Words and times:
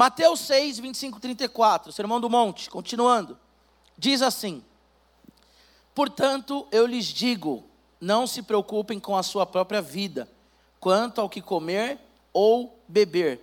Mateus 0.00 0.40
6, 0.40 0.78
25, 0.78 1.20
34, 1.20 1.92
Sermão 1.92 2.18
do 2.18 2.30
Monte, 2.30 2.70
continuando, 2.70 3.38
diz 3.98 4.22
assim: 4.22 4.64
Portanto, 5.94 6.66
eu 6.72 6.86
lhes 6.86 7.04
digo, 7.04 7.62
não 8.00 8.26
se 8.26 8.40
preocupem 8.40 8.98
com 8.98 9.14
a 9.14 9.22
sua 9.22 9.44
própria 9.44 9.82
vida, 9.82 10.26
quanto 10.80 11.20
ao 11.20 11.28
que 11.28 11.42
comer 11.42 11.98
ou 12.32 12.80
beber, 12.88 13.42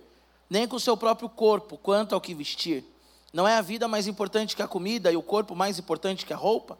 nem 0.50 0.66
com 0.66 0.74
o 0.74 0.80
seu 0.80 0.96
próprio 0.96 1.28
corpo, 1.28 1.78
quanto 1.78 2.12
ao 2.12 2.20
que 2.20 2.34
vestir. 2.34 2.84
Não 3.32 3.46
é 3.46 3.56
a 3.56 3.62
vida 3.62 3.86
mais 3.86 4.08
importante 4.08 4.56
que 4.56 4.62
a 4.62 4.66
comida 4.66 5.12
e 5.12 5.16
o 5.16 5.22
corpo 5.22 5.54
mais 5.54 5.78
importante 5.78 6.26
que 6.26 6.32
a 6.32 6.36
roupa? 6.36 6.76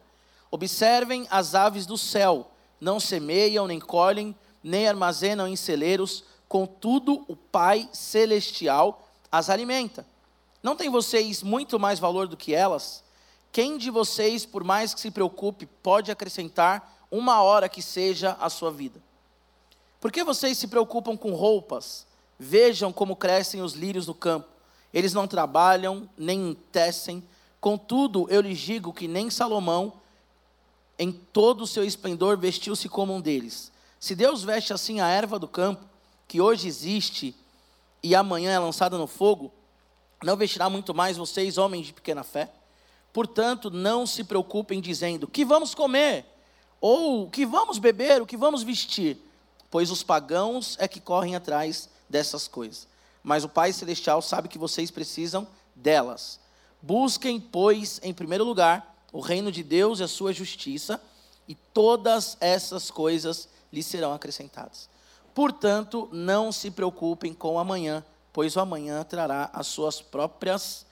Observem 0.51 1.25
as 1.31 1.55
aves 1.55 1.85
do 1.85 1.97
céu, 1.97 2.51
não 2.81 2.99
semeiam, 2.99 3.65
nem 3.65 3.79
colhem, 3.79 4.35
nem 4.61 4.89
armazenam 4.89 5.47
em 5.47 5.55
celeiros, 5.55 6.25
contudo 6.49 7.23
o 7.29 7.35
Pai 7.37 7.87
celestial 7.93 9.05
as 9.31 9.49
alimenta. 9.49 10.05
Não 10.61 10.75
tem 10.75 10.89
vocês 10.89 11.41
muito 11.41 11.79
mais 11.79 11.99
valor 11.99 12.27
do 12.27 12.37
que 12.37 12.53
elas? 12.53 13.03
Quem 13.51 13.77
de 13.77 13.89
vocês, 13.89 14.45
por 14.45 14.63
mais 14.63 14.93
que 14.93 14.99
se 14.99 15.11
preocupe, 15.11 15.65
pode 15.65 16.11
acrescentar 16.11 17.07
uma 17.09 17.41
hora 17.41 17.69
que 17.69 17.81
seja 17.81 18.37
a 18.39 18.49
sua 18.49 18.71
vida? 18.71 19.01
Por 19.99 20.11
que 20.11 20.23
vocês 20.23 20.57
se 20.57 20.67
preocupam 20.67 21.17
com 21.17 21.33
roupas? 21.33 22.05
Vejam 22.37 22.91
como 22.93 23.15
crescem 23.15 23.61
os 23.61 23.73
lírios 23.73 24.05
do 24.05 24.13
campo. 24.13 24.47
Eles 24.93 25.13
não 25.13 25.27
trabalham, 25.27 26.09
nem 26.17 26.55
tecem. 26.71 27.23
Contudo, 27.59 28.27
eu 28.29 28.41
lhes 28.41 28.59
digo 28.59 28.93
que 28.93 29.07
nem 29.07 29.29
Salomão, 29.29 29.93
em 30.97 31.11
todo 31.11 31.61
o 31.61 31.67
seu 31.67 31.83
esplendor, 31.83 32.37
vestiu-se 32.37 32.87
como 32.87 33.13
um 33.13 33.21
deles. 33.21 33.71
Se 33.99 34.15
Deus 34.15 34.43
veste 34.43 34.71
assim 34.71 35.01
a 35.01 35.07
erva 35.07 35.37
do 35.37 35.47
campo, 35.47 35.85
que 36.27 36.39
hoje 36.39 36.67
existe 36.67 37.35
e 38.01 38.15
amanhã 38.15 38.51
é 38.51 38.59
lançada 38.59 38.97
no 38.97 39.07
fogo, 39.07 39.51
não 40.23 40.35
vestirá 40.35 40.69
muito 40.69 40.93
mais 40.93 41.17
vocês, 41.17 41.57
homens 41.57 41.87
de 41.87 41.93
pequena 41.93 42.23
fé? 42.23 42.49
Portanto, 43.11 43.69
não 43.69 44.05
se 44.05 44.23
preocupem 44.23 44.81
dizendo: 44.81 45.27
que 45.27 45.45
vamos 45.45 45.73
comer? 45.73 46.25
Ou 46.81 47.29
que 47.29 47.45
vamos 47.45 47.77
beber? 47.77 48.21
O 48.21 48.25
que 48.25 48.37
vamos 48.37 48.63
vestir? 48.63 49.17
Pois 49.69 49.91
os 49.91 50.03
pagãos 50.03 50.77
é 50.79 50.87
que 50.87 50.99
correm 50.99 51.35
atrás 51.35 51.89
dessas 52.09 52.47
coisas. 52.47 52.87
Mas 53.21 53.43
o 53.43 53.49
Pai 53.49 53.73
Celestial 53.73 54.21
sabe 54.21 54.47
que 54.47 54.57
vocês 54.57 54.89
precisam 54.89 55.47
delas. 55.75 56.39
Busquem, 56.81 57.39
pois, 57.39 57.99
em 58.01 58.13
primeiro 58.13 58.43
lugar, 58.43 58.95
o 59.11 59.19
reino 59.19 59.51
de 59.51 59.63
Deus 59.63 59.99
e 59.99 60.03
a 60.03 60.07
sua 60.07 60.31
justiça, 60.31 61.01
e 61.47 61.55
todas 61.55 62.37
essas 62.39 62.89
coisas 62.89 63.49
lhes 63.71 63.85
serão 63.85 64.13
acrescentadas. 64.13 64.89
Portanto, 65.39 66.09
não 66.11 66.51
se 66.51 66.69
preocupem 66.69 67.33
com 67.33 67.57
amanhã, 67.57 68.03
pois 68.33 68.57
o 68.57 68.59
amanhã 68.59 69.05
trará 69.05 69.49
as 69.53 69.67
suas 69.67 70.01
próprias 70.01 70.85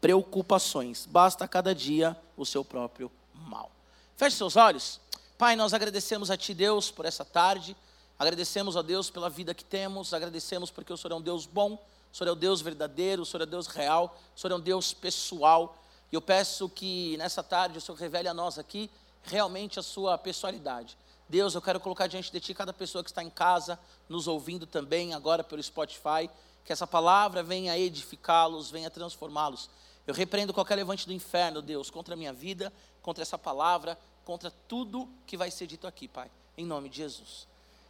preocupações. 0.00 1.04
Basta 1.04 1.46
cada 1.46 1.74
dia 1.74 2.16
o 2.34 2.46
seu 2.46 2.64
próprio 2.64 3.12
mal. 3.34 3.70
Feche 4.16 4.38
seus 4.38 4.56
olhos. 4.56 4.98
Pai, 5.36 5.54
nós 5.54 5.74
agradecemos 5.74 6.30
a 6.30 6.36
Ti, 6.38 6.54
Deus, 6.54 6.90
por 6.90 7.04
essa 7.04 7.26
tarde. 7.26 7.76
Agradecemos 8.18 8.74
a 8.74 8.80
Deus 8.80 9.10
pela 9.10 9.28
vida 9.28 9.52
que 9.52 9.64
temos. 9.64 10.14
Agradecemos 10.14 10.70
porque 10.70 10.94
o 10.94 10.96
Senhor 10.96 11.12
é 11.12 11.18
um 11.18 11.20
Deus 11.20 11.44
bom. 11.44 11.74
O 12.10 12.16
Senhor 12.16 12.30
é 12.30 12.32
o 12.32 12.36
Deus 12.36 12.62
verdadeiro. 12.62 13.20
O 13.20 13.26
Senhor 13.26 13.42
é 13.42 13.46
Deus 13.46 13.66
real. 13.66 14.18
O 14.34 14.40
Senhor 14.40 14.54
é 14.54 14.56
um 14.56 14.62
Deus 14.62 14.94
pessoal. 14.94 15.76
E 16.10 16.14
eu 16.14 16.22
peço 16.22 16.70
que 16.70 17.18
nessa 17.18 17.42
tarde 17.42 17.76
o 17.76 17.80
Senhor 17.82 17.98
revele 17.98 18.28
a 18.28 18.32
nós 18.32 18.58
aqui 18.58 18.90
realmente 19.24 19.78
a 19.78 19.82
sua 19.82 20.16
pessoalidade. 20.16 20.96
Deus, 21.30 21.54
eu 21.54 21.62
quero 21.62 21.78
colocar 21.78 22.08
diante 22.08 22.32
de 22.32 22.40
Ti 22.40 22.52
cada 22.52 22.72
pessoa 22.72 23.04
que 23.04 23.10
está 23.10 23.22
em 23.22 23.30
casa, 23.30 23.78
nos 24.08 24.26
ouvindo 24.26 24.66
também 24.66 25.14
agora 25.14 25.44
pelo 25.44 25.62
Spotify, 25.62 26.28
que 26.64 26.72
essa 26.72 26.88
palavra 26.88 27.40
venha 27.40 27.78
edificá-los, 27.78 28.68
venha 28.68 28.90
transformá-los. 28.90 29.70
Eu 30.08 30.12
repreendo 30.12 30.52
qualquer 30.52 30.74
levante 30.74 31.06
do 31.06 31.12
inferno, 31.12 31.62
Deus, 31.62 31.88
contra 31.88 32.14
a 32.14 32.16
minha 32.16 32.32
vida, 32.32 32.72
contra 33.00 33.22
essa 33.22 33.38
palavra, 33.38 33.96
contra 34.24 34.50
tudo 34.66 35.08
que 35.24 35.36
vai 35.36 35.52
ser 35.52 35.68
dito 35.68 35.86
aqui, 35.86 36.08
Pai, 36.08 36.28
em 36.58 36.66
nome 36.66 36.88
de 36.88 36.96
Jesus. 36.96 37.46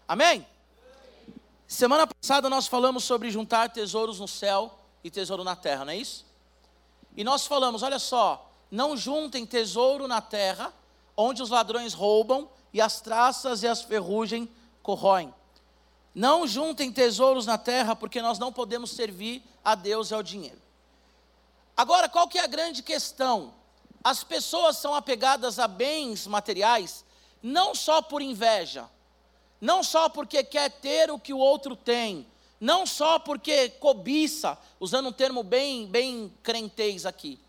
Amém? 0.06 0.46
Semana 1.66 2.06
passada 2.06 2.50
nós 2.50 2.66
falamos 2.66 3.04
sobre 3.04 3.30
juntar 3.30 3.70
tesouros 3.70 4.20
no 4.20 4.28
céu 4.28 4.78
e 5.02 5.10
tesouro 5.10 5.42
na 5.42 5.56
terra, 5.56 5.86
não 5.86 5.94
é 5.94 5.96
isso? 5.96 6.26
E 7.16 7.24
nós 7.24 7.46
falamos, 7.46 7.82
olha 7.82 7.98
só, 7.98 8.52
não 8.70 8.98
juntem 8.98 9.46
tesouro 9.46 10.06
na 10.06 10.20
terra, 10.20 10.74
onde 11.16 11.42
os 11.42 11.48
ladrões 11.48 11.94
roubam 11.94 12.46
e 12.72 12.80
as 12.80 13.00
traças 13.00 13.62
e 13.62 13.68
as 13.68 13.82
ferrugem 13.82 14.48
corroem. 14.82 15.34
Não 16.14 16.46
juntem 16.46 16.92
tesouros 16.92 17.46
na 17.46 17.56
terra, 17.56 17.94
porque 17.94 18.20
nós 18.20 18.38
não 18.38 18.52
podemos 18.52 18.90
servir 18.90 19.42
a 19.64 19.74
Deus 19.74 20.10
e 20.10 20.14
ao 20.14 20.22
dinheiro. 20.22 20.60
Agora, 21.76 22.08
qual 22.08 22.28
que 22.28 22.38
é 22.38 22.44
a 22.44 22.48
grande 22.48 22.82
questão? 22.82 23.54
As 24.02 24.24
pessoas 24.24 24.78
são 24.78 24.94
apegadas 24.94 25.58
a 25.58 25.68
bens 25.68 26.26
materiais 26.26 27.04
não 27.42 27.74
só 27.74 28.02
por 28.02 28.20
inveja, 28.20 28.88
não 29.60 29.82
só 29.82 30.08
porque 30.08 30.42
quer 30.44 30.70
ter 30.70 31.10
o 31.10 31.18
que 31.18 31.32
o 31.32 31.38
outro 31.38 31.74
tem, 31.74 32.26
não 32.60 32.86
só 32.86 33.18
porque 33.18 33.70
cobiça, 33.70 34.58
usando 34.78 35.08
um 35.08 35.12
termo 35.12 35.42
bem, 35.42 35.86
bem 35.86 36.32
crentez 36.42 37.06
aqui, 37.06 37.40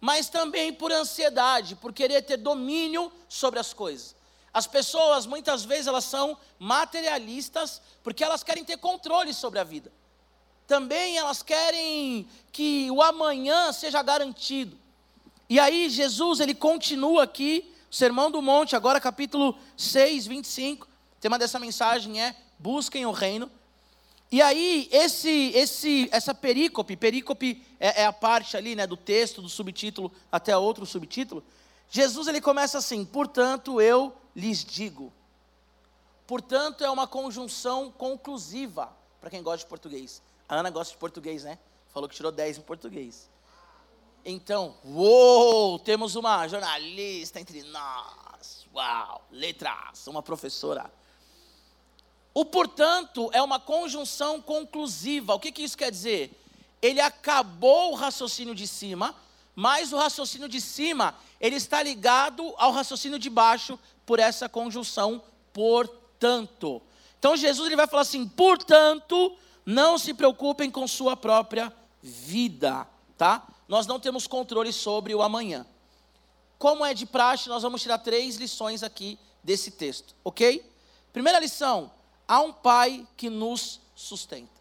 mas 0.00 0.28
também 0.28 0.72
por 0.72 0.92
ansiedade, 0.92 1.74
por 1.76 1.92
querer 1.92 2.22
ter 2.22 2.36
domínio 2.36 3.10
sobre 3.28 3.58
as 3.58 3.72
coisas. 3.72 4.14
As 4.54 4.68
pessoas, 4.68 5.26
muitas 5.26 5.64
vezes, 5.64 5.88
elas 5.88 6.04
são 6.04 6.38
materialistas 6.60 7.82
porque 8.04 8.22
elas 8.22 8.44
querem 8.44 8.64
ter 8.64 8.76
controle 8.76 9.34
sobre 9.34 9.58
a 9.58 9.64
vida. 9.64 9.92
Também 10.64 11.18
elas 11.18 11.42
querem 11.42 12.28
que 12.52 12.88
o 12.92 13.02
amanhã 13.02 13.72
seja 13.72 14.00
garantido. 14.00 14.78
E 15.50 15.58
aí 15.58 15.90
Jesus, 15.90 16.38
ele 16.38 16.54
continua 16.54 17.24
aqui, 17.24 17.68
o 17.90 17.94
Sermão 17.94 18.30
do 18.30 18.40
Monte, 18.40 18.76
agora 18.76 19.00
capítulo 19.00 19.58
6, 19.76 20.28
25. 20.28 20.86
O 20.86 21.20
tema 21.20 21.36
dessa 21.36 21.58
mensagem 21.58 22.22
é 22.22 22.36
busquem 22.56 23.04
o 23.04 23.10
reino. 23.10 23.50
E 24.30 24.40
aí, 24.40 24.88
esse, 24.92 25.50
esse, 25.54 26.08
essa 26.12 26.32
perícope, 26.32 26.96
perícope 26.96 27.60
é, 27.80 28.02
é 28.02 28.06
a 28.06 28.12
parte 28.12 28.56
ali 28.56 28.74
né, 28.76 28.86
do 28.86 28.96
texto, 28.96 29.42
do 29.42 29.48
subtítulo 29.48 30.12
até 30.30 30.56
outro 30.56 30.86
subtítulo. 30.86 31.44
Jesus 31.90 32.28
ele 32.28 32.40
começa 32.40 32.78
assim: 32.78 33.04
portanto, 33.04 33.80
eu 33.80 34.14
lhes 34.34 34.64
digo. 34.64 35.12
Portanto, 36.26 36.82
é 36.82 36.90
uma 36.90 37.06
conjunção 37.06 37.90
conclusiva, 37.90 38.90
para 39.20 39.30
quem 39.30 39.42
gosta 39.42 39.58
de 39.58 39.66
português. 39.66 40.22
A 40.48 40.56
Ana 40.56 40.70
gosta 40.70 40.92
de 40.92 40.98
português, 40.98 41.44
né? 41.44 41.58
Falou 41.92 42.08
que 42.08 42.14
tirou 42.14 42.32
10 42.32 42.58
em 42.58 42.62
português. 42.62 43.30
Então, 44.24 44.74
uou, 44.84 45.78
temos 45.78 46.16
uma 46.16 46.48
jornalista 46.48 47.38
entre 47.40 47.62
nós. 47.64 48.66
Uau, 48.74 49.26
letras, 49.30 50.06
uma 50.06 50.22
professora. 50.22 50.90
O 52.32 52.44
portanto 52.44 53.30
é 53.32 53.40
uma 53.42 53.60
conjunção 53.60 54.40
conclusiva. 54.40 55.34
O 55.34 55.38
que, 55.38 55.52
que 55.52 55.62
isso 55.62 55.76
quer 55.76 55.90
dizer? 55.90 56.32
Ele 56.82 57.00
acabou 57.00 57.92
o 57.92 57.94
raciocínio 57.94 58.54
de 58.54 58.66
cima, 58.66 59.14
mas 59.54 59.92
o 59.92 59.96
raciocínio 59.96 60.48
de 60.48 60.60
cima, 60.60 61.14
ele 61.40 61.56
está 61.56 61.82
ligado 61.82 62.54
ao 62.56 62.72
raciocínio 62.72 63.18
de 63.18 63.30
baixo 63.30 63.78
por 64.04 64.18
essa 64.18 64.48
conjunção 64.48 65.22
portanto. 65.52 66.82
Então 67.18 67.36
Jesus 67.36 67.66
ele 67.66 67.76
vai 67.76 67.86
falar 67.86 68.02
assim: 68.02 68.26
"Portanto, 68.26 69.36
não 69.64 69.96
se 69.96 70.12
preocupem 70.12 70.70
com 70.70 70.86
sua 70.86 71.16
própria 71.16 71.72
vida", 72.02 72.86
tá? 73.16 73.46
Nós 73.68 73.86
não 73.86 73.98
temos 74.00 74.26
controle 74.26 74.72
sobre 74.72 75.14
o 75.14 75.22
amanhã. 75.22 75.66
Como 76.58 76.84
é 76.84 76.92
de 76.92 77.06
praxe, 77.06 77.48
nós 77.48 77.62
vamos 77.62 77.82
tirar 77.82 77.98
três 77.98 78.36
lições 78.36 78.82
aqui 78.82 79.18
desse 79.42 79.70
texto, 79.70 80.14
OK? 80.24 80.64
Primeira 81.12 81.38
lição: 81.38 81.90
há 82.26 82.40
um 82.40 82.52
pai 82.52 83.06
que 83.16 83.30
nos 83.30 83.80
sustenta. 83.94 84.53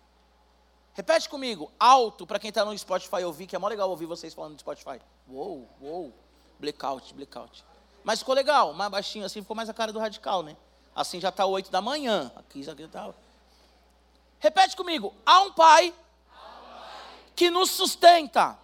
Repete 0.94 1.28
comigo, 1.28 1.72
alto, 1.80 2.28
para 2.28 2.38
quem 2.38 2.50
está 2.50 2.64
no 2.64 2.78
Spotify 2.78 3.24
ouvir, 3.24 3.48
que 3.48 3.56
é 3.56 3.60
mó 3.60 3.68
legal 3.68 3.90
ouvir 3.90 4.06
vocês 4.06 4.34
falando 4.34 4.54
no 4.54 4.60
Spotify. 4.60 5.00
Uou, 5.28 5.68
uou, 5.82 6.14
blackout, 6.60 7.14
blackout. 7.14 7.66
Mas 8.04 8.20
ficou 8.20 8.36
legal, 8.36 8.74
mais 8.74 8.92
baixinho 8.92 9.26
assim, 9.26 9.42
ficou 9.42 9.56
mais 9.56 9.70
a 9.70 9.74
cara 9.74 9.92
do 9.92 9.98
radical, 9.98 10.44
né? 10.44 10.56
Assim 10.96 11.20
já 11.20 11.30
está 11.30 11.46
oito 11.46 11.72
da 11.72 11.82
manhã. 11.82 12.32
Aqui 12.36 12.62
já 12.62 12.74
está. 12.74 13.12
Repete 14.40 14.76
comigo, 14.76 15.14
há 15.26 15.42
um 15.42 15.54
pai, 15.54 15.94
que 17.36 17.50
nos 17.50 17.72
sustenta. 17.72 18.60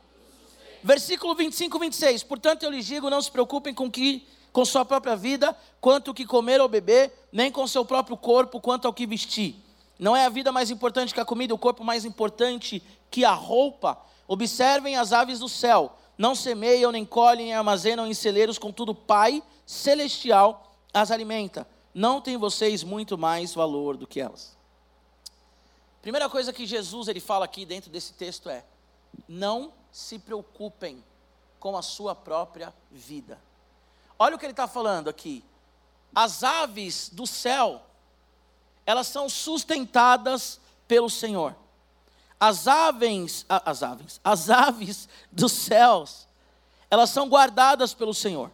Versículo 0.84 1.34
25, 1.34 1.80
26. 1.80 2.24
Portanto, 2.24 2.64
eu 2.64 2.70
lhes 2.70 2.86
digo: 2.86 3.10
não 3.10 3.22
se 3.22 3.32
preocupem 3.32 3.74
com 3.74 3.90
que 3.90 4.28
com 4.52 4.66
sua 4.66 4.84
própria 4.84 5.16
vida, 5.16 5.56
quanto 5.80 6.12
o 6.12 6.14
que 6.14 6.26
comer 6.26 6.60
ou 6.60 6.68
beber, 6.68 7.28
nem 7.32 7.52
com 7.52 7.68
seu 7.68 7.86
próprio 7.86 8.18
corpo, 8.18 8.60
quanto 8.60 8.88
ao 8.88 8.94
que 8.94 9.06
vestir. 9.06 9.56
Não 10.00 10.16
é 10.16 10.26
a 10.26 10.30
vida 10.30 10.52
mais 10.52 10.72
importante 10.72 11.14
que 11.14 11.20
a 11.20 11.26
comida, 11.26 11.54
o 11.54 11.58
corpo 11.58 11.84
mais 11.84 12.06
importante 12.06 12.82
que 13.12 13.26
a 13.26 13.34
roupa. 13.34 14.02
Observem 14.28 14.96
as 14.96 15.12
aves 15.12 15.40
do 15.40 15.50
céu, 15.50 15.98
não 16.18 16.34
semeiam, 16.34 16.92
nem 16.92 17.06
colhem, 17.06 17.48
nem 17.48 17.54
armazenam 17.54 18.08
em 18.08 18.14
celeiros, 18.14 18.58
contudo, 18.58 18.96
Pai 18.96 19.44
celestial 19.66 20.74
as 20.94 21.12
alimenta. 21.12 21.68
Não 21.94 22.22
tem 22.22 22.38
vocês 22.38 22.84
muito 22.84 23.18
mais 23.18 23.54
valor 23.54 23.98
do 23.98 24.08
que 24.08 24.20
elas. 24.20 24.58
Primeira 26.02 26.30
coisa 26.30 26.54
que 26.54 26.66
Jesus 26.66 27.08
ele 27.08 27.20
fala 27.20 27.46
aqui 27.46 27.66
dentro 27.66 27.92
desse 27.92 28.14
texto 28.14 28.50
é: 28.50 28.64
não 29.28 29.74
se 29.92 30.18
preocupem 30.18 31.04
com 31.60 31.76
a 31.76 31.82
sua 31.82 32.16
própria 32.16 32.74
vida. 32.90 33.40
Olha 34.18 34.36
o 34.36 34.40
que 34.40 34.46
ele 34.46 34.54
está 34.54 34.68
falando 34.68 35.10
aqui. 35.10 35.44
As 36.16 36.44
aves 36.44 37.10
do 37.10 37.28
céu, 37.28 37.82
elas 38.90 39.06
são 39.06 39.30
sustentadas 39.30 40.60
pelo 40.88 41.12
Senhor. 41.12 41.56
As 42.40 42.68
aves, 42.68 43.46
as 43.48 43.84
aves, 43.84 44.20
as 44.24 44.50
aves 44.50 45.08
dos 45.32 45.52
céus, 45.52 46.28
elas 46.90 47.12
são 47.12 47.30
guardadas 47.30 47.94
pelo 47.94 48.16
Senhor. 48.16 48.50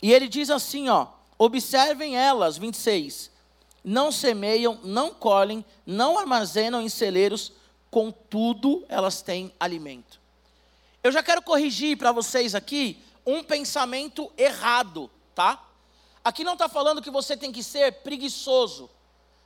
E 0.00 0.10
ele 0.10 0.26
diz 0.26 0.48
assim, 0.48 0.88
ó: 0.88 1.08
Observem 1.36 2.16
elas, 2.16 2.56
26. 2.56 3.30
Não 3.84 4.10
semeiam, 4.10 4.80
não 4.82 5.12
colhem, 5.12 5.62
não 5.84 6.18
armazenam 6.18 6.80
em 6.80 6.88
celeiros, 6.88 7.52
contudo 7.90 8.86
elas 8.88 9.20
têm 9.20 9.52
alimento. 9.60 10.18
Eu 11.02 11.12
já 11.12 11.22
quero 11.22 11.42
corrigir 11.42 11.98
para 11.98 12.10
vocês 12.10 12.54
aqui 12.54 13.04
um 13.26 13.44
pensamento 13.44 14.32
errado, 14.38 15.10
tá? 15.34 15.62
Aqui 16.24 16.42
não 16.42 16.54
está 16.54 16.70
falando 16.70 17.02
que 17.02 17.10
você 17.10 17.36
tem 17.36 17.52
que 17.52 17.62
ser 17.62 17.92
preguiçoso. 17.96 18.88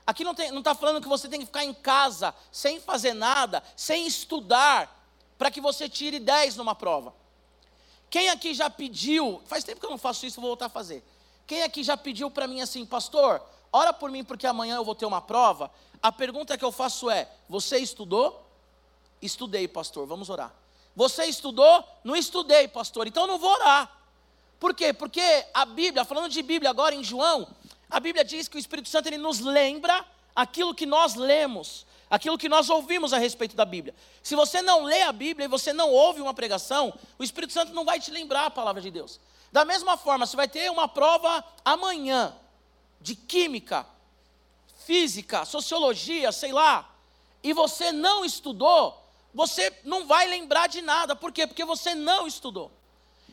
Aqui 0.09 0.25
não 0.25 0.33
está 0.33 0.75
falando 0.75 1.03
que 1.03 1.09
você 1.09 1.29
tem 1.29 1.41
que 1.41 1.45
ficar 1.45 1.67
em 1.67 1.75
casa, 1.75 2.35
sem 2.51 2.81
fazer 2.81 3.13
nada, 3.13 3.63
sem 3.77 4.07
estudar, 4.07 5.07
para 5.37 5.51
que 5.51 5.61
você 5.61 5.87
tire 5.87 6.19
10 6.19 6.57
numa 6.57 6.75
prova. 6.75 7.13
Quem 8.09 8.31
aqui 8.31 8.55
já 8.55 8.71
pediu, 8.71 9.43
faz 9.45 9.65
tempo 9.65 9.79
que 9.79 9.85
eu 9.85 9.91
não 9.91 9.99
faço 9.99 10.25
isso, 10.25 10.41
vou 10.41 10.49
voltar 10.49 10.65
a 10.65 10.71
fazer. 10.71 11.05
Quem 11.47 11.63
aqui 11.63 11.85
já 11.85 11.95
pediu 11.95 12.31
para 12.31 12.47
mim 12.47 12.63
assim, 12.63 12.87
pastor, 12.87 13.43
ora 13.71 13.93
por 13.93 14.11
mim 14.11 14.25
porque 14.25 14.47
amanhã 14.47 14.77
eu 14.77 14.85
vou 14.85 14.95
ter 14.95 15.05
uma 15.05 15.21
prova? 15.21 15.71
A 16.03 16.11
pergunta 16.11 16.57
que 16.57 16.65
eu 16.65 16.73
faço 16.73 17.11
é: 17.11 17.31
você 17.47 17.77
estudou? 17.77 18.51
Estudei, 19.21 19.69
pastor, 19.69 20.07
vamos 20.07 20.31
orar. 20.31 20.55
Você 20.97 21.27
estudou? 21.27 21.85
Não 22.03 22.17
estudei, 22.17 22.67
pastor, 22.67 23.07
então 23.07 23.27
não 23.27 23.39
vou 23.39 23.51
orar. 23.51 23.95
Por 24.59 24.75
quê? 24.75 24.95
Porque 24.95 25.21
a 25.53 25.67
Bíblia, 25.67 26.03
falando 26.07 26.31
de 26.31 26.43
Bíblia 26.43 26.71
agora 26.71 26.95
em 26.95 27.05
João, 27.05 27.47
a 27.90 28.00
Bíblia 28.00 28.25
diz 28.25 28.49
que 28.49 28.56
o 28.56 28.58
Espírito 28.58 28.88
Santo 28.88 29.08
ele 29.08 29.19
nos 29.19 29.40
lembra 29.40 30.05
aquilo 30.35 30.75
que 30.75 30.87
nós 30.87 31.14
lemos 31.14 31.87
aquilo 32.11 32.38
que 32.38 32.49
nós 32.49 32.70
ouvimos 32.70 33.12
a 33.12 33.19
respeito 33.19 33.55
da 33.55 33.64
Bíblia. 33.64 33.94
Se 34.23 34.35
você 34.35 34.62
não 34.62 34.85
lê 34.85 35.02
a 35.02 35.12
Bíblia 35.12 35.44
e 35.44 35.49
você 35.49 35.73
não 35.73 35.90
ouve 35.90 36.20
uma 36.20 36.35
pregação, 36.35 36.93
o 37.19 37.25
Espírito 37.25 37.52
Santo 37.52 37.73
não 37.73 37.85
vai 37.85 38.00
te 38.00 38.11
lembrar 38.11 38.46
a 38.46 38.50
palavra 38.50 38.81
de 38.81 38.90
Deus. 38.90 39.20
Da 39.52 39.64
mesma 39.64 39.96
forma, 39.96 40.26
você 40.26 40.37
vai 40.37 40.49
ter 40.49 40.70
uma 40.70 40.88
prova 40.88 41.44
amanhã 41.64 42.35
de 43.00 43.14
química, 43.14 43.87
física, 44.87 45.44
sociologia, 45.44 46.32
sei 46.32 46.52
lá, 46.52 46.94
e 47.43 47.52
você 47.52 47.93
não 47.93 48.25
estudou, 48.25 49.06
você 49.32 49.73
não 49.85 50.06
vai 50.06 50.26
lembrar 50.26 50.67
de 50.67 50.82
nada. 50.82 51.14
Por 51.14 51.32
quê? 51.32 51.46
Porque 51.46 51.64
você 51.64 51.94
não 51.94 52.26
estudou. 52.26 52.70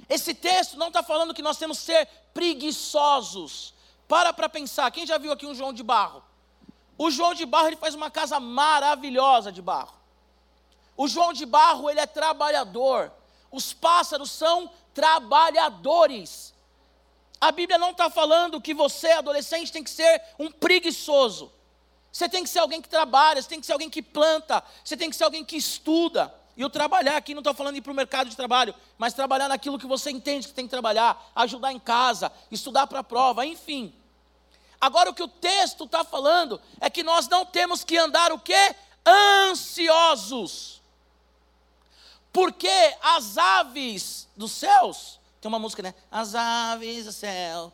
Esse 0.07 0.33
texto 0.33 0.77
não 0.77 0.87
está 0.87 1.01
falando 1.01 1.33
que 1.33 1.41
nós 1.41 1.57
temos 1.57 1.79
que 1.79 1.85
ser 1.85 2.07
preguiçosos. 2.33 3.73
Para 4.07 4.33
para 4.33 4.49
pensar. 4.49 4.91
Quem 4.91 5.05
já 5.05 5.17
viu 5.17 5.31
aqui 5.31 5.45
um 5.45 5.55
João 5.55 5.73
de 5.73 5.83
Barro? 5.83 6.23
O 6.97 7.11
João 7.11 7.33
de 7.33 7.45
Barro 7.45 7.67
ele 7.67 7.75
faz 7.75 7.93
uma 7.93 8.09
casa 8.09 8.39
maravilhosa 8.39 9.51
de 9.51 9.61
barro. 9.61 9.95
O 10.95 11.07
João 11.07 11.33
de 11.33 11.45
Barro 11.45 11.89
ele 11.89 11.99
é 11.99 12.05
trabalhador. 12.05 13.11
Os 13.51 13.73
pássaros 13.73 14.31
são 14.31 14.71
trabalhadores. 14.93 16.53
A 17.39 17.51
Bíblia 17.51 17.77
não 17.77 17.91
está 17.91 18.09
falando 18.09 18.61
que 18.61 18.73
você, 18.73 19.11
adolescente, 19.11 19.71
tem 19.71 19.83
que 19.83 19.89
ser 19.89 20.21
um 20.39 20.49
preguiçoso. 20.49 21.51
Você 22.11 22.29
tem 22.29 22.43
que 22.43 22.49
ser 22.49 22.59
alguém 22.59 22.81
que 22.81 22.87
trabalha, 22.87 23.41
você 23.41 23.49
tem 23.49 23.59
que 23.59 23.65
ser 23.65 23.73
alguém 23.73 23.89
que 23.89 24.01
planta, 24.01 24.63
você 24.83 24.95
tem 24.95 25.09
que 25.09 25.15
ser 25.17 25.25
alguém 25.25 25.43
que 25.43 25.57
estuda. 25.57 26.33
E 26.57 26.63
o 26.63 26.69
trabalhar 26.69 27.17
aqui 27.17 27.33
não 27.33 27.41
estou 27.41 27.53
falando 27.53 27.73
de 27.73 27.79
ir 27.79 27.81
para 27.81 27.91
o 27.91 27.95
mercado 27.95 28.29
de 28.29 28.35
trabalho, 28.35 28.73
mas 28.97 29.13
trabalhar 29.13 29.49
naquilo 29.49 29.77
que 29.77 29.85
você 29.85 30.09
entende 30.09 30.47
que 30.47 30.53
tem 30.53 30.65
que 30.65 30.71
trabalhar, 30.71 31.31
ajudar 31.35 31.73
em 31.73 31.79
casa, 31.79 32.31
estudar 32.49 32.87
para 32.87 32.99
a 32.99 33.03
prova, 33.03 33.45
enfim. 33.45 33.93
Agora 34.79 35.09
o 35.09 35.13
que 35.13 35.23
o 35.23 35.27
texto 35.27 35.83
está 35.83 36.03
falando 36.03 36.61
é 36.79 36.89
que 36.89 37.03
nós 37.03 37.27
não 37.27 37.45
temos 37.45 37.83
que 37.83 37.97
andar 37.97 38.31
o 38.31 38.39
quê? 38.39 38.75
Ansiosos. 39.05 40.81
Porque 42.31 42.95
as 43.01 43.37
aves 43.37 44.27
dos 44.35 44.51
céus, 44.51 45.19
tem 45.41 45.49
uma 45.49 45.59
música, 45.59 45.81
né? 45.81 45.93
As 46.11 46.35
aves 46.35 47.05
do 47.05 47.11
céu, 47.11 47.71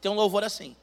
tem 0.00 0.10
um 0.10 0.14
louvor 0.14 0.44
assim. 0.44 0.76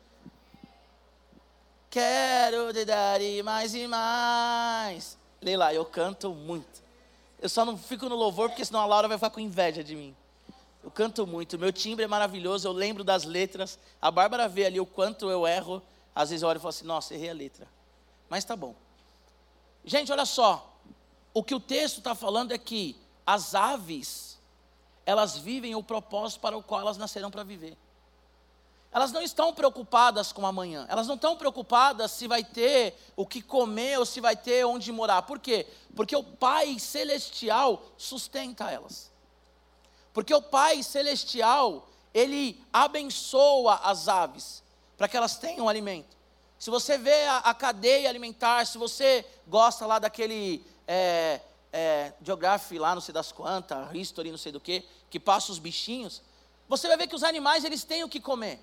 Quero 1.90 2.72
te 2.72 2.86
dar 2.86 3.20
mais 3.44 3.74
e 3.74 3.88
mais. 3.88 5.18
Leila, 5.42 5.74
eu 5.74 5.84
canto 5.84 6.30
muito. 6.32 6.84
Eu 7.42 7.50
só 7.50 7.66
não 7.66 7.76
fico 7.78 8.08
no 8.08 8.16
louvor 8.16 8.50
porque 8.50 8.64
senão 8.64 8.82
a 8.82 8.86
Laura 8.86 9.08
vai 9.08 9.18
ficar 9.18 9.32
com 9.32 9.40
inveja 9.40 9.84
de 9.84 9.96
mim. 9.96 10.16
Eu 10.84 10.92
canto 10.92 11.26
muito, 11.26 11.58
meu 11.58 11.74
timbre 11.74 12.06
é 12.06 12.08
maravilhoso, 12.08 12.68
eu 12.68 12.72
lembro 12.72 13.04
das 13.04 13.24
letras. 13.24 13.80
A 14.02 14.12
Bárbara 14.12 14.48
vê 14.48 14.66
ali 14.66 14.80
o 14.80 14.86
quanto 14.86 15.30
eu 15.30 15.48
erro. 15.48 15.82
Às 16.14 16.30
vezes 16.30 16.44
eu 16.44 16.50
olho 16.50 16.58
e 16.58 16.60
falo 16.60 16.70
assim: 16.70 16.86
nossa, 16.86 17.14
errei 17.14 17.30
a 17.30 17.34
letra. 17.34 17.68
Mas 18.30 18.46
tá 18.46 18.56
bom. 18.56 18.76
Gente, 19.84 20.12
olha 20.12 20.26
só. 20.26 20.72
O 21.34 21.44
que 21.44 21.56
o 21.56 21.60
texto 21.60 21.98
está 21.98 22.14
falando 22.14 22.52
é 22.52 22.58
que 22.58 22.96
as 23.26 23.56
aves, 23.56 24.38
elas 25.06 25.38
vivem 25.38 25.76
o 25.76 25.84
propósito 25.84 26.40
para 26.40 26.58
o 26.58 26.64
qual 26.64 26.82
elas 26.82 26.98
nasceram 26.98 27.32
para 27.32 27.44
viver. 27.44 27.76
Elas 28.92 29.12
não 29.12 29.22
estão 29.22 29.54
preocupadas 29.54 30.32
com 30.32 30.46
amanhã. 30.48 30.86
Elas 30.90 31.08
não 31.08 31.16
estão 31.16 31.36
preocupadas 31.36 32.12
se 32.12 32.28
vai 32.28 32.44
ter 32.44 32.96
o 33.16 33.26
que 33.26 33.42
comer 33.42 34.00
ou 34.00 34.06
se 34.06 34.20
vai 34.20 34.36
ter 34.36 34.66
onde 34.66 34.92
morar. 34.92 35.22
Por 35.24 35.40
quê? 35.40 35.68
Porque 35.96 36.16
o 36.16 36.24
Pai 36.24 36.80
Celestial 36.80 37.84
sustenta 37.98 38.72
elas. 38.72 39.12
Porque 40.12 40.34
o 40.34 40.42
Pai 40.42 40.82
Celestial, 40.82 41.88
Ele 42.14 42.60
abençoa 42.74 43.76
as 43.84 44.08
aves, 44.08 44.64
para 44.98 45.08
que 45.08 45.16
elas 45.16 45.38
tenham 45.38 45.70
alimento. 45.70 46.18
Se 46.58 46.72
você 46.72 46.98
vê 46.98 47.26
a, 47.26 47.38
a, 47.38 47.54
cadeia 47.54 48.10
alimentar, 48.10 48.66
se 48.66 48.78
você 48.78 49.24
gosta 49.48 49.86
lá 49.86 50.00
daquele 50.00 50.66
é, 50.88 51.40
é, 51.72 52.14
Geography 52.22 52.80
lá, 52.80 52.96
não 52.96 53.02
sei 53.02 53.14
das 53.14 53.32
quantas, 53.32 53.88
History, 53.94 54.32
não 54.32 54.38
sei 54.38 54.52
do 54.52 54.60
que, 54.60 54.84
que 55.10 55.20
passa 55.20 55.52
os 55.52 55.60
bichinhos, 55.60 56.22
você 56.68 56.88
vai 56.88 56.98
ver 56.98 57.08
que 57.08 57.16
os 57.16 57.24
animais, 57.24 57.64
eles 57.64 57.84
têm 57.84 58.04
o 58.04 58.10
que 58.10 58.20
comer. 58.20 58.60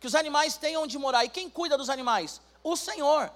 Que 0.00 0.06
os 0.06 0.14
animais 0.14 0.56
têm 0.56 0.76
onde 0.76 0.98
morar. 0.98 1.24
E 1.24 1.28
quem 1.28 1.48
cuida 1.48 1.76
dos 1.76 1.90
animais? 1.90 2.40
O 2.64 2.74
Senhor. 2.74 3.30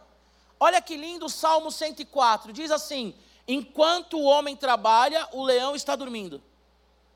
Olha 0.58 0.80
que 0.80 0.96
lindo 0.96 1.26
o 1.26 1.30
Salmo 1.30 1.70
104. 1.70 2.52
Diz 2.52 2.70
assim: 2.70 3.14
Enquanto 3.46 4.18
o 4.18 4.24
homem 4.24 4.56
trabalha, 4.56 5.28
o 5.32 5.42
leão 5.44 5.76
está 5.76 5.94
dormindo. 5.94 6.42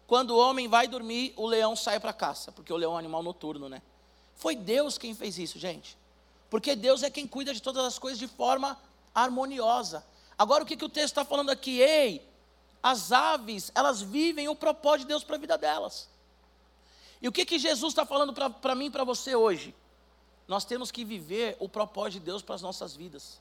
Quando 0.07 0.31
o 0.31 0.39
homem 0.39 0.69
vai 0.69 0.87
dormir, 0.87 1.33
o 1.37 1.47
leão 1.47 1.75
sai 1.75 1.99
para 1.99 2.13
caça, 2.13 2.53
porque 2.53 2.73
o 2.73 2.77
leão 2.77 2.93
é 2.93 2.95
um 2.95 2.99
animal 2.99 3.23
noturno, 3.23 3.69
né? 3.69 3.83
Foi 4.37 4.55
Deus 4.55 4.97
quem 4.97 5.15
fez 5.15 5.39
isso, 5.39 5.59
gente. 5.59 5.99
Porque 6.49 6.75
Deus 6.77 7.03
é 7.03 7.11
quem 7.11 7.27
cuida 7.27 7.53
de 7.53 7.61
todas 7.61 7.85
as 7.85 7.99
coisas 7.99 8.19
de 8.19 8.27
forma 8.27 8.79
harmoniosa. 9.15 10.05
Agora 10.39 10.63
o 10.63 10.67
que, 10.67 10.77
que 10.77 10.85
o 10.85 10.89
texto 10.89 11.09
está 11.09 11.25
falando 11.25 11.51
aqui? 11.51 11.81
Ei, 11.81 12.27
as 12.83 13.13
aves, 13.13 13.73
elas 13.75 14.01
vivem 14.01 14.49
o 14.49 14.55
propósito 14.55 15.01
de 15.01 15.09
Deus 15.09 15.25
para 15.25 15.37
a 15.37 15.39
vida 15.39 15.59
delas. 15.59 16.09
E 17.21 17.29
o 17.29 17.33
que, 17.33 17.45
que 17.45 17.59
Jesus 17.59 17.93
está 17.93 18.07
falando 18.07 18.33
para 18.33 18.75
mim 18.75 18.87
e 18.87 18.91
para 18.91 19.05
você 19.05 19.35
hoje? 19.35 19.75
Nós 20.47 20.65
temos 20.65 20.91
que 20.91 21.05
viver 21.05 21.57
o 21.61 21.69
propósito 21.69 22.21
de 22.21 22.27
Deus 22.27 22.43
para 22.43 22.55
as 22.55 22.63
nossas 22.63 22.97
vidas. 22.97 23.41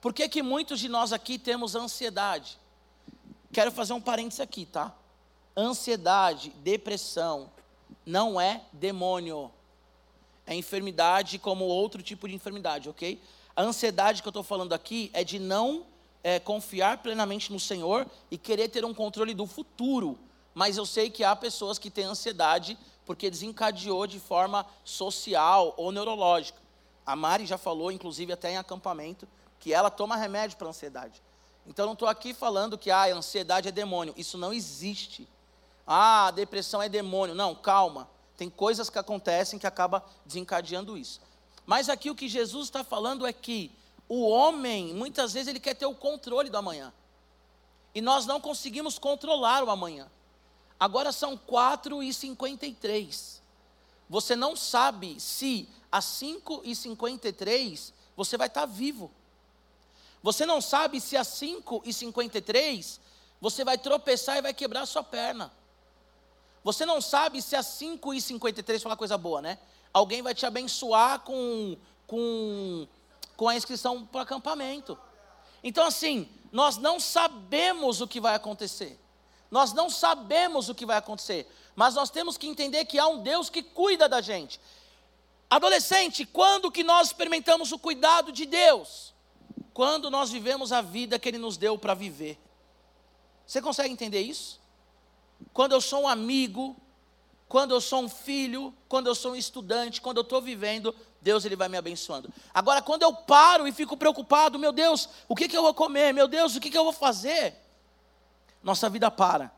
Por 0.00 0.12
que, 0.12 0.28
que 0.28 0.42
muitos 0.42 0.78
de 0.78 0.88
nós 0.88 1.12
aqui 1.12 1.38
temos 1.38 1.74
ansiedade? 1.74 2.58
Quero 3.52 3.72
fazer 3.72 3.92
um 3.92 4.00
parênteses 4.00 4.40
aqui, 4.40 4.64
tá? 4.66 4.94
Ansiedade, 5.56 6.50
depressão, 6.62 7.50
não 8.06 8.40
é 8.40 8.62
demônio. 8.72 9.50
É 10.46 10.54
enfermidade 10.54 11.38
como 11.38 11.64
outro 11.64 12.02
tipo 12.02 12.28
de 12.28 12.34
enfermidade, 12.34 12.88
ok? 12.88 13.20
A 13.56 13.62
ansiedade 13.62 14.22
que 14.22 14.28
eu 14.28 14.30
estou 14.30 14.44
falando 14.44 14.72
aqui 14.72 15.10
é 15.12 15.24
de 15.24 15.38
não 15.38 15.84
é, 16.22 16.38
confiar 16.38 16.98
plenamente 16.98 17.52
no 17.52 17.58
Senhor 17.58 18.06
e 18.30 18.38
querer 18.38 18.68
ter 18.68 18.84
um 18.84 18.94
controle 18.94 19.34
do 19.34 19.46
futuro. 19.46 20.16
Mas 20.54 20.76
eu 20.76 20.86
sei 20.86 21.10
que 21.10 21.24
há 21.24 21.34
pessoas 21.34 21.78
que 21.78 21.90
têm 21.90 22.04
ansiedade 22.04 22.78
porque 23.08 23.30
desencadeou 23.30 24.06
de 24.06 24.20
forma 24.20 24.66
social 24.84 25.72
ou 25.78 25.90
neurológica. 25.90 26.60
A 27.06 27.16
Mari 27.16 27.46
já 27.46 27.56
falou, 27.56 27.90
inclusive 27.90 28.34
até 28.34 28.50
em 28.50 28.58
acampamento, 28.58 29.26
que 29.58 29.72
ela 29.72 29.88
toma 29.88 30.14
remédio 30.14 30.58
para 30.58 30.68
ansiedade. 30.68 31.22
Então 31.66 31.86
não 31.86 31.94
estou 31.94 32.06
aqui 32.06 32.34
falando 32.34 32.76
que 32.76 32.90
ah, 32.90 33.04
a 33.04 33.14
ansiedade 33.14 33.66
é 33.66 33.72
demônio. 33.72 34.12
Isso 34.14 34.36
não 34.36 34.52
existe. 34.52 35.26
Ah, 35.86 36.26
a 36.26 36.30
depressão 36.30 36.82
é 36.82 36.88
demônio. 36.88 37.34
Não, 37.34 37.54
calma. 37.54 38.10
Tem 38.36 38.50
coisas 38.50 38.90
que 38.90 38.98
acontecem 38.98 39.58
que 39.58 39.66
acaba 39.66 40.04
desencadeando 40.26 40.98
isso. 40.98 41.18
Mas 41.64 41.88
aqui 41.88 42.10
o 42.10 42.14
que 42.14 42.28
Jesus 42.28 42.66
está 42.66 42.84
falando 42.84 43.26
é 43.26 43.32
que 43.32 43.72
o 44.06 44.28
homem, 44.28 44.92
muitas 44.92 45.32
vezes, 45.32 45.48
ele 45.48 45.60
quer 45.60 45.74
ter 45.74 45.86
o 45.86 45.94
controle 45.94 46.50
do 46.50 46.58
amanhã. 46.58 46.92
E 47.94 48.02
nós 48.02 48.26
não 48.26 48.38
conseguimos 48.38 48.98
controlar 48.98 49.64
o 49.64 49.70
amanhã. 49.70 50.10
Agora 50.78 51.10
são 51.12 51.36
4 51.36 52.02
e 52.02 52.12
53. 52.12 53.42
Você 54.08 54.36
não 54.36 54.56
sabe 54.56 55.20
se 55.20 55.68
às 55.90 56.04
5 56.04 56.62
e 56.64 56.74
53 56.74 57.92
você 58.16 58.36
vai 58.36 58.46
estar 58.46 58.66
vivo. 58.66 59.10
Você 60.22 60.46
não 60.46 60.60
sabe 60.60 61.00
se 61.00 61.16
às 61.16 61.28
5 61.28 61.82
e 61.84 61.92
53 61.92 63.00
você 63.40 63.64
vai 63.64 63.78
tropeçar 63.78 64.36
e 64.36 64.42
vai 64.42 64.54
quebrar 64.54 64.82
a 64.82 64.86
sua 64.86 65.02
perna. 65.02 65.52
Você 66.64 66.84
não 66.84 67.00
sabe 67.00 67.40
se 67.40 67.54
às 67.54 67.66
5 67.66 68.14
e 68.14 68.20
53 68.20 68.82
falar 68.82 68.96
coisa 68.96 69.16
boa, 69.16 69.40
né? 69.40 69.58
Alguém 69.92 70.22
vai 70.22 70.34
te 70.34 70.44
abençoar 70.44 71.20
com, 71.20 71.76
com, 72.06 72.86
com 73.36 73.48
a 73.48 73.56
inscrição 73.56 74.04
para 74.04 74.18
o 74.18 74.22
acampamento. 74.22 74.98
Então, 75.62 75.86
assim, 75.86 76.28
nós 76.52 76.76
não 76.76 77.00
sabemos 77.00 78.00
o 78.00 78.08
que 78.08 78.20
vai 78.20 78.34
acontecer. 78.34 78.98
Nós 79.50 79.72
não 79.72 79.88
sabemos 79.88 80.68
o 80.68 80.74
que 80.74 80.86
vai 80.86 80.96
acontecer. 80.96 81.46
Mas 81.74 81.94
nós 81.94 82.10
temos 82.10 82.36
que 82.36 82.46
entender 82.46 82.84
que 82.84 82.98
há 82.98 83.06
um 83.06 83.22
Deus 83.22 83.48
que 83.48 83.62
cuida 83.62 84.08
da 84.08 84.20
gente. 84.20 84.60
Adolescente, 85.48 86.26
quando 86.26 86.70
que 86.70 86.84
nós 86.84 87.08
experimentamos 87.08 87.72
o 87.72 87.78
cuidado 87.78 88.30
de 88.30 88.44
Deus? 88.44 89.14
Quando 89.72 90.10
nós 90.10 90.30
vivemos 90.30 90.72
a 90.72 90.82
vida 90.82 91.18
que 91.18 91.28
Ele 91.28 91.38
nos 91.38 91.56
deu 91.56 91.78
para 91.78 91.94
viver. 91.94 92.38
Você 93.46 93.62
consegue 93.62 93.92
entender 93.92 94.20
isso? 94.20 94.60
Quando 95.52 95.72
eu 95.72 95.80
sou 95.80 96.02
um 96.02 96.08
amigo, 96.08 96.76
quando 97.48 97.72
eu 97.72 97.80
sou 97.80 98.02
um 98.02 98.08
filho, 98.08 98.74
quando 98.88 99.06
eu 99.06 99.14
sou 99.14 99.32
um 99.32 99.36
estudante, 99.36 100.02
quando 100.02 100.18
eu 100.18 100.22
estou 100.22 100.42
vivendo, 100.42 100.94
Deus 101.22 101.44
ele 101.44 101.56
vai 101.56 101.68
me 101.68 101.78
abençoando. 101.78 102.30
Agora, 102.52 102.82
quando 102.82 103.02
eu 103.02 103.12
paro 103.12 103.66
e 103.66 103.72
fico 103.72 103.96
preocupado, 103.96 104.58
meu 104.58 104.72
Deus, 104.72 105.08
o 105.28 105.34
que, 105.34 105.48
que 105.48 105.56
eu 105.56 105.62
vou 105.62 105.72
comer? 105.72 106.12
Meu 106.12 106.28
Deus, 106.28 106.56
o 106.56 106.60
que, 106.60 106.70
que 106.70 106.76
eu 106.76 106.84
vou 106.84 106.92
fazer? 106.92 107.56
Nossa 108.68 108.90
vida 108.90 109.10
para. 109.10 109.50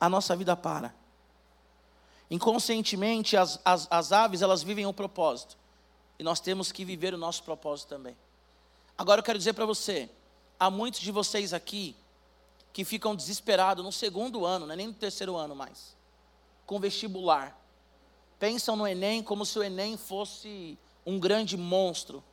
A 0.00 0.08
nossa 0.08 0.34
vida 0.34 0.56
para. 0.56 0.94
Inconscientemente, 2.30 3.36
as, 3.36 3.60
as, 3.62 3.86
as 3.90 4.12
aves, 4.12 4.40
elas 4.40 4.62
vivem 4.62 4.86
um 4.86 4.94
propósito. 4.94 5.58
E 6.18 6.24
nós 6.24 6.40
temos 6.40 6.72
que 6.72 6.86
viver 6.86 7.12
o 7.12 7.18
nosso 7.18 7.42
propósito 7.42 7.90
também. 7.90 8.16
Agora 8.96 9.18
eu 9.18 9.22
quero 9.22 9.36
dizer 9.36 9.52
para 9.52 9.66
você, 9.66 10.08
há 10.58 10.70
muitos 10.70 11.00
de 11.00 11.12
vocês 11.12 11.52
aqui 11.52 11.94
que 12.72 12.82
ficam 12.82 13.14
desesperados 13.14 13.84
no 13.84 13.92
segundo 13.92 14.46
ano, 14.46 14.64
não 14.64 14.72
é 14.72 14.76
nem 14.76 14.86
no 14.86 14.94
terceiro 14.94 15.36
ano 15.36 15.54
mais, 15.54 15.94
com 16.64 16.80
vestibular. 16.80 17.54
Pensam 18.38 18.74
no 18.74 18.88
Enem 18.88 19.22
como 19.22 19.44
se 19.44 19.58
o 19.58 19.62
Enem 19.62 19.98
fosse 19.98 20.78
um 21.04 21.20
grande 21.20 21.58
monstro. 21.58 22.24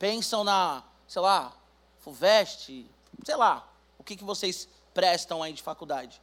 Pensam 0.00 0.42
na, 0.42 0.82
sei 1.06 1.22
lá, 1.22 1.56
FUVEST, 2.00 2.90
sei 3.24 3.36
lá, 3.36 3.72
o 4.00 4.02
que, 4.02 4.16
que 4.16 4.24
vocês 4.24 4.68
prestam 4.96 5.42
aí 5.42 5.52
de 5.52 5.62
faculdade. 5.62 6.22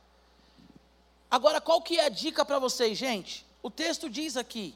Agora, 1.29 1.61
qual 1.61 1.79
que 1.79 1.99
é 1.99 2.05
a 2.05 2.09
dica 2.09 2.43
para 2.43 2.57
vocês, 2.57 2.97
gente? 2.97 3.45
O 3.61 3.69
texto 3.69 4.09
diz 4.09 4.35
aqui: 4.35 4.75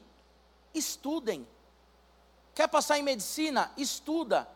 estudem. 0.72 1.44
Quer 2.54 2.68
passar 2.68 2.96
em 2.96 3.02
medicina? 3.02 3.72
Estuda. 3.76 4.48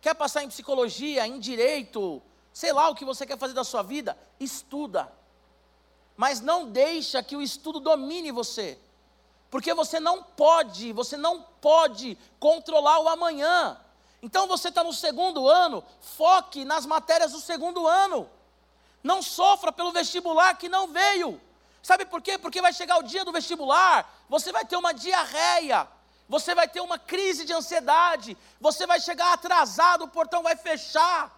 Quer 0.00 0.14
passar 0.14 0.44
em 0.44 0.48
psicologia, 0.48 1.26
em 1.26 1.40
direito, 1.40 2.22
sei 2.52 2.72
lá 2.72 2.88
o 2.88 2.94
que 2.94 3.04
você 3.04 3.26
quer 3.26 3.38
fazer 3.38 3.54
da 3.54 3.64
sua 3.64 3.82
vida? 3.82 4.16
Estuda. 4.38 5.12
Mas 6.16 6.40
não 6.40 6.70
deixa 6.70 7.22
que 7.22 7.36
o 7.36 7.42
estudo 7.42 7.80
domine 7.80 8.30
você. 8.30 8.78
Porque 9.50 9.74
você 9.74 9.98
não 9.98 10.22
pode, 10.22 10.92
você 10.92 11.16
não 11.16 11.42
pode 11.60 12.16
controlar 12.38 13.00
o 13.00 13.08
amanhã. 13.08 13.76
Então 14.22 14.46
você 14.46 14.68
está 14.68 14.84
no 14.84 14.92
segundo 14.92 15.48
ano, 15.48 15.84
foque 16.00 16.64
nas 16.64 16.86
matérias 16.86 17.32
do 17.32 17.40
segundo 17.40 17.86
ano. 17.88 18.28
Não 19.02 19.22
sofra 19.22 19.72
pelo 19.72 19.92
vestibular 19.92 20.56
que 20.56 20.68
não 20.68 20.88
veio. 20.88 21.40
Sabe 21.82 22.04
por 22.04 22.22
quê? 22.22 22.38
Porque 22.38 22.62
vai 22.62 22.72
chegar 22.72 22.98
o 22.98 23.02
dia 23.02 23.24
do 23.24 23.32
vestibular, 23.32 24.08
você 24.28 24.52
vai 24.52 24.64
ter 24.64 24.76
uma 24.76 24.94
diarreia, 24.94 25.88
você 26.28 26.54
vai 26.54 26.68
ter 26.68 26.80
uma 26.80 26.98
crise 26.98 27.44
de 27.44 27.52
ansiedade, 27.52 28.36
você 28.60 28.86
vai 28.86 29.00
chegar 29.00 29.32
atrasado, 29.32 30.04
o 30.04 30.08
portão 30.08 30.42
vai 30.42 30.56
fechar. 30.56 31.36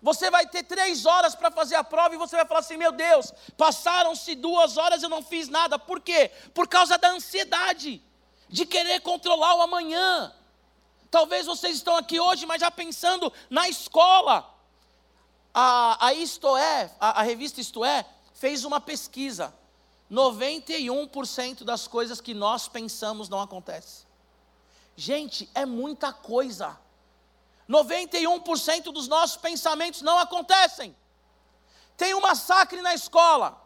Você 0.00 0.30
vai 0.30 0.46
ter 0.46 0.62
três 0.62 1.04
horas 1.04 1.34
para 1.34 1.50
fazer 1.50 1.74
a 1.74 1.84
prova 1.84 2.14
e 2.14 2.18
você 2.18 2.36
vai 2.36 2.46
falar 2.46 2.60
assim: 2.60 2.76
meu 2.76 2.92
Deus, 2.92 3.32
passaram-se 3.56 4.34
duas 4.34 4.76
horas 4.76 5.02
e 5.02 5.04
eu 5.04 5.10
não 5.10 5.22
fiz 5.22 5.48
nada. 5.48 5.78
Por 5.78 6.00
quê? 6.00 6.30
Por 6.54 6.66
causa 6.68 6.96
da 6.96 7.10
ansiedade, 7.10 8.02
de 8.48 8.64
querer 8.64 9.00
controlar 9.00 9.54
o 9.56 9.62
amanhã. 9.62 10.32
Talvez 11.10 11.46
vocês 11.46 11.76
estão 11.76 11.96
aqui 11.96 12.18
hoje, 12.20 12.46
mas 12.46 12.60
já 12.60 12.70
pensando 12.70 13.32
na 13.50 13.68
escola 13.68 14.55
a, 15.58 16.08
a 16.08 16.12
Isto 16.12 16.54
É, 16.54 16.90
a, 17.00 17.20
a 17.20 17.22
revista 17.22 17.62
Isto 17.62 17.82
É, 17.82 18.04
fez 18.34 18.62
uma 18.62 18.78
pesquisa. 18.78 19.54
91% 20.12 21.64
das 21.64 21.88
coisas 21.88 22.20
que 22.20 22.34
nós 22.34 22.68
pensamos 22.68 23.30
não 23.30 23.40
acontece. 23.40 24.04
Gente, 24.94 25.48
é 25.54 25.64
muita 25.64 26.12
coisa. 26.12 26.78
91% 27.68 28.92
dos 28.92 29.08
nossos 29.08 29.38
pensamentos 29.38 30.02
não 30.02 30.18
acontecem. 30.18 30.94
Tem 31.96 32.14
um 32.14 32.20
massacre 32.20 32.82
na 32.82 32.94
escola. 32.94 33.58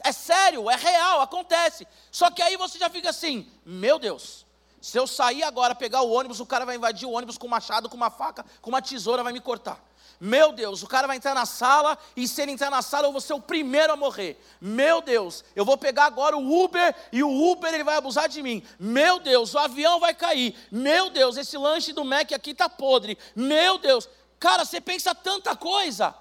É 0.00 0.12
sério, 0.12 0.70
é 0.70 0.76
real, 0.76 1.20
acontece. 1.20 1.86
Só 2.10 2.30
que 2.30 2.40
aí 2.42 2.56
você 2.56 2.78
já 2.78 2.88
fica 2.88 3.10
assim: 3.10 3.50
meu 3.64 3.98
Deus, 3.98 4.46
se 4.80 4.98
eu 4.98 5.06
sair 5.06 5.42
agora 5.42 5.74
pegar 5.74 6.00
o 6.00 6.10
ônibus, 6.10 6.40
o 6.40 6.46
cara 6.46 6.64
vai 6.64 6.76
invadir 6.76 7.06
o 7.06 7.12
ônibus 7.12 7.36
com 7.36 7.46
machado, 7.46 7.88
com 7.88 7.96
uma 7.96 8.10
faca, 8.10 8.44
com 8.62 8.70
uma 8.70 8.80
tesoura, 8.80 9.22
vai 9.22 9.32
me 9.32 9.40
cortar. 9.40 9.82
Meu 10.20 10.52
Deus, 10.52 10.82
o 10.82 10.86
cara 10.86 11.06
vai 11.06 11.16
entrar 11.16 11.34
na 11.34 11.44
sala 11.44 11.98
e 12.16 12.26
se 12.26 12.40
ele 12.40 12.52
entrar 12.52 12.70
na 12.70 12.80
sala 12.80 13.06
eu 13.06 13.12
vou 13.12 13.20
ser 13.20 13.34
o 13.34 13.40
primeiro 13.40 13.92
a 13.92 13.96
morrer. 13.96 14.40
Meu 14.60 15.02
Deus, 15.02 15.44
eu 15.54 15.64
vou 15.64 15.76
pegar 15.76 16.06
agora 16.06 16.36
o 16.36 16.64
Uber 16.64 16.94
e 17.12 17.22
o 17.22 17.50
Uber 17.50 17.72
ele 17.72 17.84
vai 17.84 17.96
abusar 17.96 18.28
de 18.28 18.42
mim. 18.42 18.62
Meu 18.78 19.18
Deus, 19.18 19.54
o 19.54 19.58
avião 19.58 20.00
vai 20.00 20.14
cair. 20.14 20.56
Meu 20.70 21.10
Deus, 21.10 21.36
esse 21.36 21.58
lanche 21.58 21.92
do 21.92 22.04
Mac 22.04 22.32
aqui 22.32 22.54
tá 22.54 22.68
podre. 22.68 23.18
Meu 23.34 23.78
Deus, 23.78 24.08
cara, 24.40 24.64
você 24.64 24.80
pensa 24.80 25.14
tanta 25.14 25.54
coisa. 25.54 26.14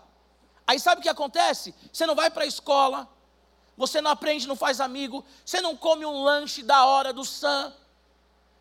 Aí 0.68 0.80
sabe 0.80 1.00
o 1.00 1.04
que 1.04 1.10
acontece? 1.10 1.74
Você 1.94 2.06
não 2.06 2.16
vai 2.16 2.30
para 2.30 2.44
a 2.44 2.48
escola, 2.48 3.08
você 3.78 4.02
não 4.02 4.12
aprende, 4.12 4.48
não 4.48 4.56
faz 4.56 4.82
amigo, 4.82 5.24
você 5.46 5.62
não 5.62 5.76
come 5.78 6.06
um 6.06 6.24
lanche 6.24 6.64
da 6.64 6.86
hora 6.86 7.14
do 7.14 7.24
Sam. 7.24 7.74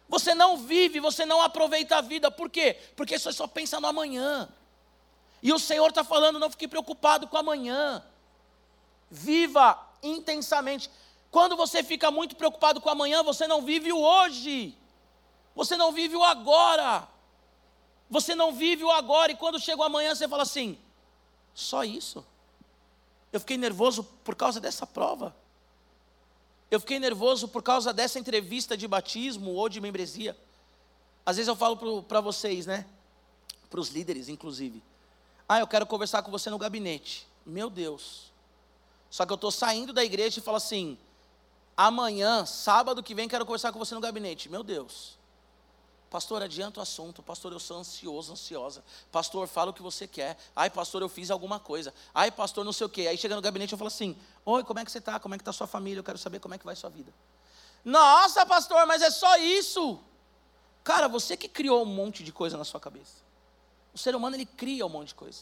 Você 0.09 0.35
não 0.35 0.59
vive, 0.59 1.01
você 1.01 1.25
não 1.25 1.43
aproveita 1.43 1.97
a 1.97 2.01
vida. 2.01 2.31
Por 2.31 2.51
quê? 2.51 2.79
Porque 2.95 3.19
você 3.19 3.33
só 3.33 3.47
pensa 3.47 3.81
no 3.81 3.87
amanhã. 3.87 4.49
E 5.45 5.53
o 5.53 5.59
Senhor 5.59 5.91
está 5.91 6.03
falando: 6.03 6.41
não 6.41 6.51
fique 6.51 6.67
preocupado 6.67 7.29
com 7.29 7.37
amanhã. 7.37 8.03
Viva 9.11 9.79
intensamente. 10.03 10.91
Quando 11.31 11.55
você 11.55 11.83
fica 11.83 12.11
muito 12.11 12.35
preocupado 12.35 12.81
com 12.81 12.89
amanhã, 12.89 13.23
você 13.23 13.47
não 13.47 13.61
vive 13.61 13.93
o 13.93 13.99
hoje. 13.99 14.75
Você 15.55 15.77
não 15.77 15.93
vive 15.93 16.17
o 16.17 16.25
agora. 16.25 17.07
Você 18.09 18.35
não 18.35 18.55
vive 18.55 18.83
o 18.83 18.91
agora. 18.91 19.33
E 19.33 19.37
quando 19.37 19.61
chega 19.61 19.83
o 19.83 19.85
amanhã, 19.85 20.15
você 20.15 20.27
fala 20.27 20.45
assim: 20.45 20.79
só 21.55 21.85
isso? 21.85 22.25
Eu 23.31 23.39
fiquei 23.39 23.59
nervoso 23.59 24.03
por 24.25 24.35
causa 24.35 24.59
dessa 24.59 24.87
prova. 24.87 25.37
Eu 26.71 26.81
fiquei 26.81 26.99
nervoso 26.99 27.49
por 27.49 27.63
causa 27.63 27.93
dessa 27.93 28.19
entrevista 28.19 28.79
de 28.79 28.89
batismo 28.89 29.51
ou 29.51 29.69
de 29.69 29.79
membresia. 29.79 30.35
Às 31.27 31.37
vezes 31.37 31.49
eu 31.49 31.57
falo 31.57 32.03
para 32.03 32.21
vocês, 32.23 32.65
né? 32.65 32.87
Para 33.69 33.81
os 33.81 33.91
líderes, 33.91 34.29
inclusive. 34.31 34.83
Ah, 35.49 35.61
eu 35.61 35.67
quero 35.67 35.87
conversar 35.87 36.23
com 36.23 36.31
você 36.31 36.49
no 36.51 36.59
gabinete. 36.59 37.27
Meu 37.45 37.69
Deus. 37.69 38.33
Só 39.11 39.25
que 39.25 39.33
eu 39.33 39.37
estou 39.37 39.51
saindo 39.51 39.93
da 39.93 40.05
igreja 40.05 40.39
e 40.39 40.43
falo 40.43 40.57
assim: 40.57 40.99
amanhã, 41.77 42.47
sábado 42.47 43.03
que 43.03 43.15
vem, 43.15 43.29
quero 43.29 43.45
conversar 43.45 43.73
com 43.73 43.79
você 43.79 43.95
no 43.95 44.01
gabinete. 44.01 44.49
Meu 44.49 44.63
Deus. 44.63 45.19
Pastor, 46.15 46.43
adianta 46.43 46.79
o 46.79 46.83
assunto. 46.83 47.23
Pastor, 47.23 47.53
eu 47.53 47.59
sou 47.59 47.79
ansioso, 47.79 48.33
ansiosa. 48.33 48.85
Pastor, 49.11 49.49
fala 49.49 49.73
o 49.73 49.75
que 49.75 49.83
você 49.83 50.07
quer. 50.07 50.39
Ai, 50.55 50.71
pastor, 50.71 51.03
eu 51.03 51.09
fiz 51.09 51.29
alguma 51.29 51.59
coisa. 51.59 51.93
Ai, 52.15 52.31
pastor, 52.31 52.65
não 52.65 52.73
sei 52.73 52.87
o 52.87 52.89
quê. 52.89 53.09
Aí 53.09 53.19
chega 53.19 53.35
no 53.35 53.43
gabinete 53.43 53.73
eu 53.73 53.79
falo 53.79 53.89
assim: 53.89 54.17
Oi, 54.45 54.63
como 54.63 54.79
é 54.79 54.85
que 54.85 54.93
você 54.93 54.99
está? 54.99 55.19
Como 55.19 55.35
é 55.35 55.39
que 55.39 55.43
está 55.43 55.53
sua 55.53 55.67
família? 55.67 55.99
Eu 55.99 56.05
quero 56.05 56.17
saber 56.17 56.39
como 56.39 56.55
é 56.55 56.59
que 56.59 56.65
vai 56.65 56.77
sua 56.77 56.89
vida. 56.89 57.13
Nossa, 57.85 58.47
pastor, 58.47 58.87
mas 58.87 59.03
é 59.03 59.11
só 59.11 59.37
isso. 59.39 59.99
Cara, 60.85 61.09
você 61.09 61.37
que 61.37 61.49
criou 61.49 61.83
um 61.83 61.87
monte 61.87 62.23
de 62.23 62.31
coisa 62.31 62.57
na 62.57 62.65
sua 62.65 62.79
cabeça. 62.79 63.24
O 63.95 63.99
ser 63.99 64.15
humano 64.15 64.37
ele 64.37 64.45
cria 64.45 64.85
um 64.85 64.89
monte 64.89 65.09
de 65.09 65.15
coisa. 65.15 65.41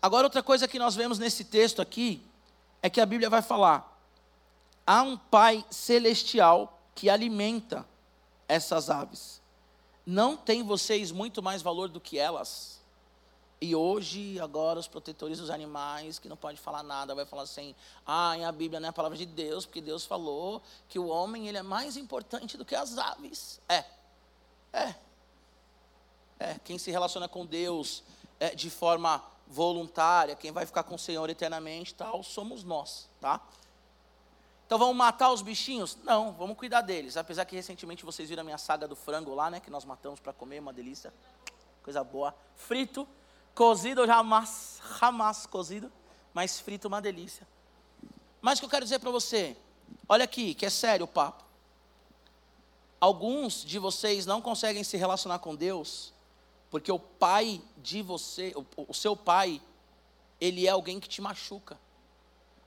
Agora, 0.00 0.26
outra 0.26 0.42
coisa 0.42 0.66
que 0.66 0.78
nós 0.78 0.94
vemos 0.94 1.18
nesse 1.18 1.44
texto 1.44 1.82
aqui 1.82 2.26
é 2.82 2.88
que 2.88 3.00
a 3.00 3.06
Bíblia 3.06 3.28
vai 3.28 3.42
falar: 3.42 4.00
há 4.86 5.02
um 5.02 5.16
Pai 5.16 5.64
celestial 5.70 6.80
que 6.94 7.10
alimenta 7.10 7.86
essas 8.48 8.88
aves. 8.88 9.40
Não 10.06 10.36
tem 10.36 10.62
vocês 10.62 11.12
muito 11.12 11.42
mais 11.42 11.62
valor 11.62 11.88
do 11.88 12.00
que 12.00 12.18
elas? 12.18 12.80
E 13.60 13.76
hoje, 13.76 14.40
agora, 14.40 14.80
os 14.80 14.88
protetores 14.88 15.38
dos 15.38 15.50
animais, 15.50 16.18
que 16.18 16.30
não 16.30 16.36
pode 16.36 16.58
falar 16.58 16.82
nada, 16.82 17.14
vai 17.14 17.26
falar 17.26 17.42
assim: 17.42 17.74
ah, 18.06 18.32
a 18.48 18.52
Bíblia 18.52 18.80
não 18.80 18.86
é 18.86 18.90
a 18.90 18.92
palavra 18.92 19.18
de 19.18 19.26
Deus, 19.26 19.66
porque 19.66 19.82
Deus 19.82 20.06
falou 20.06 20.62
que 20.88 20.98
o 20.98 21.08
homem 21.08 21.46
ele 21.46 21.58
é 21.58 21.62
mais 21.62 21.98
importante 21.98 22.56
do 22.56 22.64
que 22.64 22.74
as 22.74 22.96
aves. 22.96 23.60
É, 23.68 23.84
é, 24.72 24.94
é, 26.40 26.56
quem 26.64 26.78
se 26.78 26.90
relaciona 26.90 27.28
com 27.28 27.46
Deus 27.46 28.02
é, 28.40 28.54
de 28.54 28.70
forma 28.70 29.22
voluntária, 29.46 30.34
quem 30.34 30.50
vai 30.50 30.64
ficar 30.64 30.82
com 30.82 30.94
o 30.94 30.98
Senhor 30.98 31.28
eternamente, 31.28 31.94
tal, 31.94 32.22
somos 32.22 32.64
nós, 32.64 33.08
tá? 33.20 33.40
Então 34.66 34.78
vamos 34.78 34.96
matar 34.96 35.32
os 35.32 35.42
bichinhos? 35.42 35.98
Não, 36.04 36.32
vamos 36.32 36.56
cuidar 36.56 36.80
deles. 36.80 37.16
Apesar 37.16 37.44
que 37.44 37.56
recentemente 37.56 38.04
vocês 38.04 38.28
viram 38.28 38.42
a 38.42 38.44
minha 38.44 38.56
saga 38.56 38.86
do 38.86 38.94
frango 38.94 39.34
lá, 39.34 39.50
né? 39.50 39.58
Que 39.58 39.68
nós 39.68 39.84
matamos 39.84 40.20
para 40.20 40.32
comer, 40.32 40.60
uma 40.60 40.72
delícia. 40.72 41.12
Coisa 41.82 42.04
boa. 42.04 42.32
Frito, 42.54 43.06
cozido, 43.52 44.06
jamais, 44.06 44.80
jamais 45.00 45.44
cozido, 45.44 45.90
mas 46.32 46.60
frito 46.60 46.86
uma 46.86 47.02
delícia. 47.02 47.46
Mas 48.40 48.58
o 48.58 48.62
que 48.62 48.66
eu 48.66 48.70
quero 48.70 48.84
dizer 48.84 49.00
para 49.00 49.10
você, 49.10 49.56
olha 50.08 50.22
aqui, 50.24 50.54
que 50.54 50.64
é 50.64 50.70
sério 50.70 51.04
o 51.04 51.08
papo. 51.08 51.42
Alguns 53.00 53.64
de 53.64 53.78
vocês 53.78 54.24
não 54.24 54.40
conseguem 54.40 54.84
se 54.84 54.96
relacionar 54.96 55.40
com 55.40 55.56
Deus, 55.56 56.14
porque 56.70 56.90
o 56.92 56.98
pai 56.98 57.60
de 57.78 58.00
você, 58.00 58.54
o, 58.76 58.94
seu 58.94 59.16
pai, 59.16 59.60
ele 60.40 60.66
é 60.66 60.70
alguém 60.70 61.00
que 61.00 61.08
te 61.08 61.20
machuca. 61.20 61.78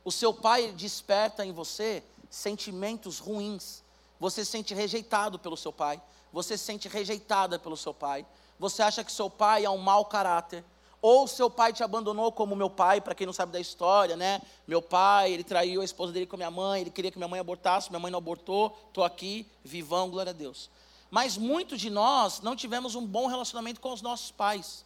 O 0.04 0.12
seu 0.12 0.34
pai 0.34 0.72
desperta 0.74 1.46
em 1.46 1.54
você 1.54 2.04
sentimentos 2.30 3.20
ruins. 3.20 3.82
Você 4.20 4.44
se 4.44 4.52
sente 4.52 4.74
rejeitado 4.74 5.40
pelo 5.40 5.56
seu 5.56 5.72
pai. 5.72 6.02
Você 6.34 6.58
se 6.58 6.66
sente 6.66 6.90
rejeitada 6.90 7.58
pelo 7.58 7.78
seu 7.78 7.94
pai. 7.94 8.26
Você 8.60 8.82
acha 8.82 9.04
que 9.04 9.12
seu 9.12 9.30
pai 9.30 9.64
é 9.64 9.70
um 9.70 9.78
mau 9.78 10.06
caráter. 10.06 10.66
Ou 11.02 11.28
seu 11.28 11.50
pai 11.50 11.72
te 11.72 11.84
abandonou 11.84 12.32
como 12.32 12.56
meu 12.56 12.70
pai, 12.70 13.02
para 13.02 13.14
quem 13.14 13.26
não 13.26 13.34
sabe 13.34 13.52
da 13.52 13.60
história, 13.60 14.16
né? 14.16 14.42
Meu 14.66 14.82
pai, 14.82 15.34
ele 15.34 15.44
traiu 15.44 15.82
a 15.82 15.86
esposa 15.86 16.14
dele 16.14 16.26
com 16.26 16.36
a 16.36 16.38
minha 16.38 16.52
mãe, 16.52 16.80
ele 16.80 16.90
queria 16.90 17.12
que 17.12 17.18
minha 17.18 17.28
mãe 17.28 17.42
abortasse, 17.42 17.90
minha 17.90 18.00
mãe 18.00 18.10
não 18.10 18.20
abortou, 18.20 18.74
estou 18.88 19.04
aqui, 19.04 19.46
vivão, 19.66 20.10
glória 20.10 20.30
a 20.30 20.34
Deus. 20.34 20.70
Mas 21.14 21.38
muitos 21.38 21.80
de 21.80 21.92
nós 21.92 22.42
não 22.42 22.56
tivemos 22.56 22.96
um 22.96 23.06
bom 23.06 23.28
relacionamento 23.28 23.80
com 23.80 23.94
os 23.94 24.02
nossos 24.02 24.32
pais. 24.32 24.84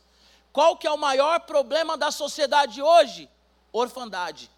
Qual 0.51 0.75
que 0.75 0.86
é 0.86 0.91
o 0.91 0.98
maior 0.98 1.39
problema 1.41 1.98
da 1.98 2.12
sociedade 2.12 2.81
hoje? 2.81 3.29
Orfandade 3.72 4.51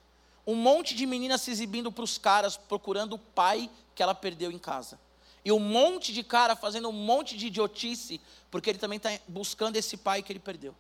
um 0.50 0.56
monte 0.56 0.96
de 0.96 1.06
meninas 1.06 1.42
se 1.42 1.52
exibindo 1.52 1.92
para 1.92 2.04
os 2.04 2.18
caras, 2.18 2.58
procurando 2.58 3.14
o 3.14 3.20
pai 3.20 3.70
que 3.94 4.02
ela 4.02 4.16
perdeu 4.16 4.52
em 4.52 4.58
casa. 4.58 5.00
E 5.46 5.52
um 5.52 5.60
monte 5.60 6.12
de 6.12 6.24
cara 6.24 6.56
fazendo 6.56 6.90
um 6.90 6.92
monte 6.92 7.38
de 7.38 7.46
idiotice, 7.46 8.20
porque 8.50 8.72
ele 8.72 8.80
também 8.80 8.98
está 8.98 9.12
buscando 9.28 9.76
esse 9.76 9.96
pai 9.96 10.24
que 10.24 10.32
ele 10.32 10.40
perdeu. 10.40 10.76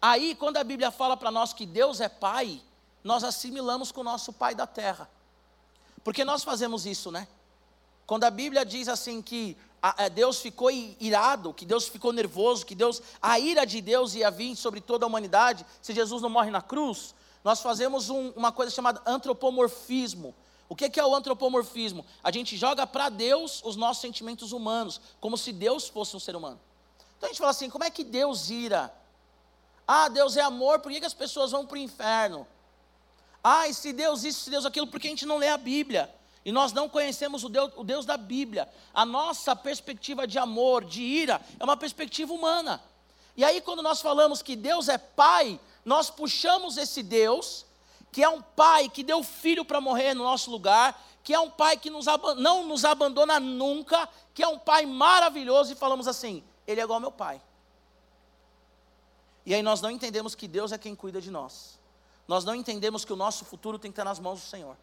Aí, 0.00 0.36
quando 0.36 0.58
a 0.58 0.64
Bíblia 0.64 0.92
fala 0.92 1.16
para 1.16 1.32
nós 1.32 1.52
que 1.52 1.66
Deus 1.66 2.00
é 2.00 2.08
pai, 2.08 2.62
nós 3.02 3.24
assimilamos 3.24 3.90
com 3.90 4.02
o 4.02 4.04
nosso 4.04 4.32
pai 4.32 4.54
da 4.54 4.64
terra. 4.64 5.10
Porque 6.04 6.24
nós 6.24 6.44
fazemos 6.44 6.86
isso, 6.86 7.10
né? 7.10 7.26
Quando 8.06 8.24
a 8.24 8.30
Bíblia 8.30 8.64
diz 8.64 8.88
assim 8.88 9.20
que 9.20 9.56
a 9.82 10.08
Deus 10.08 10.40
ficou 10.40 10.70
irado, 10.70 11.52
que 11.52 11.64
Deus 11.64 11.86
ficou 11.86 12.12
nervoso, 12.12 12.66
que 12.66 12.74
Deus, 12.74 13.00
a 13.20 13.38
ira 13.38 13.64
de 13.64 13.80
Deus 13.80 14.14
ia 14.14 14.30
vir 14.30 14.56
sobre 14.56 14.80
toda 14.80 15.04
a 15.04 15.08
humanidade, 15.08 15.64
se 15.80 15.92
Jesus 15.92 16.22
não 16.22 16.30
morre 16.30 16.50
na 16.50 16.62
cruz, 16.62 17.14
nós 17.44 17.60
fazemos 17.60 18.10
um, 18.10 18.30
uma 18.30 18.50
coisa 18.50 18.74
chamada 18.74 19.00
antropomorfismo. 19.06 20.34
O 20.68 20.74
que 20.74 20.98
é 20.98 21.06
o 21.06 21.14
antropomorfismo? 21.14 22.04
A 22.22 22.32
gente 22.32 22.56
joga 22.56 22.86
para 22.86 23.08
Deus 23.08 23.62
os 23.64 23.76
nossos 23.76 24.00
sentimentos 24.00 24.50
humanos, 24.50 25.00
como 25.20 25.38
se 25.38 25.52
Deus 25.52 25.88
fosse 25.88 26.16
um 26.16 26.20
ser 26.20 26.34
humano. 26.34 26.58
Então 27.16 27.28
a 27.28 27.32
gente 27.32 27.38
fala 27.38 27.52
assim: 27.52 27.70
como 27.70 27.84
é 27.84 27.90
que 27.90 28.02
Deus 28.02 28.50
ira? 28.50 28.92
Ah, 29.86 30.08
Deus 30.08 30.36
é 30.36 30.40
amor, 30.40 30.80
por 30.80 30.90
que, 30.90 30.98
que 30.98 31.06
as 31.06 31.14
pessoas 31.14 31.52
vão 31.52 31.64
para 31.64 31.76
o 31.76 31.78
inferno? 31.78 32.46
Ah, 33.44 33.68
e 33.68 33.74
se 33.74 33.92
Deus 33.92 34.24
isso, 34.24 34.40
se 34.40 34.50
Deus 34.50 34.66
aquilo, 34.66 34.88
porque 34.88 35.06
a 35.06 35.10
gente 35.10 35.24
não 35.24 35.36
lê 35.38 35.48
a 35.48 35.56
Bíblia. 35.56 36.12
E 36.46 36.52
nós 36.52 36.72
não 36.72 36.88
conhecemos 36.88 37.42
o 37.42 37.48
Deus, 37.48 37.72
o 37.74 37.82
Deus 37.82 38.06
da 38.06 38.16
Bíblia. 38.16 38.68
A 38.94 39.04
nossa 39.04 39.56
perspectiva 39.56 40.28
de 40.28 40.38
amor, 40.38 40.84
de 40.84 41.02
ira, 41.02 41.40
é 41.58 41.64
uma 41.64 41.76
perspectiva 41.76 42.32
humana. 42.32 42.80
E 43.36 43.44
aí, 43.44 43.60
quando 43.60 43.82
nós 43.82 44.00
falamos 44.00 44.42
que 44.42 44.54
Deus 44.54 44.88
é 44.88 44.96
Pai, 44.96 45.58
nós 45.84 46.08
puxamos 46.08 46.76
esse 46.76 47.02
Deus, 47.02 47.66
que 48.12 48.22
é 48.22 48.28
um 48.28 48.40
pai 48.40 48.88
que 48.88 49.02
deu 49.02 49.24
filho 49.24 49.64
para 49.64 49.80
morrer 49.80 50.14
no 50.14 50.22
nosso 50.22 50.48
lugar, 50.48 51.04
que 51.24 51.34
é 51.34 51.40
um 51.40 51.50
pai 51.50 51.76
que 51.76 51.90
nos, 51.90 52.06
não 52.36 52.64
nos 52.64 52.84
abandona 52.84 53.40
nunca, 53.40 54.08
que 54.32 54.40
é 54.40 54.46
um 54.46 54.56
pai 54.58 54.86
maravilhoso, 54.86 55.72
e 55.72 55.74
falamos 55.74 56.06
assim: 56.06 56.44
Ele 56.64 56.80
é 56.80 56.84
igual 56.84 56.98
ao 56.98 57.00
meu 57.00 57.10
pai. 57.10 57.42
E 59.44 59.52
aí 59.52 59.64
nós 59.64 59.80
não 59.80 59.90
entendemos 59.90 60.36
que 60.36 60.46
Deus 60.46 60.70
é 60.70 60.78
quem 60.78 60.94
cuida 60.94 61.20
de 61.20 61.28
nós. 61.28 61.76
Nós 62.28 62.44
não 62.44 62.54
entendemos 62.54 63.04
que 63.04 63.12
o 63.12 63.16
nosso 63.16 63.44
futuro 63.44 63.80
tem 63.80 63.90
que 63.90 63.94
estar 63.94 64.04
nas 64.04 64.20
mãos 64.20 64.40
do 64.40 64.46
Senhor. 64.46 64.76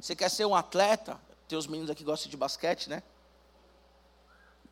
Você 0.00 0.14
quer 0.14 0.28
ser 0.28 0.44
um 0.44 0.54
atleta? 0.54 1.20
Tem 1.48 1.58
os 1.58 1.66
meninos 1.66 1.90
aqui 1.90 1.98
que 1.98 2.04
gostam 2.04 2.30
de 2.30 2.36
basquete, 2.36 2.88
né? 2.88 3.02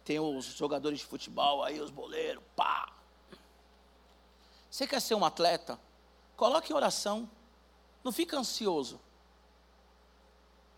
Tem 0.05 0.19
os 0.19 0.45
jogadores 0.47 0.99
de 0.99 1.07
futebol 1.07 1.63
aí, 1.63 1.81
os 1.81 1.91
boleiros, 1.91 2.43
pá. 2.57 2.93
Você 4.71 4.87
quer 4.87 5.01
ser 5.01 5.15
um 5.15 5.25
atleta? 5.25 5.79
Coloque 6.37 6.73
em 6.73 6.77
oração. 6.77 7.29
Não 8.03 8.11
fica 8.11 8.37
ansioso. 8.37 9.01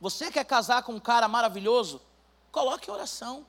Você 0.01 0.31
quer 0.31 0.45
casar 0.45 0.83
com 0.83 0.93
um 0.93 1.01
cara 1.01 1.27
maravilhoso? 1.29 2.03
Coloque 2.53 2.91
em 2.91 2.93
oração. 2.93 3.47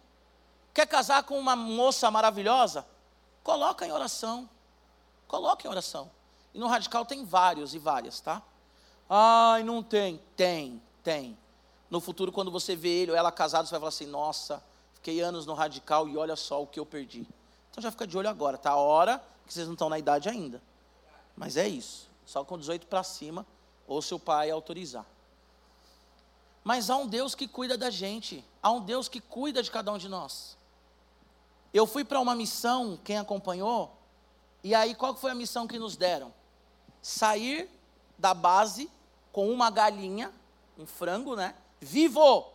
Quer 0.74 0.88
casar 0.88 1.24
com 1.24 1.38
uma 1.38 1.56
moça 1.56 2.10
maravilhosa? 2.10 2.86
Coloca 3.44 3.86
em 3.86 3.92
oração. 3.92 4.50
Coloque 5.28 5.68
em 5.68 5.70
oração. 5.70 6.10
E 6.54 6.60
no 6.60 6.68
radical 6.68 7.06
tem 7.06 7.26
vários 7.26 7.74
e 7.74 7.80
várias, 7.80 8.22
tá? 8.22 8.42
Ai, 9.10 9.64
não 9.64 9.84
tem. 9.84 10.22
Tem, 10.36 10.82
tem. 11.06 11.38
No 11.90 12.02
futuro, 12.02 12.32
quando 12.32 12.52
você 12.52 12.76
vê 12.76 12.90
ele 12.90 13.12
ou 13.12 13.18
ela 13.18 13.32
casado, 13.32 13.68
você 13.68 13.72
vai 13.72 13.80
falar 13.80 13.90
assim: 13.90 14.08
nossa, 14.08 14.62
fiquei 14.96 15.22
anos 15.22 15.46
no 15.46 15.54
radical 15.54 16.10
e 16.10 16.18
olha 16.18 16.36
só 16.36 16.62
o 16.62 16.68
que 16.68 16.80
eu 16.80 16.86
perdi. 16.86 17.26
Então 17.70 17.82
já 17.82 17.92
fica 17.92 18.08
de 18.08 18.18
olho 18.18 18.28
agora, 18.28 18.58
tá? 18.58 18.72
A 18.72 18.78
hora 18.78 19.24
que 19.46 19.54
vocês 19.54 19.68
não 19.68 19.74
estão 19.74 19.88
na 19.88 20.00
idade 20.00 20.28
ainda. 20.28 20.62
Mas 21.38 21.56
é 21.56 21.68
isso. 21.68 22.10
Só 22.26 22.44
com 22.44 22.58
18 22.58 22.88
para 22.88 23.04
cima, 23.04 23.46
ou 23.88 24.02
seu 24.02 24.20
pai 24.20 24.50
autorizar. 24.50 25.06
Mas 26.64 26.90
há 26.90 26.98
um 26.98 27.06
Deus 27.06 27.36
que 27.36 27.48
cuida 27.48 27.78
da 27.78 27.92
gente. 27.92 28.44
Há 28.64 28.72
um 28.72 28.82
Deus 28.82 29.08
que 29.08 29.22
cuida 29.22 29.62
de 29.62 29.70
cada 29.70 29.92
um 29.92 29.98
de 30.00 30.10
nós. 30.10 30.58
Eu 31.72 31.86
fui 31.86 32.04
para 32.04 32.20
uma 32.20 32.34
missão, 32.34 32.98
quem 33.04 33.18
acompanhou, 33.18 33.96
e 34.64 34.74
aí 34.74 34.96
qual 34.96 35.14
foi 35.14 35.30
a 35.30 35.36
missão 35.36 35.68
que 35.68 35.78
nos 35.78 35.96
deram? 35.96 36.34
Sair 37.02 37.70
da 38.18 38.34
base 38.34 38.90
com 39.32 39.52
uma 39.52 39.70
galinha, 39.70 40.34
um 40.78 40.86
frango, 40.86 41.36
né? 41.36 41.56
Vivo! 41.80 42.52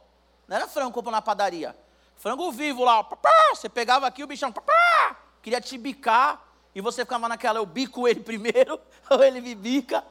Não 0.46 0.56
era 0.56 0.66
frango 0.68 0.92
como 0.92 1.11
na 1.11 1.22
padaria. 1.22 1.76
Frango 2.16 2.52
vivo 2.52 2.85
lá, 2.85 3.02
papá, 3.02 3.30
você 3.54 3.68
pegava 3.68 4.06
aqui 4.06 4.22
o 4.22 4.26
bichão, 4.26 4.52
papá, 4.52 5.16
queria 5.40 5.61
te 5.61 5.78
bicar, 5.78 6.44
e 6.74 6.80
você 6.80 7.02
ficava 7.02 7.28
naquela, 7.28 7.59
eu 7.59 7.64
bico 7.64 8.06
ele 8.06 8.20
primeiro, 8.24 8.78
ou 9.09 9.22
ele 9.22 9.40
me 9.40 9.54
bica. 9.54 10.04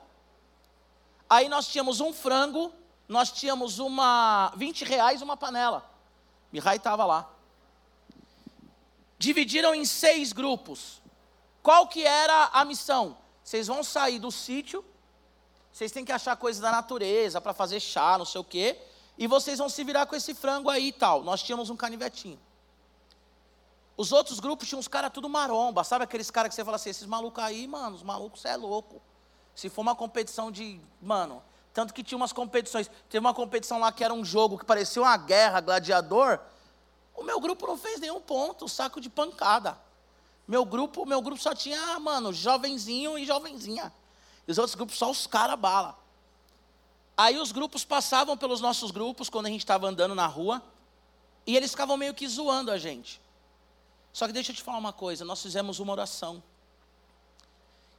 Aí 1.30 1.48
nós 1.48 1.67
tínhamos 1.67 2.00
um 2.00 2.12
frango, 2.12 2.74
nós 3.08 3.32
tínhamos 3.32 3.78
uma 3.78 4.52
20 4.56 4.86
reais 4.86 5.22
uma 5.22 5.38
panela. 5.38 5.88
Mihai 6.52 6.78
estava 6.78 7.06
lá. 7.06 7.30
Dividiram 9.17 9.76
em 9.76 9.86
seis 9.86 10.34
grupos. 10.34 11.02
Qual 11.62 11.88
que 11.88 12.06
era 12.06 12.45
a 12.54 12.65
missão? 12.65 13.17
Vocês 13.43 13.67
vão 13.67 13.84
sair 13.84 14.17
do 14.17 14.32
sítio, 14.32 14.84
vocês 15.71 15.91
têm 15.91 16.03
que 16.03 16.12
achar 16.12 16.36
coisas 16.36 16.62
da 16.62 16.71
natureza 16.71 17.39
para 17.39 17.53
fazer 17.53 17.79
chá, 17.79 18.17
não 18.17 18.25
sei 18.25 18.41
o 18.41 18.43
quê, 18.43 18.77
e 19.17 19.27
vocês 19.27 19.60
vão 19.60 19.69
se 19.69 19.84
virar 19.84 20.05
com 20.05 20.15
esse 20.15 20.34
frango 20.34 20.69
aí 20.69 20.88
e 20.88 20.91
tal. 20.91 21.23
Nós 21.23 21.43
tínhamos 21.43 21.69
um 21.69 21.75
canivetinho. 21.75 22.39
Os 23.97 24.12
outros 24.12 24.39
grupos 24.39 24.67
tinham 24.67 24.79
uns 24.79 24.88
caras 24.88 25.12
tudo 25.13 25.27
maromba, 25.27 25.84
sabe 25.84 26.05
aqueles 26.05 26.32
caras 26.32 26.49
que 26.49 26.55
você 26.55 26.63
fala 26.63 26.77
assim, 26.77 26.89
esses 26.89 27.05
malucos 27.05 27.43
aí, 27.43 27.67
mano, 27.67 27.95
os 27.97 28.03
malucos, 28.03 28.41
você 28.41 28.47
é 28.47 28.55
louco. 28.55 29.01
Se 29.53 29.69
for 29.69 29.82
uma 29.82 29.93
competição 29.93 30.49
de, 30.49 30.79
mano, 31.01 31.43
tanto 31.73 31.93
que 31.93 32.01
tinha 32.01 32.15
umas 32.15 32.32
competições, 32.32 32.89
teve 33.10 33.19
uma 33.19 33.34
competição 33.34 33.77
lá 33.77 33.91
que 33.91 34.03
era 34.03 34.13
um 34.13 34.23
jogo 34.23 34.58
que 34.58 34.63
parecia 34.63 35.01
uma 35.01 35.17
guerra, 35.17 35.60
gladiador, 35.60 36.39
o 37.13 37.23
meu 37.23 37.41
grupo 37.41 37.67
não 37.67 37.77
fez 37.77 37.99
nenhum 37.99 38.21
ponto, 38.21 38.69
saco 38.69 39.01
de 39.01 39.10
pancada. 39.10 39.77
Meu 40.47 40.63
grupo, 40.63 41.05
meu 41.05 41.21
grupo 41.21 41.41
só 41.41 41.53
tinha, 41.53 41.99
mano, 41.99 42.32
jovenzinho 42.32 43.19
e 43.19 43.25
jovenzinha. 43.25 43.93
E 44.49 44.51
os 44.51 44.57
outros 44.57 44.73
grupos 44.73 44.97
só 44.97 45.12
os 45.12 45.27
caras 45.27 45.59
bala. 45.59 45.95
Aí 47.15 47.38
os 47.38 47.51
grupos 47.51 47.85
passavam 47.85 48.35
pelos 48.35 48.59
nossos 48.59 48.89
grupos 48.89 49.29
quando 49.29 49.45
a 49.45 49.49
gente 49.49 49.62
estava 49.62 49.88
andando 49.88 50.15
na 50.15 50.25
rua, 50.25 50.59
e 51.45 51.55
eles 51.55 51.69
ficavam 51.69 51.95
meio 51.95 52.15
que 52.15 52.27
zoando 52.27 52.71
a 52.71 52.77
gente. 52.79 53.21
Só 54.12 54.25
que 54.25 54.33
deixa 54.33 54.51
eu 54.51 54.55
te 54.55 54.63
falar 54.63 54.79
uma 54.79 54.91
coisa: 54.91 55.23
nós 55.23 55.39
fizemos 55.39 55.77
uma 55.77 55.91
oração. 55.91 56.41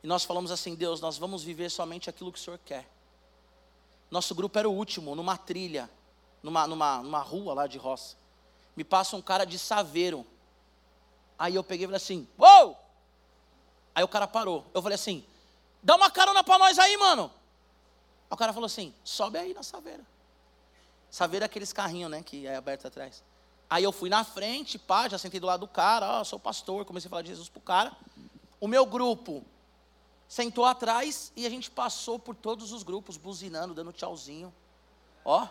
E 0.02 0.08
nós 0.08 0.24
falamos 0.24 0.50
assim: 0.50 0.74
Deus, 0.74 1.00
nós 1.00 1.16
vamos 1.16 1.44
viver 1.44 1.70
somente 1.70 2.10
aquilo 2.10 2.32
que 2.32 2.38
o 2.40 2.42
Senhor 2.42 2.58
quer. 2.66 2.90
Nosso 4.10 4.34
grupo 4.34 4.58
era 4.58 4.68
o 4.68 4.72
último, 4.72 5.14
numa 5.14 5.36
trilha, 5.36 5.88
numa, 6.42 6.66
numa, 6.66 7.00
numa 7.00 7.20
rua 7.20 7.54
lá 7.54 7.68
de 7.68 7.78
roça. 7.78 8.16
Me 8.74 8.82
passa 8.82 9.14
um 9.14 9.22
cara 9.22 9.44
de 9.44 9.56
saveiro. 9.56 10.26
Aí 11.38 11.54
eu 11.54 11.62
peguei 11.62 11.84
e 11.84 11.86
falei 11.86 11.96
assim: 11.96 12.26
Uou! 12.36 12.76
Aí 13.94 14.02
o 14.02 14.08
cara 14.08 14.26
parou. 14.26 14.66
Eu 14.74 14.82
falei 14.82 14.96
assim: 14.96 15.24
Dá 15.83 15.97
uma 15.97 16.11
carona 16.11 16.45
para 16.45 16.59
nós 16.59 16.79
aí, 16.79 16.97
mano. 16.97 17.33
O 18.29 18.37
cara 18.37 18.53
falou 18.53 18.66
assim: 18.66 18.95
Sobe 19.03 19.38
aí 19.38 19.55
na 19.55 19.62
saveira. 19.62 20.05
Saveira 21.11 21.45
é 21.45 21.47
aqueles 21.47 21.73
carrinhos, 21.73 22.11
né? 22.11 22.23
Que 22.23 22.47
é 22.47 22.57
aberto 22.57 22.87
atrás. 22.87 23.23
Aí 23.69 23.85
eu 23.85 23.93
fui 23.93 24.11
na 24.11 24.25
frente, 24.25 24.79
pá, 24.79 25.09
já 25.09 25.16
sentei 25.16 25.38
do 25.38 25.47
lado 25.47 25.61
do 25.61 25.69
cara, 25.69 26.19
ó, 26.19 26.21
oh, 26.21 26.25
sou 26.25 26.40
pastor, 26.40 26.85
comecei 26.85 27.07
a 27.07 27.11
falar 27.11 27.23
de 27.23 27.29
Jesus 27.29 27.49
pro 27.49 27.61
cara. 27.61 27.93
O 28.61 28.66
meu 28.66 28.85
grupo 28.85 29.45
sentou 30.27 30.64
atrás 30.64 31.33
e 31.37 31.47
a 31.47 31.51
gente 31.51 31.71
passou 31.71 32.19
por 32.19 32.35
todos 32.35 32.73
os 32.73 32.83
grupos, 32.83 33.16
buzinando, 33.16 33.73
dando 33.73 33.93
tchauzinho. 33.93 34.53
Ó, 35.25 35.47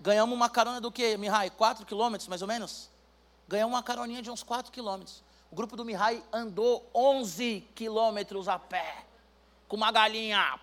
ganhamos 0.00 0.34
uma 0.34 0.48
carona 0.48 0.80
do 0.80 0.90
que, 0.90 1.18
Mihai? 1.18 1.50
4 1.50 1.84
quilômetros, 1.84 2.28
mais 2.28 2.40
ou 2.40 2.48
menos? 2.48 2.88
Ganhamos 3.46 3.74
uma 3.74 3.82
caroninha 3.82 4.22
de 4.22 4.30
uns 4.30 4.42
4 4.42 4.72
quilômetros. 4.72 5.22
O 5.50 5.56
grupo 5.56 5.76
do 5.76 5.84
Mihai 5.84 6.24
andou 6.32 6.88
11 6.94 7.66
quilômetros 7.74 8.48
a 8.48 8.58
pé, 8.58 9.04
com 9.68 9.76
uma 9.76 9.92
galinha. 9.92 10.58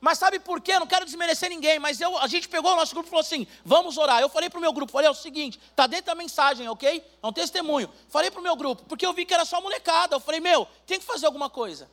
Mas 0.00 0.18
sabe 0.18 0.38
por 0.38 0.60
quê? 0.60 0.78
Não 0.78 0.86
quero 0.86 1.04
desmerecer 1.04 1.48
ninguém, 1.48 1.78
mas 1.78 1.98
eu, 2.00 2.18
a 2.18 2.26
gente 2.26 2.46
pegou 2.46 2.72
o 2.72 2.76
nosso 2.76 2.94
grupo 2.94 3.08
e 3.08 3.10
falou 3.10 3.22
assim: 3.22 3.46
vamos 3.64 3.96
orar. 3.96 4.20
Eu 4.20 4.28
falei 4.28 4.50
para 4.50 4.58
o 4.58 4.60
meu 4.60 4.72
grupo, 4.72 4.92
falei: 4.92 5.08
é 5.08 5.10
o 5.10 5.14
seguinte, 5.14 5.58
está 5.70 5.86
dentro 5.86 6.06
da 6.06 6.14
mensagem, 6.14 6.68
ok? 6.68 7.02
É 7.22 7.26
um 7.26 7.32
testemunho. 7.32 7.90
Falei 8.08 8.30
para 8.30 8.38
o 8.38 8.42
meu 8.42 8.54
grupo, 8.54 8.84
porque 8.84 9.04
eu 9.04 9.14
vi 9.14 9.24
que 9.24 9.32
era 9.32 9.46
só 9.46 9.60
molecada. 9.60 10.14
Eu 10.14 10.20
falei: 10.20 10.40
meu, 10.40 10.68
tem 10.86 10.98
que 10.98 11.06
fazer 11.06 11.24
alguma 11.24 11.48
coisa. 11.48 11.90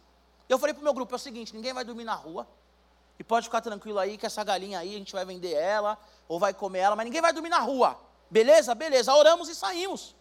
Eu 0.50 0.60
falei 0.60 0.74
para 0.74 0.82
o 0.82 0.84
meu 0.84 0.94
grupo: 0.94 1.14
é 1.14 1.16
o 1.16 1.20
seguinte, 1.20 1.56
ninguém 1.56 1.74
vai 1.74 1.86
dormir 1.86 2.04
na 2.04 2.14
rua. 2.14 2.46
E 3.18 3.24
pode 3.24 3.46
ficar 3.46 3.62
tranquilo 3.62 3.98
aí 3.98 4.18
que 4.18 4.26
essa 4.26 4.44
galinha 4.44 4.80
aí 4.80 4.96
a 4.96 4.98
gente 4.98 5.14
vai 5.14 5.24
vender 5.24 5.54
ela, 5.54 5.98
ou 6.28 6.38
vai 6.38 6.54
comer 6.54 6.80
ela, 6.80 6.96
mas 6.98 7.06
ninguém 7.06 7.22
vai 7.22 7.32
dormir 7.32 7.50
na 7.50 7.60
rua. 7.60 7.98
Beleza? 8.30 8.76
Beleza. 8.76 9.14
Oramos 9.14 9.48
e 9.48 9.56
saímos. 9.56 10.16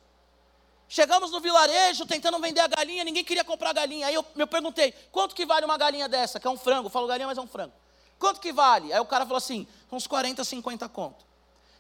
Chegamos 0.93 1.31
no 1.31 1.39
vilarejo 1.39 2.05
tentando 2.05 2.37
vender 2.41 2.59
a 2.59 2.67
galinha, 2.67 3.05
ninguém 3.05 3.23
queria 3.23 3.45
comprar 3.45 3.71
a 3.71 3.73
galinha. 3.73 4.09
Aí 4.09 4.15
eu, 4.15 4.27
eu 4.35 4.47
perguntei: 4.49 4.93
quanto 5.13 5.37
que 5.37 5.47
vale 5.47 5.65
uma 5.65 5.79
galinha 5.79 6.09
dessa? 6.09 6.41
Que 6.41 6.49
é 6.49 6.51
um 6.51 6.59
frango. 6.59 6.87
Eu 6.87 6.91
falo 6.91 7.07
galinha, 7.07 7.29
mas 7.29 7.39
é 7.39 7.41
um 7.41 7.47
frango. 7.47 7.73
Quanto 8.19 8.41
que 8.41 8.53
vale? 8.53 8.93
Aí 8.93 8.99
o 8.99 9.07
cara 9.07 9.25
falou 9.25 9.37
assim: 9.37 9.69
uns 9.93 10.09
40, 10.09 10.43
50 10.43 10.89
conto. 10.89 11.25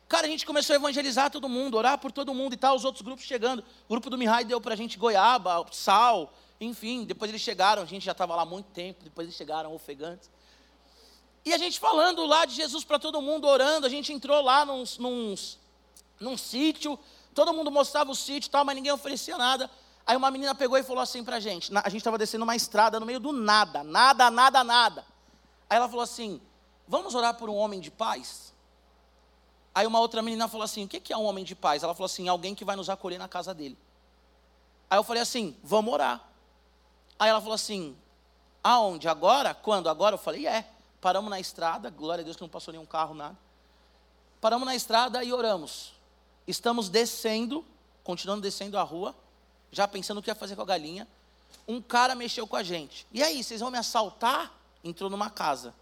Cara, 0.08 0.28
a 0.28 0.30
gente 0.30 0.46
começou 0.46 0.74
a 0.74 0.76
evangelizar 0.76 1.28
todo 1.28 1.48
mundo, 1.48 1.76
orar 1.76 1.98
por 1.98 2.12
todo 2.12 2.32
mundo 2.32 2.52
e 2.52 2.56
tal, 2.56 2.76
os 2.76 2.84
outros 2.84 3.02
grupos 3.02 3.24
chegando. 3.24 3.64
O 3.88 3.94
grupo 3.94 4.08
do 4.10 4.16
Mihai 4.16 4.44
deu 4.44 4.60
pra 4.60 4.76
gente 4.76 4.96
goiaba, 4.96 5.66
sal, 5.72 6.32
enfim. 6.60 7.04
Depois 7.04 7.32
eles 7.32 7.42
chegaram, 7.42 7.82
a 7.82 7.86
gente 7.86 8.04
já 8.04 8.12
estava 8.12 8.36
lá 8.36 8.42
há 8.42 8.46
muito 8.46 8.66
tempo, 8.66 9.02
depois 9.02 9.26
eles 9.26 9.36
chegaram 9.36 9.74
ofegantes. 9.74 10.30
E 11.44 11.52
a 11.52 11.58
gente 11.58 11.80
falando 11.80 12.24
lá 12.26 12.44
de 12.44 12.54
Jesus 12.54 12.84
para 12.84 13.00
todo 13.00 13.20
mundo, 13.20 13.48
orando, 13.48 13.86
a 13.86 13.90
gente 13.90 14.12
entrou 14.12 14.40
lá 14.40 14.64
num 14.64 16.36
sítio, 16.36 16.96
todo 17.34 17.52
mundo 17.52 17.70
mostrava 17.70 18.10
o 18.10 18.14
sítio 18.14 18.48
e 18.48 18.50
tal, 18.50 18.64
mas 18.64 18.74
ninguém 18.74 18.92
oferecia 18.92 19.36
nada. 19.38 19.70
Aí 20.06 20.16
uma 20.16 20.30
menina 20.30 20.54
pegou 20.54 20.76
e 20.76 20.82
falou 20.82 21.02
assim 21.02 21.22
pra 21.22 21.38
gente, 21.38 21.70
a 21.76 21.88
gente 21.88 21.98
estava 21.98 22.18
descendo 22.18 22.44
uma 22.44 22.56
estrada 22.56 22.98
no 22.98 23.06
meio 23.06 23.20
do 23.20 23.32
nada, 23.32 23.84
nada, 23.84 24.30
nada, 24.30 24.64
nada. 24.64 25.04
Aí 25.68 25.76
ela 25.76 25.88
falou 25.88 26.02
assim: 26.02 26.40
Vamos 26.88 27.14
orar 27.14 27.34
por 27.34 27.48
um 27.48 27.54
homem 27.54 27.78
de 27.78 27.90
paz? 27.90 28.52
Aí 29.72 29.86
uma 29.86 30.00
outra 30.00 30.20
menina 30.20 30.48
falou 30.48 30.64
assim: 30.64 30.84
O 30.84 30.88
que 30.88 31.12
é 31.12 31.16
um 31.16 31.24
homem 31.24 31.44
de 31.44 31.54
paz? 31.54 31.84
Ela 31.84 31.94
falou 31.94 32.06
assim: 32.06 32.26
Alguém 32.26 32.54
que 32.54 32.64
vai 32.64 32.74
nos 32.74 32.90
acolher 32.90 33.18
na 33.18 33.28
casa 33.28 33.54
dele. 33.54 33.78
Aí 34.90 34.98
eu 34.98 35.04
falei 35.04 35.22
assim: 35.22 35.56
Vamos 35.62 35.94
orar. 35.94 36.20
Aí 37.16 37.30
ela 37.30 37.40
falou 37.40 37.54
assim: 37.54 37.96
Aonde? 38.64 39.08
Agora? 39.08 39.54
Quando? 39.54 39.88
Agora? 39.88 40.14
Eu 40.14 40.18
falei: 40.18 40.46
É. 40.46 40.68
Paramos 41.00 41.30
na 41.30 41.40
estrada, 41.40 41.88
glória 41.88 42.20
a 42.20 42.24
Deus 42.24 42.36
que 42.36 42.42
não 42.42 42.48
passou 42.48 42.72
nenhum 42.72 42.84
carro, 42.84 43.14
nada. 43.14 43.36
Paramos 44.40 44.66
na 44.66 44.74
estrada 44.74 45.22
e 45.24 45.32
oramos. 45.32 45.94
Estamos 46.50 46.88
descendo, 46.88 47.64
continuando 48.02 48.42
descendo 48.42 48.78
a 48.78 48.82
rua, 48.82 49.14
já 49.70 49.86
pensando 49.86 50.18
o 50.18 50.22
que 50.22 50.30
ia 50.30 50.34
fazer 50.34 50.56
com 50.56 50.62
a 50.62 50.66
galinha. 50.66 51.06
Um 51.66 51.80
cara 51.80 52.14
mexeu 52.14 52.46
com 52.46 52.56
a 52.56 52.62
gente. 52.62 53.06
E 53.12 53.22
aí, 53.22 53.42
vocês 53.42 53.60
vão 53.60 53.70
me 53.70 53.78
assaltar? 53.78 54.60
entrou 54.82 55.10
numa 55.10 55.30
casa. 55.30 55.74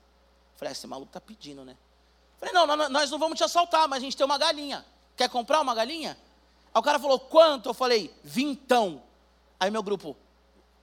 Falei, 0.56 0.70
ah, 0.70 0.72
esse 0.72 0.86
maluco 0.86 1.12
tá 1.12 1.20
pedindo, 1.20 1.64
né? 1.64 1.76
Falei, 2.38 2.54
não, 2.54 2.66
nós 2.88 3.10
não 3.10 3.18
vamos 3.18 3.38
te 3.38 3.44
assaltar, 3.44 3.88
mas 3.88 3.98
a 3.98 4.00
gente 4.00 4.16
tem 4.16 4.26
uma 4.26 4.38
galinha. 4.38 4.84
Quer 5.16 5.28
comprar 5.28 5.60
uma 5.60 5.74
galinha? 5.74 6.18
Aí 6.74 6.80
o 6.80 6.82
cara 6.82 6.98
falou, 6.98 7.18
quanto? 7.18 7.68
Eu 7.68 7.74
falei, 7.74 8.14
vintão. 8.22 9.02
Aí 9.58 9.70
meu 9.70 9.82
grupo, 9.82 10.16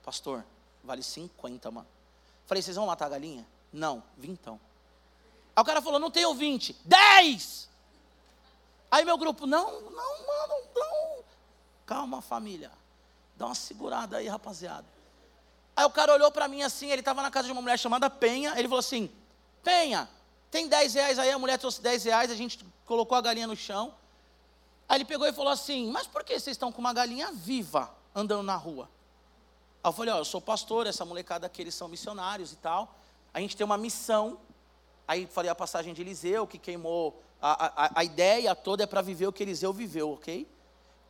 pastor, 0.02 0.44
vale 0.82 1.02
50, 1.02 1.70
mano. 1.70 1.86
Falei, 2.46 2.62
vocês 2.62 2.76
vão 2.76 2.86
matar 2.86 3.06
a 3.06 3.10
galinha? 3.10 3.46
Não, 3.72 4.02
vintão. 4.16 4.60
Aí 5.54 5.62
o 5.62 5.64
cara 5.64 5.80
falou, 5.80 5.98
não 5.98 6.10
tenho 6.10 6.34
20, 6.34 6.76
10! 6.84 7.68
Aí 8.96 9.04
meu 9.04 9.18
grupo, 9.18 9.46
não, 9.46 9.78
não, 9.82 10.26
mano, 10.26 10.68
não. 10.74 11.24
Calma, 11.84 12.22
família. 12.22 12.70
Dá 13.36 13.44
uma 13.44 13.54
segurada 13.54 14.16
aí, 14.16 14.26
rapaziada. 14.26 14.86
Aí 15.76 15.84
o 15.84 15.90
cara 15.90 16.14
olhou 16.14 16.32
para 16.32 16.48
mim 16.48 16.62
assim, 16.62 16.90
ele 16.90 17.02
estava 17.02 17.20
na 17.20 17.30
casa 17.30 17.44
de 17.44 17.52
uma 17.52 17.60
mulher 17.60 17.78
chamada 17.78 18.08
Penha, 18.08 18.54
ele 18.56 18.66
falou 18.66 18.78
assim, 18.78 19.10
Penha, 19.62 20.08
tem 20.50 20.66
10 20.66 20.94
reais 20.94 21.18
aí, 21.18 21.30
a 21.30 21.38
mulher 21.38 21.58
trouxe 21.58 21.82
10 21.82 22.04
reais, 22.04 22.30
a 22.30 22.34
gente 22.34 22.64
colocou 22.86 23.18
a 23.18 23.20
galinha 23.20 23.46
no 23.46 23.54
chão. 23.54 23.94
Aí 24.88 24.96
ele 24.96 25.04
pegou 25.04 25.26
e 25.26 25.32
falou 25.34 25.52
assim, 25.52 25.90
mas 25.90 26.06
por 26.06 26.24
que 26.24 26.32
vocês 26.32 26.54
estão 26.54 26.72
com 26.72 26.80
uma 26.80 26.94
galinha 26.94 27.30
viva 27.32 27.94
andando 28.14 28.44
na 28.44 28.56
rua? 28.56 28.88
Aí 29.84 29.90
eu 29.90 29.92
falei, 29.92 30.14
ó, 30.14 30.16
eu 30.16 30.24
sou 30.24 30.40
pastor, 30.40 30.86
essa 30.86 31.04
molecada 31.04 31.46
aqui, 31.46 31.60
eles 31.60 31.74
são 31.74 31.86
missionários 31.86 32.50
e 32.50 32.56
tal. 32.56 32.96
A 33.34 33.40
gente 33.40 33.54
tem 33.58 33.64
uma 33.66 33.76
missão. 33.76 34.40
Aí 35.06 35.26
falei 35.26 35.50
a 35.50 35.54
passagem 35.54 35.92
de 35.92 36.00
Eliseu, 36.00 36.46
que 36.46 36.56
queimou. 36.56 37.25
A, 37.40 37.86
a, 37.86 37.90
a 38.00 38.04
ideia 38.04 38.54
toda 38.54 38.84
é 38.84 38.86
para 38.86 39.02
viver 39.02 39.26
o 39.26 39.32
que 39.32 39.42
Eliseu 39.42 39.72
viveu, 39.72 40.12
ok? 40.12 40.48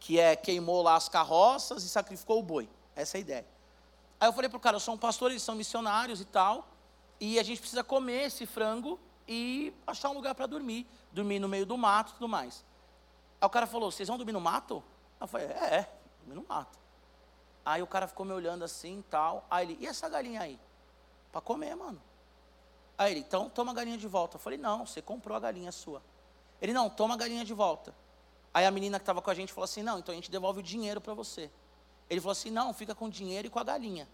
Que 0.01 0.19
é 0.19 0.35
queimou 0.37 0.83
lá 0.83 0.97
as 0.97 1.09
carroças 1.09 1.85
e 1.85 1.89
sacrificou 1.89 2.41
o 2.41 2.43
boi. 2.43 2.69
Essa 2.95 3.17
é 3.17 3.19
a 3.19 3.21
ideia. 3.21 3.47
Aí 4.21 4.29
eu 4.29 4.33
falei 4.33 4.49
pro 4.49 4.59
cara, 4.59 4.77
eu 4.77 4.81
sou 4.81 4.95
um 4.95 4.99
pastor, 4.99 5.31
eles 5.31 5.43
são 5.43 5.55
missionários 5.55 6.21
e 6.21 6.25
tal, 6.25 6.67
e 7.21 7.39
a 7.39 7.43
gente 7.43 7.61
precisa 7.61 7.85
comer 7.85 8.27
esse 8.27 8.47
frango 8.47 8.99
e 9.29 9.73
achar 9.87 10.11
um 10.11 10.15
lugar 10.15 10.35
para 10.35 10.47
dormir, 10.47 10.87
dormir 11.13 11.39
no 11.39 11.49
meio 11.49 11.67
do 11.67 11.77
mato 11.77 12.11
e 12.11 12.15
tudo 12.15 12.29
mais. 12.29 12.65
Aí 13.41 13.47
o 13.47 13.51
cara 13.51 13.67
falou, 13.67 13.91
vocês 13.91 14.09
vão 14.09 14.17
dormir 14.17 14.33
no 14.33 14.41
mato? 14.41 14.83
Eu 15.21 15.27
falei, 15.27 15.49
é, 15.49 15.75
é, 15.77 15.91
dormir 16.21 16.41
no 16.41 16.47
mato. 16.49 16.79
Aí 17.65 17.83
o 17.83 17.87
cara 17.87 18.07
ficou 18.07 18.25
me 18.25 18.33
olhando 18.33 18.65
assim 18.65 19.01
e 19.01 19.03
tal. 19.05 19.45
Aí 19.51 19.67
ele, 19.67 19.79
e 19.81 19.87
essa 19.87 20.09
galinha 20.09 20.41
aí? 20.41 20.59
Para 21.33 21.41
comer, 21.41 21.75
mano. 21.75 22.01
Aí 22.97 23.13
ele, 23.13 23.21
então 23.21 23.51
toma 23.51 23.73
a 23.73 23.75
galinha 23.75 23.99
de 23.99 24.07
volta. 24.07 24.37
Eu 24.37 24.41
falei, 24.41 24.59
não, 24.59 24.87
você 24.87 25.03
comprou 25.03 25.37
a 25.37 25.41
galinha 25.41 25.73
sua. 25.73 26.01
Ele, 26.61 26.73
não, 26.73 26.89
toma 26.89 27.15
a 27.15 27.17
galinha 27.17 27.45
de 27.45 27.55
volta. 27.55 27.95
Aí 28.53 28.65
a 28.65 28.71
menina 28.71 28.99
que 28.99 29.03
estava 29.03 29.21
com 29.21 29.31
a 29.31 29.35
gente 29.35 29.53
falou 29.53 29.65
assim, 29.65 29.83
não, 29.83 29.99
então 29.99 30.13
a 30.13 30.17
gente 30.17 30.31
devolve 30.31 30.61
o 30.61 30.63
dinheiro 30.63 31.01
para 31.01 31.15
você. 31.15 31.51
Ele 32.09 32.21
falou 32.21 32.33
assim: 32.33 32.51
não, 32.51 32.73
fica 32.73 32.95
com 32.95 33.07
o 33.07 33.11
dinheiro 33.11 33.47
e 33.47 33.51
com 33.51 33.59
a 33.59 33.65
galinha. 33.65 34.09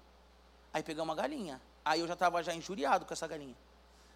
Aí 0.72 0.82
pegamos 0.82 1.10
uma 1.10 1.14
galinha. 1.14 1.60
Aí 1.84 2.00
eu 2.00 2.06
já 2.06 2.14
estava 2.14 2.42
já 2.42 2.54
injuriado 2.54 3.04
com 3.04 3.12
essa 3.12 3.26
galinha. 3.26 3.56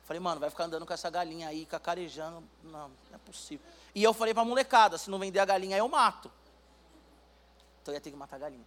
Falei, 0.04 0.20
mano, 0.20 0.40
vai 0.40 0.48
ficar 0.48 0.64
andando 0.64 0.86
com 0.86 0.92
essa 0.92 1.10
galinha 1.10 1.48
aí, 1.48 1.66
cacarejando. 1.66 2.42
Não, 2.62 2.88
não 2.88 3.14
é 3.14 3.18
possível. 3.18 3.66
E 3.94 4.02
eu 4.02 4.14
falei 4.14 4.32
para 4.32 4.42
a 4.42 4.46
molecada: 4.46 4.96
se 4.96 5.10
não 5.10 5.18
vender 5.18 5.40
a 5.40 5.44
galinha, 5.44 5.76
eu 5.76 5.88
mato. 5.88 6.30
Então 7.82 7.92
eu 7.92 7.96
ia 7.96 8.00
ter 8.00 8.10
que 8.10 8.16
matar 8.16 8.36
a 8.36 8.38
galinha. 8.38 8.64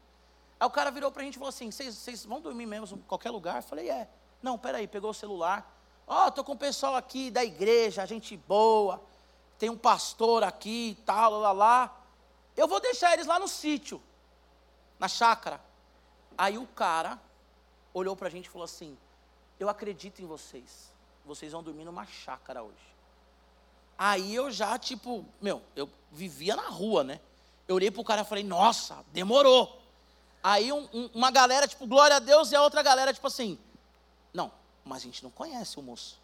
Aí 0.60 0.68
o 0.68 0.70
cara 0.70 0.92
virou 0.92 1.12
para 1.12 1.22
a 1.22 1.26
gente 1.26 1.36
e 1.36 1.40
falou 1.40 1.50
assim: 1.50 1.72
vocês 1.72 2.26
vão 2.26 2.40
dormir 2.40 2.66
mesmo 2.66 2.98
em 2.98 3.02
qualquer 3.02 3.32
lugar? 3.32 3.58
Eu 3.58 3.64
falei: 3.64 3.90
é. 3.90 4.08
Não, 4.42 4.58
peraí, 4.58 4.88
pegou 4.88 5.10
o 5.10 5.14
celular. 5.14 5.76
Ó, 6.08 6.28
oh, 6.28 6.32
tô 6.32 6.44
com 6.44 6.54
o 6.54 6.58
pessoal 6.58 6.96
aqui 6.96 7.30
da 7.30 7.44
igreja, 7.44 8.06
gente 8.06 8.38
boa. 8.38 9.02
Tem 9.60 9.70
um 9.70 9.78
pastor 9.78 10.44
aqui 10.44 10.92
e 10.98 11.04
tal, 11.04 11.34
lá, 11.40 11.52
lá. 11.52 12.04
Eu 12.56 12.68
vou 12.68 12.80
deixar 12.80 13.14
eles 13.14 13.28
lá 13.28 13.38
no 13.38 13.48
sítio 13.48 14.02
na 14.98 15.08
chácara. 15.08 15.62
Aí 16.38 16.58
o 16.58 16.66
cara 16.66 17.20
olhou 17.94 18.16
para 18.16 18.28
a 18.28 18.32
gente 18.32 18.46
e 18.46 18.50
falou 18.50 18.66
assim: 18.66 18.98
Eu 19.60 19.70
acredito 19.70 20.22
em 20.22 20.26
vocês. 20.26 20.92
Vocês 21.26 21.52
vão 21.52 21.62
dormir 21.62 21.84
numa 21.84 22.06
chácara 22.06 22.64
hoje. 22.64 22.90
Aí 23.98 24.34
eu 24.34 24.50
já, 24.50 24.80
tipo, 24.80 25.26
meu, 25.42 25.62
eu 25.76 25.90
vivia 26.10 26.56
na 26.56 26.70
rua, 26.70 27.04
né? 27.04 27.20
Eu 27.68 27.76
olhei 27.76 27.92
pro 27.92 28.04
cara 28.04 28.22
e 28.22 28.26
falei: 28.26 28.44
Nossa, 28.44 29.04
demorou. 29.12 29.78
Aí 30.42 30.72
um, 30.72 30.88
um, 30.94 31.10
uma 31.14 31.30
galera, 31.32 31.68
tipo, 31.68 31.86
glória 31.86 32.16
a 32.16 32.20
Deus, 32.20 32.52
e 32.54 32.56
a 32.56 32.64
outra 32.64 32.82
galera, 32.82 33.14
tipo 33.14 33.28
assim: 33.28 33.60
Não, 34.34 34.52
mas 34.86 35.00
a 35.00 35.06
gente 35.06 35.22
não 35.22 35.32
conhece 35.32 35.78
o 35.78 35.82
moço. 35.82 36.18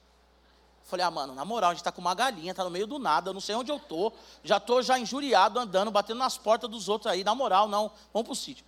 Falei, 0.85 1.03
ah, 1.03 1.09
mano, 1.09 1.33
na 1.33 1.43
moral, 1.43 1.71
a 1.71 1.73
gente 1.73 1.83
tá 1.83 1.91
com 1.91 1.99
uma 1.99 2.13
galinha, 2.13 2.53
tá 2.53 2.63
no 2.63 2.69
meio 2.69 2.85
do 2.85 2.99
nada, 2.99 3.31
eu 3.31 3.33
não 3.33 3.41
sei 3.41 3.55
onde 3.55 3.71
eu 3.71 3.79
tô, 3.79 4.13
já 4.43 4.59
tô 4.59 4.83
já 4.83 4.99
injuriado, 4.99 5.59
andando, 5.59 5.89
batendo 5.89 6.19
nas 6.19 6.37
portas 6.37 6.69
dos 6.69 6.87
outros 6.87 7.11
aí, 7.11 7.23
na 7.23 7.33
moral, 7.33 7.67
não, 7.67 7.91
vamos 8.13 8.27
pro 8.27 8.35
sítio. 8.35 8.63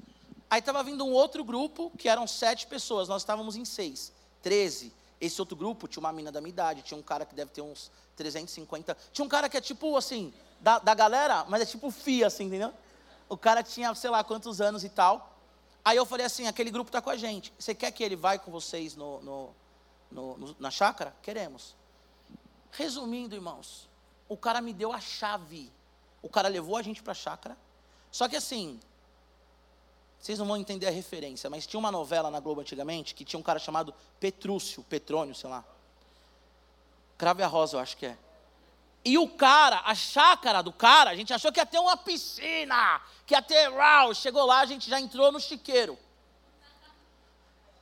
Aí 0.49 0.59
estava 0.59 0.83
vindo 0.83 1.05
um 1.05 1.11
outro 1.11 1.43
grupo, 1.43 1.91
que 1.95 2.09
eram 2.09 2.25
sete 2.25 2.65
pessoas, 2.65 3.07
nós 3.07 3.21
estávamos 3.21 3.55
em 3.55 3.63
seis, 3.63 4.11
treze. 4.41 4.91
Esse 5.21 5.39
outro 5.39 5.55
grupo 5.55 5.87
tinha 5.87 5.99
uma 5.99 6.11
mina 6.11 6.31
da 6.31 6.41
minha 6.41 6.49
idade, 6.49 6.81
tinha 6.81 6.97
um 6.97 7.03
cara 7.03 7.23
que 7.23 7.35
deve 7.35 7.51
ter 7.51 7.61
uns 7.61 7.91
350, 8.15 8.97
tinha 9.11 9.23
um 9.23 9.29
cara 9.29 9.47
que 9.47 9.57
é 9.57 9.61
tipo, 9.61 9.95
assim, 9.95 10.33
da, 10.59 10.79
da 10.79 10.95
galera, 10.95 11.45
mas 11.47 11.61
é 11.61 11.65
tipo 11.65 11.91
FIA, 11.91 12.27
assim, 12.27 12.45
entendeu? 12.45 12.73
O 13.29 13.37
cara 13.37 13.61
tinha, 13.61 13.93
sei 13.93 14.09
lá, 14.09 14.23
quantos 14.23 14.59
anos 14.59 14.83
e 14.83 14.89
tal. 14.89 15.37
Aí 15.85 15.97
eu 15.97 16.05
falei 16.05 16.25
assim, 16.25 16.47
aquele 16.47 16.71
grupo 16.71 16.89
tá 16.89 16.99
com 16.99 17.11
a 17.11 17.15
gente, 17.15 17.53
você 17.59 17.75
quer 17.75 17.91
que 17.91 18.03
ele 18.03 18.15
vá 18.15 18.37
com 18.39 18.51
vocês 18.51 18.95
no, 18.95 19.21
no, 19.21 19.55
no 20.11 20.55
na 20.59 20.71
chácara? 20.71 21.15
Queremos. 21.21 21.75
Resumindo, 22.71 23.35
irmãos, 23.35 23.89
o 24.27 24.37
cara 24.37 24.61
me 24.61 24.73
deu 24.73 24.91
a 24.91 24.99
chave. 24.99 25.71
O 26.21 26.29
cara 26.29 26.47
levou 26.47 26.77
a 26.77 26.81
gente 26.81 27.01
para 27.01 27.11
a 27.11 27.15
chácara. 27.15 27.57
Só 28.11 28.27
que 28.27 28.35
assim, 28.35 28.79
vocês 30.19 30.39
não 30.39 30.45
vão 30.45 30.57
entender 30.57 30.87
a 30.87 30.91
referência, 30.91 31.49
mas 31.49 31.67
tinha 31.67 31.79
uma 31.79 31.91
novela 31.91 32.29
na 32.29 32.39
Globo 32.39 32.61
antigamente 32.61 33.13
que 33.13 33.23
tinha 33.23 33.39
um 33.39 33.43
cara 33.43 33.59
chamado 33.59 33.93
Petrúcio, 34.19 34.83
Petrônio, 34.83 35.35
sei 35.35 35.49
lá. 35.49 35.63
Crave 37.17 37.43
a 37.43 37.47
Rosa, 37.47 37.77
eu 37.77 37.79
acho 37.79 37.95
que 37.97 38.07
é. 38.07 38.17
E 39.05 39.17
o 39.17 39.27
cara, 39.29 39.81
a 39.85 39.95
chácara 39.95 40.61
do 40.61 40.73
cara, 40.73 41.11
a 41.11 41.15
gente 41.15 41.33
achou 41.33 41.51
que 41.51 41.59
ia 41.59 41.65
ter 41.65 41.79
uma 41.79 41.95
piscina, 41.95 43.01
que 43.25 43.33
ia 43.33 43.41
ter 43.41 43.71
rau. 43.71 44.13
Chegou 44.13 44.45
lá, 44.45 44.59
a 44.59 44.65
gente 44.65 44.89
já 44.89 44.99
entrou 44.99 45.31
no 45.31 45.39
chiqueiro. 45.39 45.97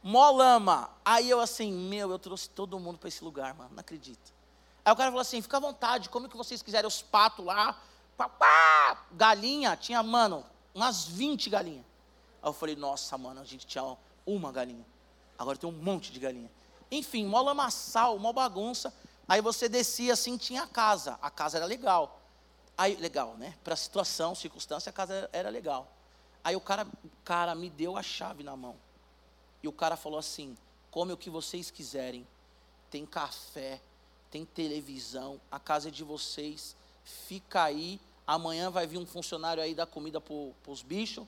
mó 0.03 0.29
lama. 0.29 0.89
Aí 1.03 1.27
eu 1.29 1.39
assim, 1.39 1.71
meu, 1.71 2.11
eu 2.11 2.19
trouxe 2.19 2.47
todo 2.49 2.79
mundo 2.79 2.99
para 2.99 3.07
esse 3.07 3.23
lugar, 3.23 3.55
mano, 3.55 3.71
não 3.71 3.79
acredito. 3.79 4.34
Aí 4.85 4.93
o 4.93 4.95
cara 4.95 5.09
falou 5.09 5.21
assim, 5.21 5.41
fica 5.41 5.57
à 5.57 5.59
vontade, 5.59 6.09
come 6.09 6.27
o 6.27 6.29
que 6.29 6.37
vocês 6.37 6.61
quiserem, 6.61 6.87
os 6.87 7.01
patos 7.01 7.43
lá, 7.43 7.81
papá, 8.15 9.03
galinha, 9.11 9.75
tinha, 9.75 10.03
mano, 10.03 10.45
umas 10.75 11.05
20 11.07 11.49
galinhas. 11.49 11.83
Aí 12.41 12.49
eu 12.49 12.53
falei, 12.53 12.75
nossa, 12.75 13.17
mano, 13.17 13.41
a 13.41 13.43
gente 13.43 13.65
tinha 13.65 13.97
uma 14.25 14.51
galinha. 14.51 14.85
Agora 15.39 15.57
tem 15.57 15.67
um 15.67 15.73
monte 15.73 16.11
de 16.11 16.19
galinha. 16.19 16.51
Enfim, 16.91 17.25
mó 17.25 17.41
lamaçal, 17.41 18.19
mó 18.19 18.31
bagunça. 18.31 18.93
Aí 19.27 19.41
você 19.41 19.67
descia 19.67 20.13
assim, 20.13 20.37
tinha 20.37 20.63
a 20.63 20.67
casa. 20.67 21.17
A 21.19 21.31
casa 21.31 21.57
era 21.57 21.65
legal. 21.65 22.21
Aí, 22.77 22.95
legal, 22.95 23.35
né? 23.37 23.55
Para 23.63 23.73
a 23.73 23.77
situação, 23.77 24.35
circunstância, 24.35 24.91
a 24.91 24.93
casa 24.93 25.29
era 25.33 25.49
legal. 25.49 25.91
Aí 26.43 26.55
o 26.55 26.61
cara, 26.61 26.85
cara 27.23 27.55
me 27.55 27.69
deu 27.69 27.97
a 27.97 28.03
chave 28.03 28.43
na 28.43 28.55
mão. 28.55 28.75
E 29.63 29.67
o 29.67 29.71
cara 29.71 29.97
falou 29.97 30.19
assim: 30.19 30.55
come 30.91 31.11
o 31.11 31.17
que 31.17 31.29
vocês 31.29 31.71
quiserem. 31.71 32.27
Tem 32.91 33.05
café, 33.05 33.81
tem 34.35 34.43
televisão, 34.43 35.39
a 35.49 35.57
casa 35.57 35.87
é 35.87 35.91
de 35.91 36.03
vocês. 36.03 36.75
Fica 37.05 37.63
aí. 37.63 38.01
Amanhã 38.27 38.69
vai 38.69 38.85
vir 38.85 38.97
um 38.97 39.05
funcionário 39.05 39.63
aí 39.63 39.73
dar 39.73 39.85
comida 39.85 40.19
para 40.19 40.33
os 40.67 40.81
bichos. 40.81 41.25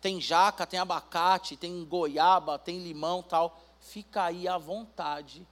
Tem 0.00 0.20
jaca, 0.20 0.64
tem 0.64 0.78
abacate, 0.78 1.56
tem 1.56 1.84
goiaba, 1.84 2.56
tem 2.56 2.78
limão 2.78 3.24
tal. 3.24 3.60
Fica 3.80 4.22
aí 4.22 4.46
à 4.46 4.56
vontade. 4.56 5.44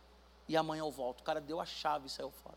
E 0.46 0.56
amanhã 0.56 0.82
eu 0.82 0.90
volto. 0.92 1.22
O 1.22 1.24
cara 1.24 1.40
deu 1.40 1.60
a 1.60 1.66
chave 1.66 2.06
e 2.06 2.10
saiu 2.10 2.30
fora. 2.30 2.56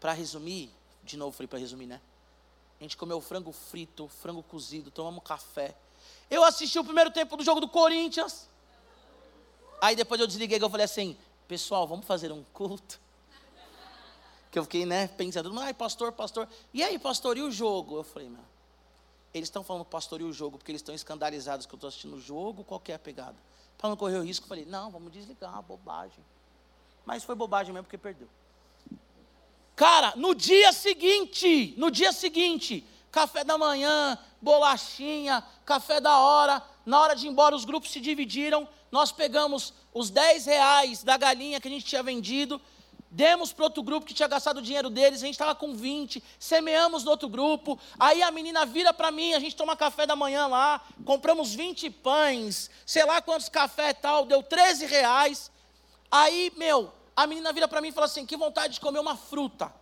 Para 0.00 0.14
resumir, 0.14 0.72
de 1.04 1.18
novo 1.18 1.36
falei 1.36 1.48
para 1.48 1.58
resumir, 1.58 1.86
né? 1.86 2.00
A 2.80 2.82
gente 2.82 2.96
comeu 2.96 3.20
frango 3.20 3.52
frito, 3.52 4.08
frango 4.08 4.42
cozido, 4.42 4.90
tomamos 4.90 5.22
café. 5.22 5.76
Eu 6.30 6.42
assisti 6.42 6.78
o 6.78 6.84
primeiro 6.84 7.10
tempo 7.10 7.36
do 7.36 7.44
jogo 7.44 7.60
do 7.60 7.68
Corinthians. 7.68 8.48
Aí 9.82 9.94
depois 9.94 10.18
eu 10.18 10.26
desliguei 10.26 10.58
que 10.58 10.64
eu 10.64 10.70
falei 10.70 10.84
assim, 10.84 11.14
pessoal, 11.46 11.86
vamos 11.86 12.06
fazer 12.06 12.32
um 12.32 12.44
culto. 12.52 13.00
Que 14.50 14.58
eu 14.58 14.62
fiquei, 14.62 14.86
né, 14.86 15.06
pensando, 15.08 15.58
ai, 15.60 15.74
pastor, 15.74 16.12
pastor. 16.12 16.48
E 16.72 16.82
aí, 16.82 16.98
pastor, 16.98 17.36
e 17.36 17.42
o 17.42 17.50
jogo? 17.50 17.96
Eu 17.98 18.04
falei, 18.04 18.28
meu, 18.28 18.44
eles 19.34 19.48
estão 19.48 19.62
falando 19.62 19.84
pastor 19.84 20.20
e 20.20 20.24
o 20.24 20.32
jogo 20.32 20.56
porque 20.56 20.70
eles 20.70 20.80
estão 20.80 20.94
escandalizados 20.94 21.66
que 21.66 21.74
eu 21.74 21.76
estou 21.76 21.88
assistindo 21.88 22.16
o 22.16 22.20
jogo, 22.20 22.64
qual 22.64 22.80
é 22.88 22.94
a 22.94 22.98
pegada? 22.98 23.36
Para 23.76 23.90
não 23.90 23.96
correr 23.96 24.16
o 24.16 24.22
risco, 24.22 24.44
eu 24.44 24.48
falei, 24.48 24.64
não, 24.64 24.90
vamos 24.90 25.12
desligar, 25.12 25.60
bobagem. 25.62 26.24
Mas 27.04 27.22
foi 27.22 27.34
bobagem 27.34 27.72
mesmo 27.72 27.84
porque 27.84 27.98
perdeu. 27.98 28.28
Cara, 29.74 30.14
no 30.16 30.34
dia 30.34 30.72
seguinte, 30.72 31.74
no 31.76 31.90
dia 31.90 32.12
seguinte, 32.12 32.82
café 33.12 33.44
da 33.44 33.58
manhã, 33.58 34.18
bolachinha, 34.40 35.44
café 35.66 36.00
da 36.00 36.18
hora, 36.18 36.62
na 36.86 37.00
hora 37.00 37.14
de 37.14 37.26
ir 37.26 37.30
embora 37.30 37.54
os 37.54 37.64
grupos 37.64 37.90
se 37.90 38.00
dividiram, 38.00 38.68
nós 38.90 39.12
pegamos 39.12 39.74
os 39.92 40.08
10 40.08 40.46
reais 40.46 41.02
da 41.02 41.16
galinha 41.16 41.60
que 41.60 41.68
a 41.68 41.70
gente 41.70 41.84
tinha 41.84 42.02
vendido, 42.02 42.60
demos 43.10 43.52
para 43.52 43.64
outro 43.64 43.82
grupo 43.82 44.06
que 44.06 44.14
tinha 44.14 44.28
gastado 44.28 44.58
o 44.58 44.62
dinheiro 44.62 44.88
deles, 44.88 45.22
a 45.22 45.26
gente 45.26 45.34
estava 45.34 45.54
com 45.54 45.74
20, 45.74 46.22
semeamos 46.38 47.02
no 47.02 47.10
outro 47.10 47.28
grupo, 47.28 47.78
aí 47.98 48.22
a 48.22 48.30
menina 48.30 48.64
vira 48.64 48.94
para 48.94 49.10
mim, 49.10 49.34
a 49.34 49.40
gente 49.40 49.56
toma 49.56 49.76
café 49.76 50.06
da 50.06 50.14
manhã 50.14 50.46
lá, 50.46 50.80
compramos 51.04 51.52
20 51.54 51.90
pães, 51.90 52.70
sei 52.86 53.04
lá 53.04 53.20
quantos 53.20 53.48
café 53.48 53.90
e 53.90 53.94
tal, 53.94 54.24
deu 54.24 54.42
13 54.42 54.86
reais, 54.86 55.50
aí, 56.10 56.52
meu, 56.56 56.92
a 57.16 57.26
menina 57.26 57.52
vira 57.52 57.66
para 57.66 57.80
mim 57.80 57.88
e 57.88 57.92
fala 57.92 58.04
assim: 58.04 58.26
que 58.26 58.36
vontade 58.36 58.74
de 58.74 58.80
comer 58.80 58.98
uma 58.98 59.16
fruta. 59.16 59.72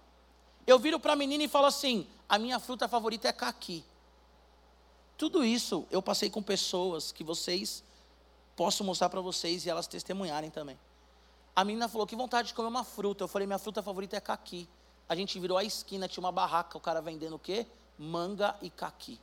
Eu 0.64 0.78
viro 0.78 1.00
para 1.00 1.14
a 1.14 1.16
menina 1.16 1.42
e 1.42 1.48
falo 1.48 1.66
assim: 1.66 2.06
a 2.28 2.38
minha 2.38 2.60
fruta 2.60 2.86
favorita 2.86 3.28
é 3.28 3.32
caqui. 3.32 3.84
Tudo 5.16 5.44
isso 5.44 5.86
eu 5.90 6.02
passei 6.02 6.28
com 6.28 6.42
pessoas 6.42 7.12
que 7.12 7.22
vocês 7.22 7.84
posso 8.56 8.82
mostrar 8.84 9.08
para 9.08 9.20
vocês 9.20 9.64
e 9.64 9.70
elas 9.70 9.86
testemunharem 9.86 10.50
também. 10.50 10.78
A 11.54 11.64
menina 11.64 11.88
falou: 11.88 12.06
que 12.06 12.16
vontade 12.16 12.48
de 12.48 12.54
comer 12.54 12.68
uma 12.68 12.84
fruta. 12.84 13.24
Eu 13.24 13.28
falei: 13.28 13.46
minha 13.46 13.58
fruta 13.58 13.82
favorita 13.82 14.16
é 14.16 14.20
caqui. 14.20 14.68
A 15.08 15.14
gente 15.14 15.38
virou 15.38 15.58
a 15.58 15.64
esquina, 15.64 16.08
tinha 16.08 16.22
uma 16.22 16.32
barraca, 16.32 16.76
o 16.76 16.80
cara 16.80 17.00
vendendo 17.00 17.36
o 17.36 17.38
quê? 17.38 17.66
Manga 17.98 18.56
e 18.60 18.70
caqui. 18.70 19.20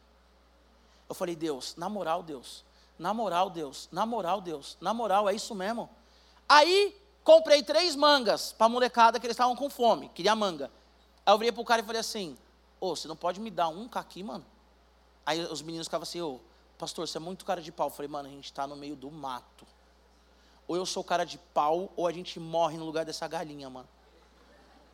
Eu 1.10 1.16
falei: 1.16 1.36
Deus, 1.36 1.76
na 1.76 1.90
moral, 1.90 2.24
Deus, 2.24 2.64
na 2.98 3.14
moral, 3.14 3.50
Deus, 3.50 3.90
na 3.92 4.06
moral, 4.06 4.42
Deus, 4.42 4.78
na 4.80 4.94
moral, 4.94 5.28
é 5.28 5.36
isso 5.36 5.54
mesmo. 5.54 5.90
Aí 6.48 7.02
Comprei 7.24 7.62
três 7.62 7.96
mangas 7.96 8.52
para 8.52 8.66
a 8.66 8.70
molecada 8.70 9.20
que 9.20 9.26
eles 9.26 9.36
estavam 9.36 9.56
com 9.56 9.70
fome, 9.70 10.10
queria 10.10 10.36
manga. 10.36 10.72
Aí 11.26 11.34
eu 11.34 11.38
virei 11.38 11.52
para 11.52 11.62
o 11.62 11.66
cara 11.66 11.82
e 11.82 11.86
falei 11.86 12.02
assim: 12.02 12.36
Ô, 12.80 12.90
oh, 12.90 12.96
você 12.96 13.08
não 13.08 13.16
pode 13.16 13.40
me 13.40 13.52
dar 13.52 13.68
um 13.68 13.88
caqui, 13.88 14.24
mano? 14.24 14.46
Aí 15.32 15.39
os 15.39 15.62
meninos 15.62 15.88
ficavam 15.88 16.04
assim: 16.04 16.20
Ô, 16.20 16.39
pastor, 16.78 17.08
você 17.08 17.17
é 17.17 17.22
muito 17.22 17.46
cara 17.46 17.62
de 17.62 17.72
pau. 17.72 17.88
Eu 17.88 17.91
falei: 17.91 18.10
Mano, 18.10 18.28
a 18.28 18.32
gente 18.32 18.46
está 18.46 18.67
no 18.67 18.76
meio 18.76 18.98
do 18.98 19.10
mato. 19.10 19.65
Ou 20.67 20.76
eu 20.76 20.86
sou 20.86 21.04
cara 21.04 21.24
de 21.24 21.38
pau, 21.38 21.89
ou 21.96 22.06
a 22.06 22.12
gente 22.12 22.38
morre 22.38 22.78
no 22.78 22.86
lugar 22.86 23.06
dessa 23.06 23.28
galinha, 23.28 23.70
mano. 23.70 23.88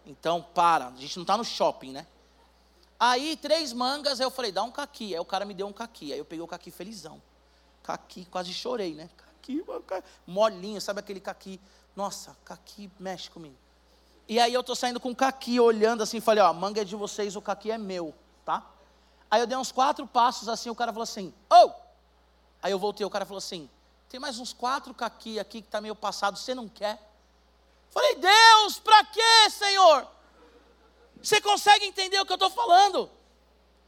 Então, 0.05 0.41
para, 0.53 0.87
a 0.87 0.95
gente 0.95 1.17
não 1.17 1.23
está 1.23 1.35
no 1.35 1.43
shopping, 1.43 1.91
né? 1.91 2.05
Aí, 2.99 3.35
três 3.37 3.73
mangas, 3.73 4.19
eu 4.19 4.29
falei: 4.29 4.51
Dá 4.51 4.61
um 4.61 4.71
caqui. 4.71 5.15
Aí 5.15 5.19
o 5.19 5.25
cara 5.25 5.43
me 5.43 5.55
deu 5.55 5.65
um 5.65 5.73
caqui. 5.73 6.13
Aí 6.13 6.19
eu 6.19 6.25
peguei 6.25 6.43
o 6.43 6.47
caqui 6.47 6.69
felizão. 6.69 7.19
Caqui, 7.81 8.25
quase 8.25 8.53
chorei, 8.53 8.93
né? 8.93 9.09
Caqui, 9.17 9.65
molinho, 10.27 10.79
sabe 10.79 10.99
aquele 10.99 11.19
caqui 11.19 11.59
nossa, 11.97 12.37
caqui 12.45 12.91
mexe 12.99 13.27
comigo. 13.27 13.55
E 14.29 14.39
aí 14.39 14.53
eu 14.53 14.61
tô 14.61 14.75
saindo 14.75 14.99
com 14.99 15.09
o 15.09 15.15
caqui, 15.15 15.59
olhando 15.59 16.03
assim, 16.03 16.19
falei, 16.21 16.43
ó, 16.43 16.47
a 16.47 16.53
manga 16.53 16.81
é 16.81 16.83
de 16.83 16.95
vocês, 16.95 17.35
o 17.35 17.41
caqui 17.41 17.71
é 17.71 17.77
meu, 17.77 18.13
tá? 18.45 18.63
Aí 19.29 19.41
eu 19.41 19.47
dei 19.47 19.57
uns 19.57 19.71
quatro 19.71 20.07
passos 20.07 20.47
assim, 20.47 20.69
o 20.69 20.75
cara 20.75 20.91
falou 20.91 21.03
assim, 21.03 21.33
oh! 21.49 21.71
Aí 22.61 22.71
eu 22.71 22.79
voltei, 22.79 23.05
o 23.05 23.09
cara 23.09 23.25
falou 23.25 23.39
assim, 23.39 23.69
tem 24.09 24.19
mais 24.19 24.39
uns 24.39 24.53
quatro 24.53 24.93
caqui 24.93 25.39
aqui 25.39 25.61
que 25.61 25.67
tá 25.67 25.81
meio 25.81 25.95
passado, 25.95 26.37
você 26.37 26.55
não 26.55 26.67
quer? 26.67 26.99
Falei, 27.89 28.15
Deus, 28.15 28.79
para 28.79 29.03
quê, 29.05 29.49
Senhor? 29.49 30.07
Você 31.21 31.41
consegue 31.41 31.85
entender 31.85 32.19
o 32.19 32.25
que 32.25 32.31
eu 32.31 32.35
estou 32.35 32.49
falando? 32.49 33.09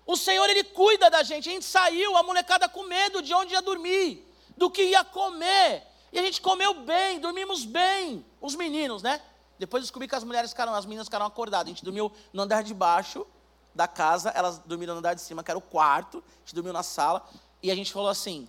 O 0.05 0.17
Senhor, 0.17 0.49
Ele 0.49 0.63
cuida 0.63 1.09
da 1.09 1.21
gente. 1.21 1.47
A 1.47 1.51
gente 1.51 1.65
saiu, 1.65 2.17
a 2.17 2.23
molecada 2.23 2.67
com 2.67 2.83
medo 2.83 3.21
de 3.21 3.33
onde 3.33 3.53
ia 3.53 3.61
dormir, 3.61 4.27
do 4.57 4.69
que 4.69 4.81
ia 4.81 5.03
comer. 5.03 5.85
E 6.11 6.17
a 6.17 6.23
gente 6.23 6.41
comeu 6.41 6.73
bem, 6.73 7.19
dormimos 7.19 7.63
bem. 7.63 8.25
Os 8.41 8.55
meninos, 8.55 9.03
né? 9.03 9.21
Depois 9.59 9.83
descobri 9.83 10.07
que 10.07 10.15
as 10.15 10.23
mulheres 10.23 10.49
ficaram, 10.49 10.73
as 10.73 10.85
meninas 10.85 11.07
ficaram 11.07 11.25
acordadas. 11.25 11.67
A 11.67 11.69
gente 11.69 11.83
dormiu 11.83 12.11
no 12.33 12.41
andar 12.41 12.63
de 12.63 12.73
baixo 12.73 13.27
da 13.73 13.87
casa, 13.87 14.29
elas 14.29 14.59
dormiram 14.59 14.93
no 14.93 14.99
andar 14.99 15.13
de 15.13 15.21
cima, 15.21 15.43
que 15.43 15.51
era 15.51 15.57
o 15.57 15.61
quarto. 15.61 16.17
A 16.17 16.39
gente 16.39 16.55
dormiu 16.55 16.73
na 16.73 16.83
sala. 16.83 17.27
E 17.61 17.71
a 17.71 17.75
gente 17.75 17.91
falou 17.91 18.09
assim: 18.09 18.47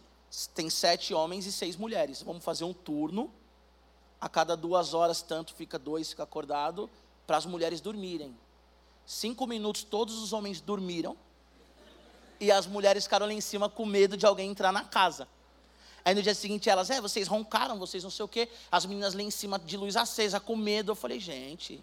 tem 0.55 0.71
sete 0.71 1.13
homens 1.13 1.47
e 1.47 1.53
seis 1.53 1.77
mulheres. 1.77 2.23
Vamos 2.23 2.45
fazer 2.45 2.65
um 2.65 2.73
turno. 2.73 3.31
A 4.21 4.29
cada 4.29 4.57
duas 4.57 4.93
horas, 4.93 5.23
tanto 5.23 5.55
fica 5.55 5.79
dois, 5.79 6.11
fica 6.11 6.23
acordado, 6.23 6.91
para 7.27 7.39
as 7.39 7.47
mulheres 7.47 7.81
dormirem. 7.81 8.37
Cinco 9.07 9.47
minutos, 9.47 9.83
todos 9.83 10.23
os 10.23 10.33
homens 10.33 10.61
dormiram. 10.61 11.17
E 12.39 12.53
as 12.53 12.67
mulheres 12.67 13.05
ficaram 13.05 13.27
lá 13.27 13.33
em 13.33 13.41
cima 13.41 13.69
com 13.69 13.87
medo 13.87 14.17
de 14.17 14.27
alguém 14.27 14.51
entrar 14.51 14.73
na 14.73 14.85
casa. 14.85 15.27
Aí 16.05 16.15
no 16.15 16.23
dia 16.23 16.35
seguinte 16.35 16.69
elas, 16.69 16.91
é, 16.91 17.01
vocês 17.01 17.29
roncaram, 17.29 17.79
vocês 17.79 18.03
não 18.03 18.11
sei 18.11 18.25
o 18.25 18.29
quê. 18.29 18.49
As 18.71 18.87
meninas 18.87 19.15
lá 19.15 19.23
em 19.23 19.31
cima 19.31 19.59
de 19.59 19.77
luz 19.77 19.97
acesa, 19.97 20.39
com 20.39 20.57
medo. 20.57 20.93
Eu 20.93 20.97
falei, 20.97 21.19
gente, 21.19 21.83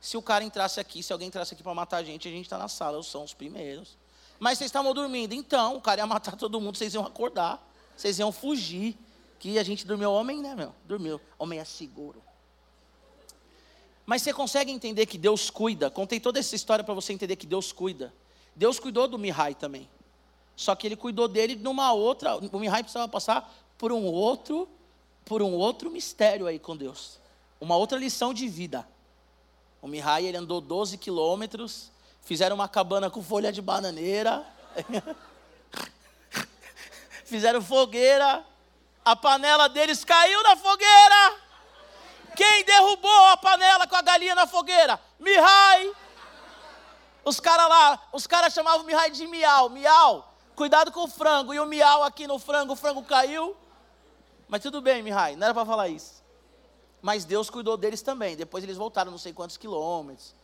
se 0.00 0.16
o 0.16 0.22
cara 0.22 0.42
entrasse 0.42 0.80
aqui, 0.80 1.02
se 1.02 1.12
alguém 1.12 1.28
entrasse 1.28 1.52
aqui 1.52 1.62
para 1.62 1.74
matar 1.74 1.98
a 1.98 2.02
gente, 2.02 2.26
a 2.26 2.30
gente 2.30 2.46
está 2.46 2.56
na 2.56 2.68
sala, 2.68 3.02
sou 3.02 3.22
os 3.22 3.34
primeiros. 3.34 3.98
Mas 4.38 4.56
vocês 4.56 4.68
estavam 4.68 4.94
dormindo, 4.94 5.34
então 5.34 5.76
o 5.76 5.80
cara 5.80 6.00
ia 6.00 6.06
matar 6.06 6.36
todo 6.36 6.58
mundo, 6.60 6.78
vocês 6.78 6.94
iam 6.94 7.04
acordar, 7.04 7.62
vocês 7.94 8.18
iam 8.18 8.32
fugir. 8.32 8.96
Que 9.38 9.58
a 9.58 9.62
gente 9.62 9.86
dormiu, 9.86 10.12
homem, 10.12 10.40
né, 10.40 10.54
meu? 10.54 10.74
Dormiu. 10.84 11.18
Homem 11.38 11.58
é 11.58 11.64
seguro. 11.64 12.22
Mas 14.04 14.22
você 14.22 14.32
consegue 14.32 14.70
entender 14.70 15.06
que 15.06 15.16
Deus 15.16 15.48
cuida? 15.48 15.90
Contei 15.90 16.20
toda 16.20 16.38
essa 16.38 16.54
história 16.54 16.84
para 16.84 16.92
você 16.92 17.12
entender 17.12 17.36
que 17.36 17.46
Deus 17.46 17.72
cuida. 17.72 18.12
Deus 18.54 18.78
cuidou 18.78 19.08
do 19.08 19.18
Mihai 19.18 19.54
também. 19.54 19.88
Só 20.56 20.74
que 20.74 20.86
ele 20.86 20.96
cuidou 20.96 21.26
dele 21.26 21.56
numa 21.56 21.92
outra. 21.92 22.36
O 22.36 22.58
Mihai 22.58 22.82
precisava 22.82 23.08
passar 23.08 23.50
por 23.78 23.92
um 23.92 24.04
outro, 24.04 24.68
por 25.24 25.40
um 25.40 25.52
outro 25.52 25.90
mistério 25.90 26.46
aí 26.46 26.58
com 26.58 26.76
Deus. 26.76 27.18
Uma 27.58 27.76
outra 27.76 27.98
lição 27.98 28.34
de 28.34 28.46
vida. 28.48 28.86
O 29.82 29.88
Mihai 29.88 30.26
ele 30.26 30.36
andou 30.36 30.60
12 30.60 30.98
quilômetros, 30.98 31.90
fizeram 32.22 32.54
uma 32.54 32.68
cabana 32.68 33.08
com 33.08 33.22
folha 33.22 33.50
de 33.50 33.62
bananeira, 33.62 34.44
fizeram 37.24 37.62
fogueira, 37.62 38.44
a 39.04 39.16
panela 39.16 39.68
deles 39.68 40.04
caiu 40.04 40.42
na 40.42 40.56
fogueira. 40.56 41.36
Quem 42.36 42.64
derrubou 42.64 43.26
a 43.26 43.36
panela 43.36 43.86
com 43.86 43.96
a 43.96 44.02
galinha 44.02 44.34
na 44.34 44.46
fogueira? 44.46 45.00
Mihai. 45.18 45.92
Os 47.24 47.40
caras 47.40 47.68
lá, 47.68 48.00
os 48.12 48.26
caras 48.26 48.52
chamavam 48.52 48.84
Mihai 48.84 49.10
de 49.10 49.26
miau, 49.26 49.68
miau. 49.68 50.34
Cuidado 50.54 50.92
com 50.92 51.04
o 51.04 51.08
frango. 51.08 51.54
E 51.54 51.60
o 51.60 51.66
miau 51.66 52.02
aqui 52.02 52.26
no 52.26 52.38
frango, 52.38 52.74
o 52.74 52.76
frango 52.76 53.02
caiu. 53.02 53.56
Mas 54.48 54.62
tudo 54.62 54.80
bem, 54.80 55.02
Mihai, 55.02 55.36
não 55.36 55.46
era 55.46 55.54
para 55.54 55.64
falar 55.64 55.88
isso. 55.88 56.19
Mas 57.02 57.24
Deus 57.24 57.48
cuidou 57.48 57.76
deles 57.76 58.02
também. 58.02 58.36
Depois 58.36 58.62
eles 58.64 58.76
voltaram 58.76 59.10
não 59.10 59.18
sei 59.18 59.32
quantos 59.32 59.56
quilômetros. 59.56 60.34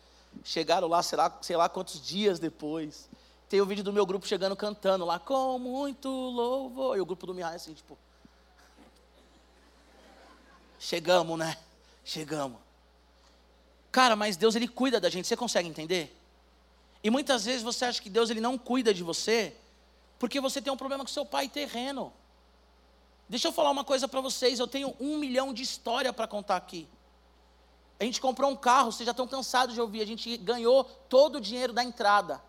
Chegaram 0.45 0.89
lá, 0.89 1.03
sei 1.03 1.19
lá, 1.19 1.39
sei 1.41 1.57
lá 1.57 1.69
quantos 1.69 2.01
dias 2.01 2.39
depois. 2.39 3.09
Tem 3.49 3.61
o 3.61 3.67
vídeo 3.67 3.85
do 3.85 3.93
meu 3.93 4.05
grupo 4.05 4.27
chegando 4.27 4.57
cantando 4.57 5.05
lá, 5.05 5.19
com 5.19 5.59
muito 5.59 6.09
louvor. 6.09 6.97
E 6.97 7.01
o 7.01 7.07
grupo 7.07 7.27
do 7.27 7.35
Mihai 7.35 7.55
assim, 7.55 7.75
tipo, 7.75 7.97
Chegamos, 10.79 11.39
né? 11.39 11.57
Chegamos. 12.05 12.59
Cara, 13.91 14.15
mas 14.15 14.37
Deus 14.37 14.55
ele 14.55 14.69
cuida 14.69 15.01
da 15.01 15.09
gente, 15.09 15.27
você 15.27 15.37
consegue 15.37 15.69
entender? 15.69 16.17
E 17.03 17.11
muitas 17.11 17.45
vezes 17.45 17.63
você 17.63 17.85
acha 17.85 18.01
que 18.01 18.11
Deus 18.11 18.31
ele 18.31 18.41
não 18.41 18.59
cuida 18.59 18.93
de 18.93 19.03
você 19.03 19.57
porque 20.19 20.41
você 20.41 20.61
tem 20.61 20.73
um 20.73 20.77
problema 20.77 21.05
com 21.05 21.09
seu 21.09 21.25
pai 21.25 21.49
terreno. 21.49 22.13
Deixa 23.29 23.49
eu 23.49 23.53
falar 23.53 23.71
uma 23.71 23.85
coisa 23.85 24.07
para 24.07 24.21
vocês, 24.21 24.59
eu 24.59 24.69
tenho 24.69 24.95
um 25.01 25.19
milhão 25.19 25.53
de 25.53 25.63
história 25.63 26.13
para 26.13 26.29
contar 26.29 26.57
aqui. 26.57 26.89
A 27.99 28.05
gente 28.05 28.21
comprou 28.21 28.51
um 28.51 28.57
carro, 28.57 28.93
vocês 28.93 29.07
já 29.07 29.11
estão 29.11 29.27
cansados 29.27 29.75
de 29.75 29.81
ouvir, 29.81 30.03
a 30.03 30.07
gente 30.07 30.37
ganhou 30.37 30.85
todo 30.85 31.37
o 31.37 31.41
dinheiro 31.41 31.73
da 31.73 31.83
entrada. 31.83 32.43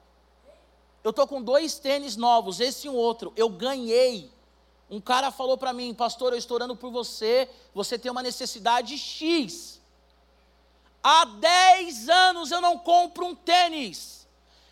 Eu 1.04 1.12
estou 1.12 1.26
com 1.26 1.42
dois 1.42 1.80
tênis 1.80 2.16
novos, 2.16 2.60
esse 2.60 2.88
e 2.88 2.90
um 2.90 2.96
outro, 2.96 3.34
eu 3.36 3.50
ganhei. 3.50 4.32
Um 4.90 5.02
cara 5.02 5.32
falou 5.32 5.58
para 5.58 5.74
mim, 5.74 5.94
pastor, 5.94 6.34
eu 6.34 6.38
estou 6.38 6.56
orando 6.56 6.76
por 6.76 6.92
você, 6.92 7.50
você 7.74 7.98
tem 7.98 8.12
uma 8.12 8.22
necessidade 8.22 8.98
X. 8.98 9.82
Há 11.02 11.26
10 11.26 12.10
anos 12.10 12.52
eu 12.52 12.62
não 12.62 12.78
compro 12.78 13.26
um 13.26 13.36
tênis. 13.36 14.28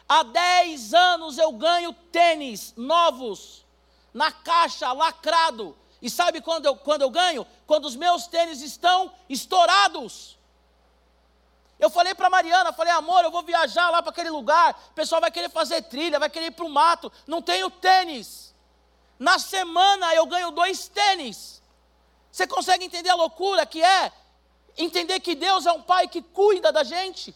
Há 0.07 0.23
10 0.23 0.93
anos 0.93 1.37
eu 1.37 1.51
ganho 1.53 1.93
tênis 2.11 2.73
novos, 2.75 3.65
na 4.13 4.31
caixa, 4.31 4.91
lacrado. 4.91 5.75
E 6.01 6.09
sabe 6.09 6.41
quando 6.41 6.65
eu, 6.65 6.75
quando 6.75 7.01
eu 7.01 7.09
ganho? 7.09 7.45
Quando 7.65 7.85
os 7.85 7.95
meus 7.95 8.27
tênis 8.27 8.61
estão 8.61 9.11
estourados. 9.29 10.37
Eu 11.79 11.89
falei 11.89 12.15
para 12.15 12.29
Mariana, 12.29 12.71
falei, 12.71 12.93
amor, 12.93 13.23
eu 13.23 13.31
vou 13.31 13.43
viajar 13.43 13.89
lá 13.89 14.01
para 14.01 14.11
aquele 14.11 14.29
lugar, 14.29 14.79
o 14.91 14.93
pessoal 14.93 15.19
vai 15.19 15.29
querer 15.29 15.49
fazer 15.49 15.81
trilha, 15.83 16.19
vai 16.19 16.29
querer 16.29 16.47
ir 16.47 16.51
para 16.51 16.65
o 16.65 16.69
mato, 16.69 17.11
não 17.27 17.41
tenho 17.41 17.69
tênis. 17.69 18.55
Na 19.19 19.39
semana 19.39 20.13
eu 20.13 20.25
ganho 20.25 20.51
dois 20.51 20.87
tênis. 20.87 21.61
Você 22.31 22.47
consegue 22.47 22.85
entender 22.85 23.09
a 23.09 23.15
loucura 23.15 23.65
que 23.65 23.83
é 23.83 24.11
entender 24.77 25.19
que 25.19 25.35
Deus 25.35 25.65
é 25.65 25.71
um 25.71 25.81
pai 25.81 26.07
que 26.07 26.21
cuida 26.21 26.71
da 26.71 26.83
gente. 26.83 27.35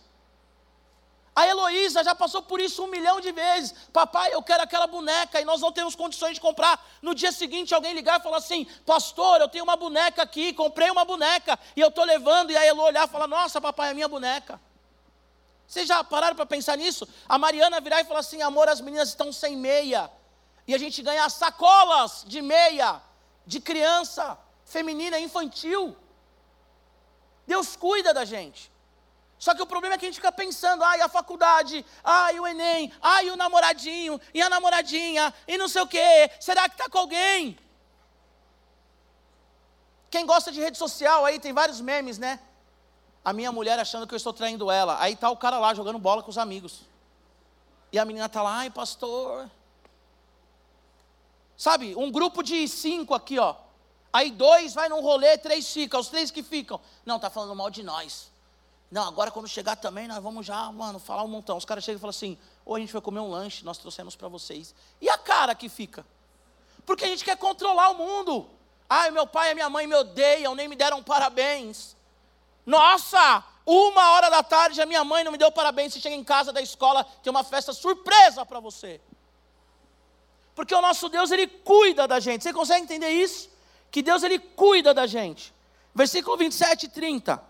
A 1.39 1.47
Heloísa 1.47 2.04
já 2.04 2.13
passou 2.13 2.41
por 2.41 2.60
isso 2.60 2.84
um 2.84 2.88
milhão 2.88 3.21
de 3.21 3.32
vezes. 3.32 3.73
Papai, 3.93 4.34
eu 4.34 4.43
quero 4.43 4.62
aquela 4.62 4.86
boneca 4.88 5.39
e 5.39 5.45
nós 5.45 5.62
não 5.62 5.71
temos 5.71 5.95
condições 5.95 6.34
de 6.34 6.41
comprar. 6.41 6.86
No 7.02 7.15
dia 7.15 7.32
seguinte, 7.32 7.73
alguém 7.73 7.93
ligar 7.93 8.19
e 8.19 8.23
falar 8.23 8.39
assim: 8.39 8.65
Pastor, 8.86 9.39
eu 9.39 9.47
tenho 9.47 9.63
uma 9.63 9.78
boneca 9.78 10.21
aqui, 10.21 10.52
comprei 10.52 10.91
uma 10.91 11.06
boneca 11.06 11.58
e 11.78 11.80
eu 11.80 11.88
estou 11.88 12.04
levando. 12.04 12.52
E 12.52 12.58
a 12.58 12.65
Elo 12.65 12.84
olhar 12.84 13.08
e 13.08 13.10
falar: 13.10 13.25
Nossa, 13.25 13.62
papai, 13.62 13.91
é 13.91 13.93
minha 13.93 14.10
boneca. 14.10 14.60
Vocês 15.65 15.88
já 15.88 16.04
pararam 16.04 16.36
para 16.36 16.45
pensar 16.45 16.75
nisso? 16.75 17.08
A 17.30 17.38
Mariana 17.38 17.80
virar 17.80 18.02
e 18.02 18.04
falar 18.04 18.19
assim: 18.19 18.41
Amor, 18.41 18.67
as 18.67 18.82
meninas 18.82 19.08
estão 19.08 19.32
sem 19.32 19.56
meia. 19.56 20.12
E 20.67 20.75
a 20.75 20.78
gente 20.78 21.02
ganha 21.02 21.30
sacolas 21.30 22.25
de 22.28 22.41
meia, 22.41 23.02
de 23.45 23.62
criança, 23.62 24.38
feminina, 24.65 25.17
infantil. 25.17 25.95
Deus 27.47 27.78
cuida 27.78 28.13
da 28.13 28.25
gente. 28.25 28.69
Só 29.39 29.56
que 29.56 29.62
o 29.62 29.65
problema 29.65 29.95
é 29.95 29.97
que 29.97 30.06
a 30.06 30.10
gente 30.10 30.17
fica 30.17 30.34
pensando, 30.34 30.84
ai, 30.84 30.99
a 30.99 31.08
faculdade, 31.08 31.86
ai, 32.04 32.38
o 32.39 32.45
Enem, 32.45 32.91
ai, 33.02 33.30
o 33.30 33.38
namoradinho, 33.38 34.19
e 34.34 34.41
a 34.41 34.49
namoradinha, 34.49 35.34
e 35.47 35.58
não 35.58 35.69
sei 35.69 35.82
o 35.82 35.88
quê, 35.88 36.30
será 36.41 36.67
que 36.67 36.75
está 36.75 36.89
com 36.89 36.97
alguém? 36.97 37.58
Quem 40.12 40.25
gosta 40.25 40.52
de 40.52 40.60
rede 40.60 40.78
social 40.78 41.23
aí, 41.23 41.39
tem 41.39 41.54
vários 41.54 41.80
memes, 41.80 42.17
né? 42.17 42.39
A 43.23 43.32
minha 43.32 43.52
mulher 43.52 43.80
achando 43.80 44.06
que 44.06 44.13
eu 44.13 44.17
estou 44.17 44.34
traindo 44.34 44.69
ela. 44.69 44.99
Aí 44.99 45.15
tá 45.15 45.30
o 45.30 45.38
cara 45.38 45.58
lá 45.60 45.73
jogando 45.73 45.99
bola 45.99 46.23
com 46.23 46.32
os 46.32 46.38
amigos. 46.38 46.82
E 47.91 47.99
a 47.99 48.06
menina 48.06 48.28
tá 48.28 48.41
lá, 48.41 48.58
ai, 48.58 48.69
pastor. 48.69 49.49
Sabe, 51.56 51.95
um 51.95 52.12
grupo 52.12 52.41
de 52.41 52.67
cinco 52.67 53.13
aqui, 53.13 53.38
ó. 53.38 53.56
Aí 54.12 54.32
dois 54.32 54.73
vai 54.73 54.89
num 54.89 55.02
rolê, 55.02 55.38
três 55.38 55.71
ficam, 55.71 55.99
os 55.99 56.08
três 56.08 56.32
que 56.32 56.41
ficam. 56.41 56.82
Não, 57.06 57.19
tá 57.19 57.30
falando 57.30 57.56
mal 57.56 57.69
de 57.69 57.84
nós. 57.84 58.32
Não, 58.91 59.08
agora 59.08 59.30
quando 59.30 59.47
chegar 59.47 59.75
também, 59.75 60.08
nós 60.08 60.21
vamos 60.21 60.45
já, 60.45 60.71
mano, 60.71 60.97
falar 60.99 61.23
um 61.23 61.28
montão. 61.28 61.58
Os 61.58 61.65
caras 61.65 61.84
chegam 61.84 61.97
e 61.97 62.02
falam 62.02 62.10
assim: 62.10 62.38
ou 62.65 62.75
a 62.75 62.80
gente 62.80 62.91
foi 62.91 63.02
comer 63.02 63.19
um 63.19 63.30
lanche, 63.30 63.63
nós 63.63 63.78
trouxemos 63.78 64.15
para 64.15 64.28
vocês. 64.28 64.73
E 64.99 65.10
a 65.10 65.17
cara 65.17 65.54
que 65.54 65.69
fica? 65.69 66.06
Porque 66.86 67.06
a 67.06 67.08
gente 67.08 67.23
quer 67.23 67.38
controlar 67.38 67.89
o 67.91 67.95
mundo. 67.95 68.49
Ai, 68.89 69.12
meu 69.12 69.28
pai 69.28 69.52
e 69.52 69.54
minha 69.54 69.69
mãe 69.69 69.86
me 69.86 69.95
odeiam, 69.95 70.56
nem 70.56 70.67
me 70.67 70.75
deram 70.75 71.04
parabéns. 71.04 71.95
Nossa, 72.65 73.43
uma 73.65 74.12
hora 74.13 74.30
da 74.30 74.41
tarde 74.41 74.82
a 74.82 74.86
minha 74.86 75.04
mãe 75.04 75.23
não 75.23 75.32
me 75.32 75.38
deu 75.38 75.52
parabéns. 75.52 75.93
Você 75.93 75.99
chega 75.99 76.15
em 76.15 76.23
casa 76.23 76.52
da 76.52 76.62
escola, 76.62 77.04
tem 77.21 77.30
uma 77.30 77.43
festa 77.43 77.73
surpresa 77.73 78.45
para 78.45 78.60
você. 78.60 78.99
Porque 80.56 80.73
o 80.73 80.82
nosso 80.82 81.08
Deus, 81.10 81.30
Ele 81.30 81.47
cuida 81.47 82.08
da 82.08 82.19
gente. 82.19 82.43
Você 82.43 82.52
consegue 82.52 82.84
entender 82.84 83.10
isso? 83.10 83.49
que 83.91 84.02
Deus 84.02 84.23
ele 84.23 84.39
cuida 84.39 84.93
da 84.93 85.08
gente. 85.08 85.54
Versículo 85.93 86.38
27 86.38 86.86
e 86.86 86.89
30. 86.89 87.41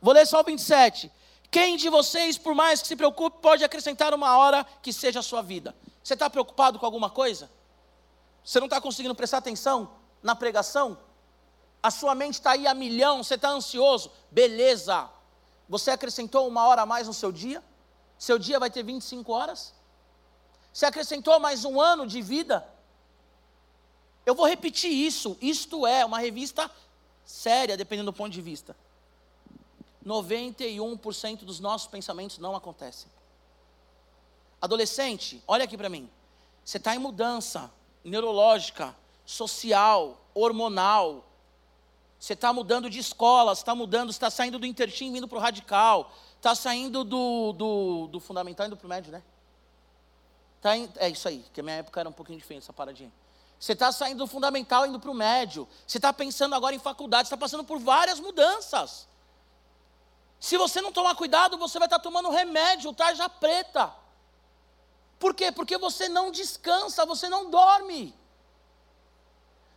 Vou 0.00 0.12
ler 0.14 0.26
só 0.26 0.40
o 0.40 0.44
27. 0.44 1.10
Quem 1.50 1.76
de 1.76 1.88
vocês, 1.88 2.36
por 2.36 2.54
mais 2.54 2.82
que 2.82 2.88
se 2.88 2.96
preocupe, 2.96 3.38
pode 3.40 3.64
acrescentar 3.64 4.12
uma 4.12 4.36
hora 4.36 4.64
que 4.82 4.92
seja 4.92 5.20
a 5.20 5.22
sua 5.22 5.42
vida? 5.42 5.74
Você 6.02 6.14
está 6.14 6.28
preocupado 6.28 6.78
com 6.78 6.86
alguma 6.86 7.10
coisa? 7.10 7.50
Você 8.44 8.60
não 8.60 8.66
está 8.66 8.80
conseguindo 8.80 9.14
prestar 9.14 9.38
atenção 9.38 9.90
na 10.22 10.34
pregação? 10.34 10.98
A 11.82 11.90
sua 11.90 12.14
mente 12.14 12.34
está 12.34 12.52
aí 12.52 12.66
a 12.66 12.74
milhão, 12.74 13.22
você 13.22 13.34
está 13.34 13.50
ansioso? 13.50 14.10
Beleza. 14.30 15.08
Você 15.68 15.90
acrescentou 15.90 16.46
uma 16.46 16.66
hora 16.66 16.82
a 16.82 16.86
mais 16.86 17.06
no 17.06 17.14
seu 17.14 17.32
dia? 17.32 17.62
Seu 18.18 18.38
dia 18.38 18.58
vai 18.58 18.70
ter 18.70 18.82
25 18.82 19.32
horas? 19.32 19.74
Você 20.72 20.86
acrescentou 20.86 21.40
mais 21.40 21.64
um 21.64 21.80
ano 21.80 22.06
de 22.06 22.20
vida? 22.20 22.66
Eu 24.24 24.34
vou 24.34 24.46
repetir 24.46 24.90
isso. 24.90 25.36
Isto 25.40 25.86
é 25.86 26.04
uma 26.04 26.18
revista 26.18 26.70
séria, 27.24 27.76
dependendo 27.76 28.12
do 28.12 28.16
ponto 28.16 28.32
de 28.32 28.42
vista. 28.42 28.76
91% 30.06 31.38
dos 31.38 31.58
nossos 31.58 31.88
pensamentos 31.88 32.38
não 32.38 32.54
acontecem. 32.54 33.10
Adolescente, 34.62 35.42
olha 35.46 35.64
aqui 35.64 35.76
para 35.76 35.88
mim. 35.88 36.08
Você 36.64 36.78
está 36.78 36.94
em 36.94 36.98
mudança 36.98 37.70
neurológica, 38.04 38.96
social, 39.24 40.20
hormonal. 40.32 41.24
Você 42.18 42.32
está 42.32 42.52
mudando 42.52 42.88
de 42.88 42.98
escola, 42.98 43.54
você 43.54 43.62
está 43.62 43.74
mudando, 43.74 44.10
está 44.10 44.30
saindo 44.30 44.58
do 44.58 44.66
intertim 44.66 45.12
vindo 45.12 45.28
para 45.28 45.38
o 45.38 45.40
radical. 45.40 46.12
Está 46.36 46.54
saindo 46.54 47.02
do, 47.04 47.52
do, 47.52 48.06
do 48.06 48.20
fundamental 48.20 48.66
indo 48.66 48.76
para 48.76 48.86
o 48.86 48.88
médio, 48.88 49.10
né? 49.10 49.22
Tá 50.60 50.76
in, 50.76 50.88
é 50.96 51.08
isso 51.08 51.28
aí, 51.28 51.44
que 51.52 51.60
a 51.60 51.62
minha 51.62 51.76
época 51.76 52.00
era 52.00 52.08
um 52.08 52.12
pouquinho 52.12 52.38
diferente 52.38 52.62
essa 52.62 52.72
paradinha. 52.72 53.12
Você 53.58 53.72
está 53.72 53.90
saindo 53.90 54.18
do 54.18 54.26
fundamental 54.26 54.86
indo 54.86 55.00
para 55.00 55.10
o 55.10 55.14
médio. 55.14 55.66
Você 55.86 55.98
está 55.98 56.12
pensando 56.12 56.54
agora 56.54 56.74
em 56.74 56.78
faculdade, 56.78 57.26
está 57.26 57.36
passando 57.36 57.64
por 57.64 57.78
várias 57.78 58.20
mudanças. 58.20 59.08
Se 60.46 60.56
você 60.56 60.80
não 60.80 60.92
tomar 60.92 61.16
cuidado, 61.16 61.58
você 61.58 61.76
vai 61.76 61.86
estar 61.86 61.98
tomando 61.98 62.30
remédio, 62.30 62.92
tarja 62.92 63.28
preta. 63.28 63.92
Por 65.18 65.34
quê? 65.34 65.50
Porque 65.50 65.76
você 65.76 66.08
não 66.08 66.30
descansa, 66.30 67.04
você 67.04 67.28
não 67.28 67.50
dorme. 67.50 68.14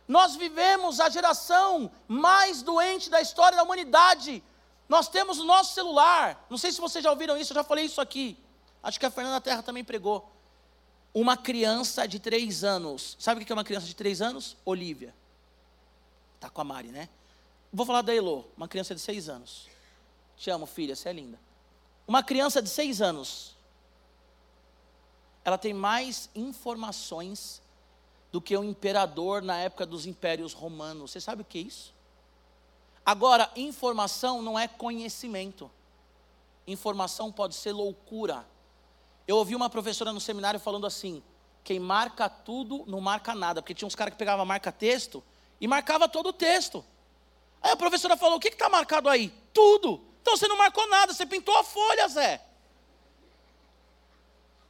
Nós 0.06 0.36
vivemos 0.36 1.00
a 1.00 1.08
geração 1.08 1.90
mais 2.06 2.62
doente 2.62 3.10
da 3.10 3.20
história 3.20 3.56
da 3.56 3.64
humanidade. 3.64 4.44
Nós 4.88 5.08
temos 5.08 5.40
o 5.40 5.44
nosso 5.44 5.74
celular. 5.74 6.46
Não 6.48 6.56
sei 6.56 6.70
se 6.70 6.80
vocês 6.80 7.02
já 7.02 7.10
ouviram 7.10 7.36
isso, 7.36 7.52
eu 7.52 7.56
já 7.56 7.64
falei 7.64 7.86
isso 7.86 8.00
aqui. 8.00 8.38
Acho 8.80 9.00
que 9.00 9.06
a 9.06 9.10
Fernanda 9.10 9.40
Terra 9.40 9.64
também 9.64 9.82
pregou. 9.82 10.30
Uma 11.12 11.36
criança 11.36 12.06
de 12.06 12.20
três 12.20 12.62
anos. 12.62 13.16
Sabe 13.18 13.42
o 13.42 13.44
que 13.44 13.50
é 13.50 13.56
uma 13.56 13.64
criança 13.64 13.86
de 13.86 13.96
três 13.96 14.22
anos? 14.22 14.56
Olivia. 14.64 15.12
Tá 16.38 16.48
com 16.48 16.60
a 16.60 16.64
Mari, 16.64 16.92
né? 16.92 17.08
Vou 17.72 17.84
falar 17.84 18.02
da 18.02 18.14
Elo, 18.14 18.48
uma 18.56 18.68
criança 18.68 18.94
de 18.94 19.00
seis 19.00 19.28
anos. 19.28 19.69
Te 20.40 20.48
amo, 20.48 20.64
filha, 20.64 20.96
você 20.96 21.10
é 21.10 21.12
linda. 21.12 21.38
Uma 22.08 22.22
criança 22.22 22.62
de 22.62 22.70
seis 22.70 23.02
anos. 23.02 23.54
Ela 25.44 25.58
tem 25.58 25.74
mais 25.74 26.30
informações 26.34 27.60
do 28.32 28.40
que 28.40 28.56
o 28.56 28.64
imperador 28.64 29.42
na 29.42 29.58
época 29.58 29.84
dos 29.84 30.06
impérios 30.06 30.54
romanos. 30.54 31.10
Você 31.10 31.20
sabe 31.20 31.42
o 31.42 31.44
que 31.44 31.58
é 31.58 31.60
isso? 31.60 31.94
Agora, 33.04 33.52
informação 33.54 34.40
não 34.40 34.58
é 34.58 34.66
conhecimento. 34.66 35.70
Informação 36.66 37.30
pode 37.30 37.54
ser 37.54 37.72
loucura. 37.72 38.48
Eu 39.28 39.36
ouvi 39.36 39.54
uma 39.54 39.68
professora 39.68 40.10
no 40.10 40.20
seminário 40.22 40.58
falando 40.58 40.86
assim: 40.86 41.22
quem 41.62 41.78
marca 41.78 42.30
tudo 42.30 42.82
não 42.86 43.02
marca 43.02 43.34
nada, 43.34 43.60
porque 43.60 43.74
tinha 43.74 43.86
uns 43.86 43.94
caras 43.94 44.14
que 44.14 44.18
pegavam 44.18 44.46
marca 44.46 44.72
texto 44.72 45.22
e 45.60 45.68
marcava 45.68 46.08
todo 46.08 46.30
o 46.30 46.32
texto. 46.32 46.82
Aí 47.60 47.72
a 47.72 47.76
professora 47.76 48.16
falou: 48.16 48.38
o 48.38 48.40
que 48.40 48.48
está 48.48 48.70
marcado 48.70 49.06
aí? 49.06 49.28
Tudo. 49.52 50.08
Então 50.30 50.38
você 50.38 50.46
não 50.46 50.56
marcou 50.56 50.86
nada, 50.86 51.12
você 51.12 51.26
pintou 51.26 51.56
a 51.56 51.64
folha, 51.64 52.06
Zé. 52.06 52.40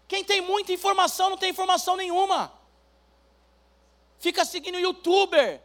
Quem 0.08 0.24
tem 0.24 0.40
muita 0.40 0.72
informação 0.72 1.28
não 1.28 1.36
tem 1.36 1.50
informação 1.50 1.96
nenhuma. 1.96 2.50
Fica 4.18 4.42
seguindo 4.46 4.76
o 4.76 4.80
youtuber 4.80 5.62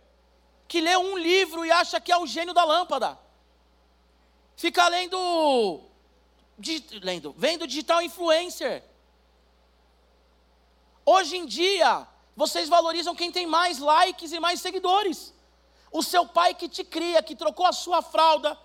que 0.68 0.82
lê 0.82 0.98
um 0.98 1.18
livro 1.18 1.66
e 1.66 1.72
acha 1.72 2.02
que 2.02 2.12
é 2.12 2.18
o 2.18 2.28
gênio 2.28 2.54
da 2.54 2.66
lâmpada. 2.66 3.18
Fica 4.58 4.86
lendo 4.90 5.82
lendo, 7.02 7.34
vendo 7.38 7.66
digital 7.66 8.02
influencer. 8.02 8.84
Hoje 11.06 11.38
em 11.38 11.46
dia, 11.46 12.06
vocês 12.36 12.68
valorizam 12.68 13.16
quem 13.16 13.32
tem 13.32 13.48
mais 13.48 13.80
likes 13.80 14.34
e 14.34 14.42
mais 14.42 14.60
seguidores. 14.60 15.34
O 15.90 16.04
seu 16.04 16.28
pai 16.28 16.54
que 16.54 16.68
te 16.68 16.84
cria, 16.84 17.24
que 17.24 17.34
trocou 17.34 17.66
a 17.66 17.72
sua 17.72 18.02
fralda, 18.02 18.60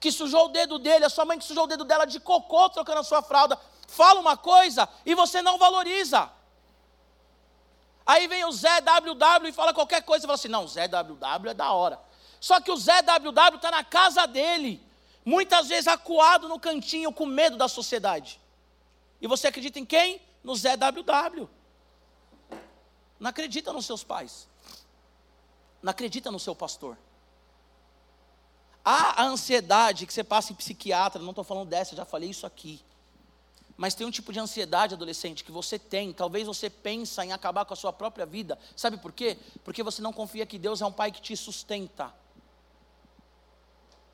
que 0.00 0.10
sujou 0.10 0.46
o 0.46 0.48
dedo 0.48 0.78
dele, 0.78 1.04
a 1.04 1.10
sua 1.10 1.26
mãe 1.26 1.38
que 1.38 1.44
sujou 1.44 1.64
o 1.64 1.66
dedo 1.66 1.84
dela 1.84 2.06
de 2.06 2.18
cocô 2.18 2.70
trocando 2.70 3.00
a 3.00 3.04
sua 3.04 3.20
fralda, 3.20 3.60
fala 3.86 4.18
uma 4.18 4.36
coisa 4.36 4.88
e 5.04 5.14
você 5.14 5.42
não 5.42 5.58
valoriza. 5.58 6.30
Aí 8.06 8.26
vem 8.26 8.44
o 8.46 8.50
Zé 8.50 8.80
WW 8.80 9.48
e 9.48 9.52
fala 9.52 9.74
qualquer 9.74 10.02
coisa 10.02 10.24
e 10.24 10.26
fala 10.26 10.34
assim: 10.34 10.48
não, 10.48 10.66
Zé 10.66 10.88
WW 10.88 11.50
é 11.50 11.54
da 11.54 11.70
hora. 11.72 12.00
Só 12.40 12.58
que 12.60 12.72
o 12.72 12.76
Zé 12.76 13.02
WW 13.02 13.56
está 13.56 13.70
na 13.70 13.84
casa 13.84 14.26
dele, 14.26 14.82
muitas 15.22 15.68
vezes 15.68 15.86
acuado 15.86 16.48
no 16.48 16.58
cantinho 16.58 17.12
com 17.12 17.26
medo 17.26 17.58
da 17.58 17.68
sociedade. 17.68 18.40
E 19.20 19.26
você 19.26 19.48
acredita 19.48 19.78
em 19.78 19.84
quem? 19.84 20.20
No 20.42 20.56
Zé 20.56 20.78
WW. 20.78 21.48
Não 23.18 23.28
acredita 23.28 23.70
nos 23.70 23.84
seus 23.84 24.02
pais. 24.02 24.48
Não 25.82 25.90
acredita 25.90 26.30
no 26.30 26.40
seu 26.40 26.54
pastor. 26.54 26.96
Há 28.92 29.22
a 29.22 29.24
ansiedade 29.24 30.04
que 30.04 30.12
você 30.12 30.24
passa 30.24 30.50
em 30.50 30.56
psiquiatra, 30.56 31.22
não 31.22 31.30
estou 31.30 31.44
falando 31.44 31.68
dessa, 31.68 31.94
já 31.94 32.04
falei 32.04 32.28
isso 32.28 32.44
aqui. 32.44 32.80
Mas 33.76 33.94
tem 33.94 34.04
um 34.04 34.10
tipo 34.10 34.32
de 34.32 34.40
ansiedade 34.40 34.94
adolescente 34.94 35.44
que 35.44 35.52
você 35.52 35.78
tem, 35.78 36.12
talvez 36.12 36.44
você 36.44 36.68
pensa 36.68 37.24
em 37.24 37.32
acabar 37.32 37.64
com 37.64 37.72
a 37.72 37.76
sua 37.76 37.92
própria 37.92 38.26
vida. 38.26 38.58
Sabe 38.74 38.96
por 38.96 39.12
quê? 39.12 39.38
Porque 39.62 39.80
você 39.84 40.02
não 40.02 40.12
confia 40.12 40.44
que 40.44 40.58
Deus 40.58 40.82
é 40.82 40.86
um 40.86 40.90
pai 40.90 41.12
que 41.12 41.22
te 41.22 41.36
sustenta. 41.36 42.12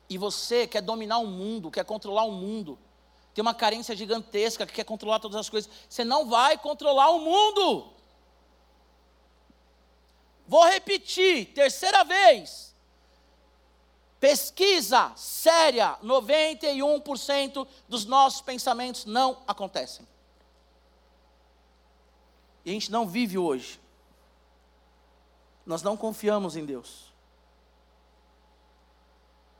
E 0.07 0.15
você 0.15 0.67
quer 0.67 0.83
dominar 0.83 1.17
o 1.17 1.25
mundo, 1.25 1.71
quer 1.71 1.83
controlar 1.83 2.25
o 2.25 2.31
mundo. 2.31 2.77
Tem 3.33 3.41
uma 3.41 3.55
carência 3.55 3.95
gigantesca 3.95 4.67
que 4.67 4.73
quer 4.73 4.83
controlar 4.83 5.19
todas 5.19 5.37
as 5.37 5.49
coisas. 5.49 5.71
Você 5.89 6.05
não 6.05 6.29
vai 6.29 6.55
controlar 6.55 7.09
o 7.09 7.19
mundo. 7.21 7.93
Vou 10.47 10.63
repetir, 10.65 11.51
terceira 11.55 12.03
vez. 12.03 12.76
Pesquisa 14.19 15.13
séria: 15.15 15.97
91% 16.03 17.67
dos 17.87 18.05
nossos 18.05 18.41
pensamentos 18.41 19.05
não 19.05 19.41
acontecem. 19.47 20.07
E 22.65 22.69
a 22.69 22.73
gente 22.73 22.91
não 22.91 23.07
vive 23.07 23.37
hoje. 23.37 23.79
Nós 25.65 25.81
não 25.83 25.95
confiamos 25.95 26.55
em 26.55 26.65
Deus. 26.65 27.13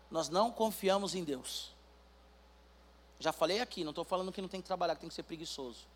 Nós 0.10 0.30
não 0.30 0.52
confiamos 0.52 1.14
em 1.14 1.24
Deus. 1.24 1.76
Já 3.20 3.32
falei 3.32 3.60
aqui, 3.60 3.84
não 3.84 3.92
estou 3.92 4.06
falando 4.06 4.32
que 4.32 4.42
não 4.42 4.48
tem 4.48 4.62
que 4.62 4.68
trabalhar, 4.68 4.96
que 4.96 5.02
tem 5.02 5.10
que 5.10 5.16
ser 5.16 5.24
preguiçoso. 5.24 5.88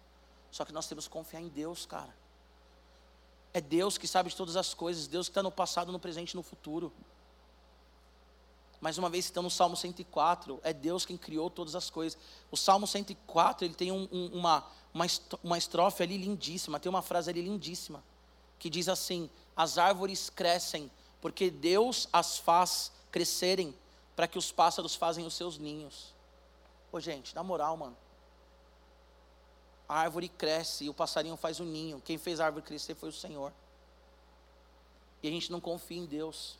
Só 0.52 0.66
que 0.66 0.74
nós 0.74 0.88
temos 0.88 1.06
que 1.08 1.12
confiar 1.12 1.42
em 1.42 1.48
Deus, 1.48 1.86
cara. 1.86 2.14
É 3.54 3.62
Deus 3.62 3.98
que 3.98 4.08
sabe 4.08 4.30
de 4.30 4.36
todas 4.36 4.56
as 4.56 4.74
coisas, 4.74 5.08
Deus 5.08 5.28
que 5.28 5.32
está 5.32 5.44
no 5.44 5.52
passado, 5.52 5.92
no 5.92 6.00
presente 6.00 6.32
e 6.32 6.36
no 6.36 6.44
futuro. 6.44 6.92
Mais 8.82 8.98
uma 8.98 9.12
vez 9.12 9.26
citando 9.26 9.48
o 9.48 9.52
Salmo 9.52 9.78
104, 9.78 10.60
é 10.64 10.74
Deus 10.74 11.06
quem 11.06 11.16
criou 11.16 11.52
todas 11.52 11.76
as 11.76 11.92
coisas. 11.92 12.18
O 12.50 12.58
Salmo 12.58 12.88
104, 12.88 13.64
ele 13.64 13.76
tem 13.76 13.92
um, 13.92 14.10
um, 14.12 14.26
uma, 14.40 14.68
uma, 15.44 15.58
estrofe 15.58 16.02
ali 16.02 16.18
lindíssima, 16.18 16.80
tem 16.80 16.90
uma 16.90 17.04
frase 17.04 17.30
ali 17.30 17.44
lindíssima, 17.44 18.04
que 18.58 18.72
diz 18.72 18.90
assim: 18.90 19.30
As 19.56 19.78
árvores 19.78 20.32
crescem, 20.32 20.92
porque 21.22 21.52
Deus 21.52 22.10
as 22.12 22.40
faz 22.40 22.92
crescerem, 23.12 23.76
para 24.16 24.28
que 24.28 24.40
os 24.40 24.52
pássaros 24.52 24.96
fazem 24.96 25.28
os 25.28 25.36
seus 25.36 25.60
ninhos. 25.60 26.16
Ô 26.92 27.00
gente, 27.00 27.36
na 27.36 27.44
moral, 27.44 27.78
mano. 27.78 27.96
A 29.88 30.00
árvore 30.00 30.28
cresce 30.28 30.86
e 30.86 30.90
o 30.90 30.94
passarinho 30.94 31.38
faz 31.38 31.60
o 31.60 31.66
ninho. 31.66 32.02
Quem 32.02 32.18
fez 32.18 32.40
a 32.40 32.46
árvore 32.46 32.66
crescer 32.66 32.96
foi 32.96 33.10
o 33.10 33.14
Senhor. 33.14 33.54
E 35.22 35.28
a 35.28 35.32
gente 35.32 35.52
não 35.52 35.62
confia 35.62 35.98
em 35.98 36.06
Deus. 36.06 36.58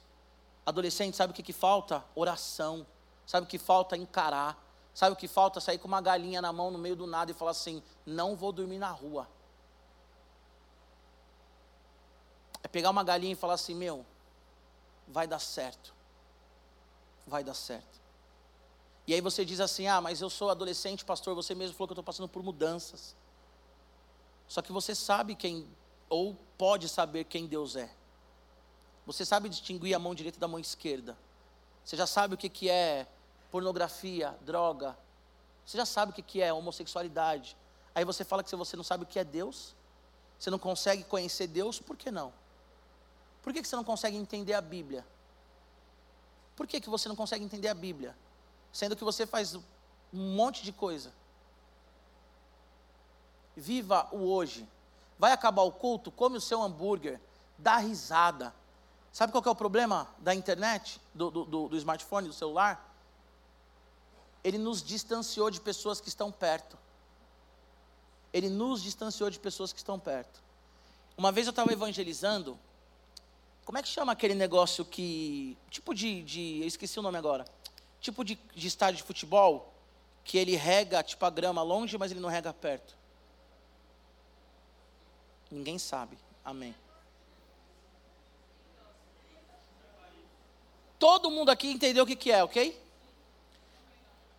Adolescente, 0.66 1.18
sabe 1.18 1.32
o 1.32 1.34
que, 1.34 1.44
que 1.44 1.54
falta? 1.54 2.04
Oração. 2.16 2.86
Sabe 3.26 3.46
o 3.46 3.50
que 3.50 3.58
falta? 3.58 3.98
Encarar. 3.98 4.58
Sabe 4.94 5.14
o 5.14 5.16
que 5.16 5.28
falta? 5.28 5.60
Sair 5.60 5.78
com 5.78 5.88
uma 5.88 6.02
galinha 6.02 6.42
na 6.42 6.52
mão 6.52 6.70
no 6.70 6.78
meio 6.78 6.96
do 6.96 7.08
nada 7.08 7.32
e 7.32 7.34
falar 7.34 7.52
assim: 7.52 7.82
não 8.06 8.36
vou 8.36 8.52
dormir 8.52 8.78
na 8.78 8.92
rua. 8.92 9.28
É 12.64 12.68
pegar 12.68 12.90
uma 12.90 13.04
galinha 13.04 13.34
e 13.34 13.36
falar 13.36 13.54
assim: 13.54 13.74
meu, 13.74 14.06
vai 15.08 15.28
dar 15.28 15.40
certo. 15.40 15.94
Vai 17.26 17.44
dar 17.44 17.54
certo. 17.54 18.02
E 19.08 19.14
aí 19.14 19.22
você 19.22 19.44
diz 19.44 19.60
assim: 19.60 19.88
ah, 19.88 20.02
mas 20.02 20.22
eu 20.22 20.30
sou 20.30 20.50
adolescente, 20.50 21.04
pastor, 21.04 21.34
você 21.36 21.56
mesmo 21.56 21.76
falou 21.76 21.88
que 21.88 21.92
eu 21.92 21.96
estou 21.96 22.04
passando 22.04 22.30
por 22.30 22.44
mudanças. 22.44 23.16
Só 24.48 24.62
que 24.62 24.72
você 24.72 24.94
sabe 24.94 25.34
quem, 25.34 25.68
ou 26.10 26.36
pode 26.58 26.90
saber 26.90 27.24
quem 27.24 27.48
Deus 27.48 27.76
é. 27.76 27.90
Você 29.06 29.26
sabe 29.26 29.50
distinguir 29.50 29.96
a 29.96 30.00
mão 30.00 30.14
direita 30.14 30.40
da 30.40 30.48
mão 30.48 30.60
esquerda. 30.60 31.18
Você 31.84 31.98
já 31.98 32.06
sabe 32.06 32.36
o 32.36 32.38
que, 32.38 32.50
que 32.50 32.70
é 32.70 33.08
pornografia, 33.50 34.36
droga. 34.42 34.98
Você 35.66 35.78
já 35.78 35.86
sabe 35.86 36.12
o 36.12 36.16
que, 36.16 36.22
que 36.22 36.42
é 36.42 36.54
homossexualidade. 36.54 37.58
Aí 37.94 38.06
você 38.06 38.24
fala 38.24 38.44
que 38.44 38.56
você 38.56 38.78
não 38.78 38.84
sabe 38.84 39.04
o 39.04 39.08
que 39.08 39.20
é 39.20 39.24
Deus. 39.24 39.76
Você 40.40 40.50
não 40.50 40.60
consegue 40.60 41.04
conhecer 41.04 41.48
Deus, 41.48 41.80
por 41.80 41.96
que 41.96 42.10
não? 42.10 42.34
Por 43.44 43.54
que, 43.54 43.62
que 43.62 43.68
você 43.68 43.76
não 43.76 43.84
consegue 43.84 44.18
entender 44.18 44.54
a 44.54 44.62
Bíblia? 44.62 45.06
Por 46.56 46.68
que, 46.68 46.80
que 46.80 46.90
você 46.90 47.10
não 47.10 47.16
consegue 47.16 47.44
entender 47.44 47.68
a 47.68 47.74
Bíblia? 47.74 48.16
Sendo 48.72 48.96
que 48.96 49.04
você 49.04 49.26
faz 49.26 49.56
um 49.56 49.64
monte 50.12 50.64
de 50.64 50.72
coisa. 50.72 51.12
Viva 53.56 54.08
o 54.12 54.32
hoje. 54.32 54.68
Vai 55.18 55.32
acabar 55.32 55.62
o 55.64 55.72
culto, 55.72 56.12
come 56.12 56.38
o 56.38 56.42
seu 56.42 56.62
hambúrguer, 56.62 57.20
dá 57.58 57.78
risada. 57.78 58.54
Sabe 59.12 59.32
qual 59.32 59.44
é 59.46 59.50
o 59.50 59.56
problema 59.56 60.08
da 60.20 60.34
internet, 60.34 61.02
do, 61.14 61.30
do, 61.30 61.68
do 61.68 61.78
smartphone, 61.78 62.28
do 62.28 62.34
celular? 62.34 62.90
Ele 64.44 64.58
nos 64.58 64.82
distanciou 64.82 65.52
de 65.52 65.60
pessoas 65.60 66.00
que 66.00 66.08
estão 66.08 66.32
perto. 66.32 66.78
Ele 68.34 68.50
nos 68.50 68.82
distanciou 68.82 69.30
de 69.30 69.38
pessoas 69.38 69.74
que 69.74 69.80
estão 69.80 70.00
perto. 70.00 70.42
Uma 71.18 71.32
vez 71.32 71.46
eu 71.46 71.52
estava 71.52 71.72
evangelizando. 71.72 72.58
Como 73.66 73.78
é 73.78 73.84
que 73.84 73.90
chama 73.90 74.14
aquele 74.14 74.34
negócio 74.34 74.86
que. 74.86 75.58
Tipo 75.70 75.94
de. 75.94 76.24
de 76.24 76.62
eu 76.62 76.68
esqueci 76.68 76.98
o 76.98 77.02
nome 77.02 77.18
agora. 77.18 77.46
Tipo 78.00 78.24
de, 78.24 78.40
de 78.56 78.68
estádio 78.68 78.98
de 78.98 79.04
futebol. 79.04 79.74
Que 80.24 80.38
ele 80.38 80.56
rega 80.56 81.04
tipo 81.04 81.26
a 81.26 81.30
grama 81.30 81.62
longe, 81.62 81.98
mas 81.98 82.12
ele 82.12 82.20
não 82.20 82.30
rega 82.30 82.54
perto. 82.54 82.96
Ninguém 85.50 85.78
sabe. 85.78 86.18
Amém. 86.46 86.74
Todo 91.02 91.32
mundo 91.32 91.50
aqui 91.50 91.72
entendeu 91.72 92.04
o 92.04 92.08
que, 92.08 92.16
que 92.16 92.32
é, 92.32 92.44
ok? 92.44 92.80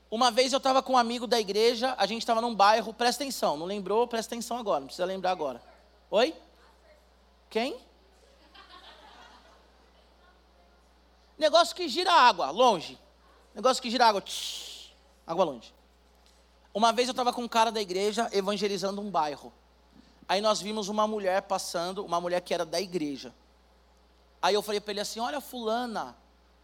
Uma 0.09 0.31
vez 0.31 0.53
eu 0.53 0.59
estava 0.59 0.81
com 0.81 0.93
um 0.93 0.97
amigo 0.97 1.27
da 1.27 1.41
igreja, 1.41 1.93
a 1.99 2.07
gente 2.07 2.23
estava 2.23 2.41
num 2.41 2.55
bairro, 2.55 2.95
presta 2.95 3.25
atenção, 3.25 3.57
não 3.57 3.67
lembrou? 3.67 4.07
Presta 4.07 4.33
atenção 4.33 4.57
agora, 4.57 4.79
não 4.79 4.87
precisa 4.87 5.05
lembrar 5.05 5.33
agora. 5.33 5.61
Oi? 6.09 6.33
Quem? 7.51 7.77
Negócio 11.37 11.75
que 11.75 11.89
gira 11.89 12.13
água, 12.13 12.53
longe. 12.53 12.97
Negócio 13.53 13.83
que 13.83 13.91
gira 13.91 14.07
água, 14.07 14.21
tsh, 14.21 14.93
água 15.27 15.45
longe. 15.45 15.75
Uma 16.73 16.93
vez 16.93 17.09
eu 17.09 17.13
estava 17.13 17.33
com 17.33 17.43
um 17.43 17.49
cara 17.49 17.73
da 17.73 17.83
igreja 17.83 18.31
evangelizando 18.31 19.01
um 19.01 19.11
bairro. 19.11 19.53
Aí 20.29 20.41
nós 20.41 20.61
vimos 20.61 20.89
uma 20.89 21.09
mulher 21.09 21.43
passando, 21.43 22.05
uma 22.05 22.21
mulher 22.21 22.41
que 22.41 22.55
era 22.55 22.65
da 22.65 22.81
igreja. 22.81 23.35
Aí 24.41 24.55
eu 24.55 24.63
falei 24.63 24.81
para 24.81 24.93
ele 24.93 25.01
assim: 25.01 25.19
Olha, 25.19 25.41
Fulana, 25.41 26.22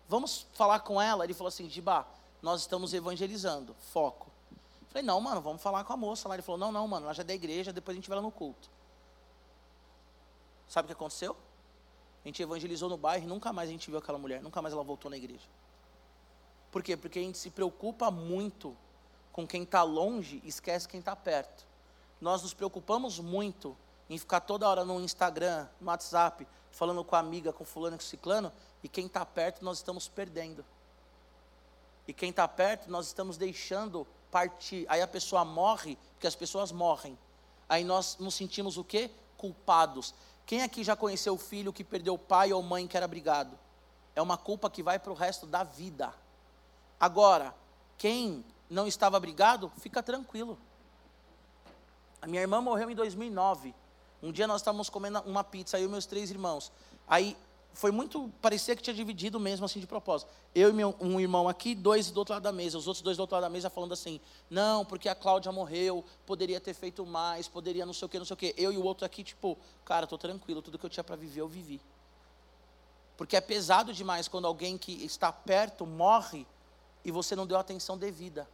vamos 0.09 0.47
falar 0.53 0.81
com 0.81 1.01
ela. 1.01 1.25
Ele 1.25 1.35
falou 1.35 1.49
assim: 1.49 1.69
Giba, 1.69 2.07
nós 2.41 2.63
estamos 2.63 2.95
evangelizando, 2.95 3.75
foco. 3.93 4.31
Eu 4.51 4.89
falei: 4.89 5.03
Não, 5.03 5.21
mano, 5.21 5.41
vamos 5.41 5.63
falar 5.63 5.85
com 5.85 5.93
a 5.93 5.97
moça 5.97 6.29
lá. 6.29 6.35
Ele 6.35 6.43
falou: 6.43 6.59
Não, 6.59 6.73
não, 6.73 6.89
mano, 6.89 7.07
ela 7.07 7.15
já 7.15 7.23
é 7.23 7.25
da 7.25 7.35
igreja, 7.35 7.73
depois 7.73 7.95
a 7.95 7.99
gente 7.99 8.09
vai 8.09 8.17
lá 8.17 8.23
no 8.23 8.31
culto. 8.31 8.71
Sabe 10.67 10.87
o 10.87 10.89
que 10.89 10.93
aconteceu? 10.93 11.37
A 12.25 12.29
gente 12.29 12.43
evangelizou 12.43 12.89
no 12.89 12.97
bairro 12.97 13.25
e 13.25 13.29
nunca 13.29 13.53
mais 13.53 13.69
a 13.69 13.73
gente 13.73 13.89
viu 13.89 13.99
aquela 13.99 14.19
mulher, 14.19 14.43
nunca 14.43 14.61
mais 14.61 14.75
ela 14.75 14.83
voltou 14.83 15.11
na 15.11 15.17
igreja. 15.17 15.47
Por 16.71 16.83
quê? 16.83 16.97
Porque 16.97 17.19
a 17.19 17.23
gente 17.23 17.39
se 17.39 17.51
preocupa 17.51 18.11
muito 18.11 18.77
com 19.33 19.47
quem 19.47 19.63
está 19.63 19.83
longe 19.83 20.43
e 20.45 20.49
esquece 20.49 20.89
quem 20.89 21.01
está 21.01 21.17
perto. 21.17 21.67
Nós 22.21 22.43
nos 22.43 22.53
preocupamos 22.53 23.19
muito 23.19 23.77
em 24.11 24.19
ficar 24.19 24.41
toda 24.41 24.69
hora 24.69 24.85
no 24.85 25.01
Instagram, 25.01 25.67
no 25.81 25.87
WhatsApp, 25.89 26.47
falando 26.71 27.05
com 27.05 27.17
a 27.17 27.19
amiga, 27.19 27.53
com 27.53 27.65
fulano, 27.65 27.97
com 27.97 28.03
ciclano, 28.03 28.53
e 28.83 28.89
quem 28.89 29.07
está 29.07 29.25
perto 29.25 29.65
nós 29.65 29.79
estamos 29.79 30.09
perdendo. 30.09 30.65
E 32.07 32.13
quem 32.13 32.31
está 32.31 32.47
perto 32.49 32.91
nós 32.91 33.07
estamos 33.07 33.37
deixando 33.37 34.07
partir. 34.31 34.87
Aí 34.89 35.03
a 35.03 35.07
pessoa 35.07 35.45
morre, 35.45 35.97
porque 36.13 36.27
as 36.27 36.35
pessoas 36.35 36.73
morrem. 36.73 37.19
Aí 37.69 37.85
nós 37.85 38.17
nos 38.19 38.35
sentimos 38.35 38.77
o 38.77 38.85
quê? 38.85 39.11
Culpados. 39.37 40.15
Quem 40.47 40.63
aqui 40.63 40.83
já 40.83 40.97
conheceu 40.97 41.35
o 41.35 41.39
filho 41.39 41.73
que 41.73 41.85
perdeu 41.85 42.17
pai 42.17 42.53
ou 42.53 42.63
mãe 42.63 42.87
que 42.87 42.97
era 42.97 43.07
brigado? 43.07 43.59
É 44.17 44.23
uma 44.23 44.39
culpa 44.39 44.71
que 44.71 44.83
vai 44.83 44.99
para 44.99 45.13
o 45.13 45.15
resto 45.15 45.47
da 45.47 45.63
vida. 45.63 46.15
Agora, 46.99 47.55
quem 47.99 48.45
não 48.71 48.87
estava 48.87 49.21
brigado, 49.21 49.71
fica 49.79 50.03
tranquilo. 50.03 50.59
A 52.21 52.27
minha 52.27 52.41
irmã 52.41 52.61
morreu 52.61 52.91
em 52.91 52.95
2009. 52.95 53.75
Um 54.23 54.33
dia 54.33 54.47
nós 54.47 54.61
estávamos 54.61 54.91
comendo 54.91 55.21
uma 55.21 55.45
pizza, 55.45 55.79
eu 55.79 55.87
e 55.87 55.91
meus 55.91 56.07
três 56.07 56.31
irmãos. 56.31 56.73
Aí 57.07 57.37
foi 57.79 57.93
muito, 57.93 58.29
parecia 58.43 58.75
que 58.75 58.83
tinha 58.83 58.93
dividido 58.93 59.39
mesmo 59.39 59.65
assim 59.65 59.79
de 59.79 59.87
propósito. 59.87 60.29
Eu 60.53 60.71
e 60.71 60.73
meu, 60.73 60.97
um 61.01 61.21
irmão 61.21 61.49
aqui, 61.49 61.77
dois 61.77 62.11
do 62.11 62.19
outro 62.19 62.35
lado 62.35 62.43
da 62.43 62.51
mesa, 62.51 62.77
os 62.77 62.89
outros 62.89 63.03
dois 63.03 63.17
do 63.17 63.21
outro 63.21 63.37
lado 63.37 63.45
da 63.45 63.49
mesa 63.49 63.71
falando 63.71 63.93
assim: 63.93 64.21
não, 64.51 64.85
porque 64.85 65.09
a 65.09 65.15
Cláudia 65.15 65.53
morreu, 65.53 66.05
poderia 66.27 66.61
ter 66.61 66.75
feito 66.75 67.07
mais, 67.07 67.47
poderia 67.47 67.87
não 67.87 67.93
sei 67.93 68.07
o 68.07 68.09
que, 68.09 68.19
não 68.19 68.27
sei 68.27 68.35
o 68.35 68.37
que. 68.37 68.53
Eu 68.59 68.73
e 68.73 68.77
o 68.77 68.83
outro 68.83 69.07
aqui, 69.07 69.23
tipo, 69.23 69.57
cara, 69.85 70.07
estou 70.07 70.19
tranquilo, 70.19 70.61
tudo 70.61 70.77
que 70.77 70.85
eu 70.85 70.91
tinha 70.91 71.05
para 71.05 71.15
viver, 71.15 71.41
eu 71.41 71.47
vivi. 71.47 71.81
Porque 73.17 73.37
é 73.37 73.41
pesado 73.41 73.93
demais 73.93 74.27
quando 74.27 74.49
alguém 74.49 74.77
que 74.77 75.05
está 75.05 75.31
perto 75.31 75.87
morre 75.87 76.45
e 77.05 77.13
você 77.13 77.37
não 77.37 77.47
deu 77.47 77.59
atenção 77.59 77.97
devida. 77.97 78.49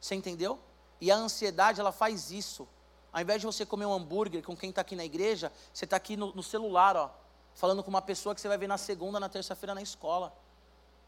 Você 0.00 0.16
entendeu? 0.16 0.58
E 1.00 1.12
a 1.12 1.16
ansiedade, 1.16 1.78
ela 1.78 1.92
faz 1.92 2.32
isso. 2.32 2.66
Ao 3.12 3.22
invés 3.22 3.40
de 3.40 3.46
você 3.46 3.64
comer 3.64 3.86
um 3.86 3.92
hambúrguer 3.92 4.42
com 4.42 4.56
quem 4.56 4.70
está 4.70 4.80
aqui 4.80 4.96
na 4.96 5.04
igreja, 5.04 5.52
você 5.72 5.84
está 5.84 5.96
aqui 5.96 6.16
no, 6.16 6.34
no 6.34 6.42
celular, 6.42 6.96
ó 6.96 7.27
falando 7.58 7.82
com 7.82 7.90
uma 7.90 8.00
pessoa 8.00 8.36
que 8.36 8.40
você 8.40 8.46
vai 8.46 8.56
ver 8.56 8.68
na 8.68 8.78
segunda, 8.78 9.18
na 9.18 9.28
terça-feira 9.28 9.74
na 9.74 9.82
escola. 9.82 10.32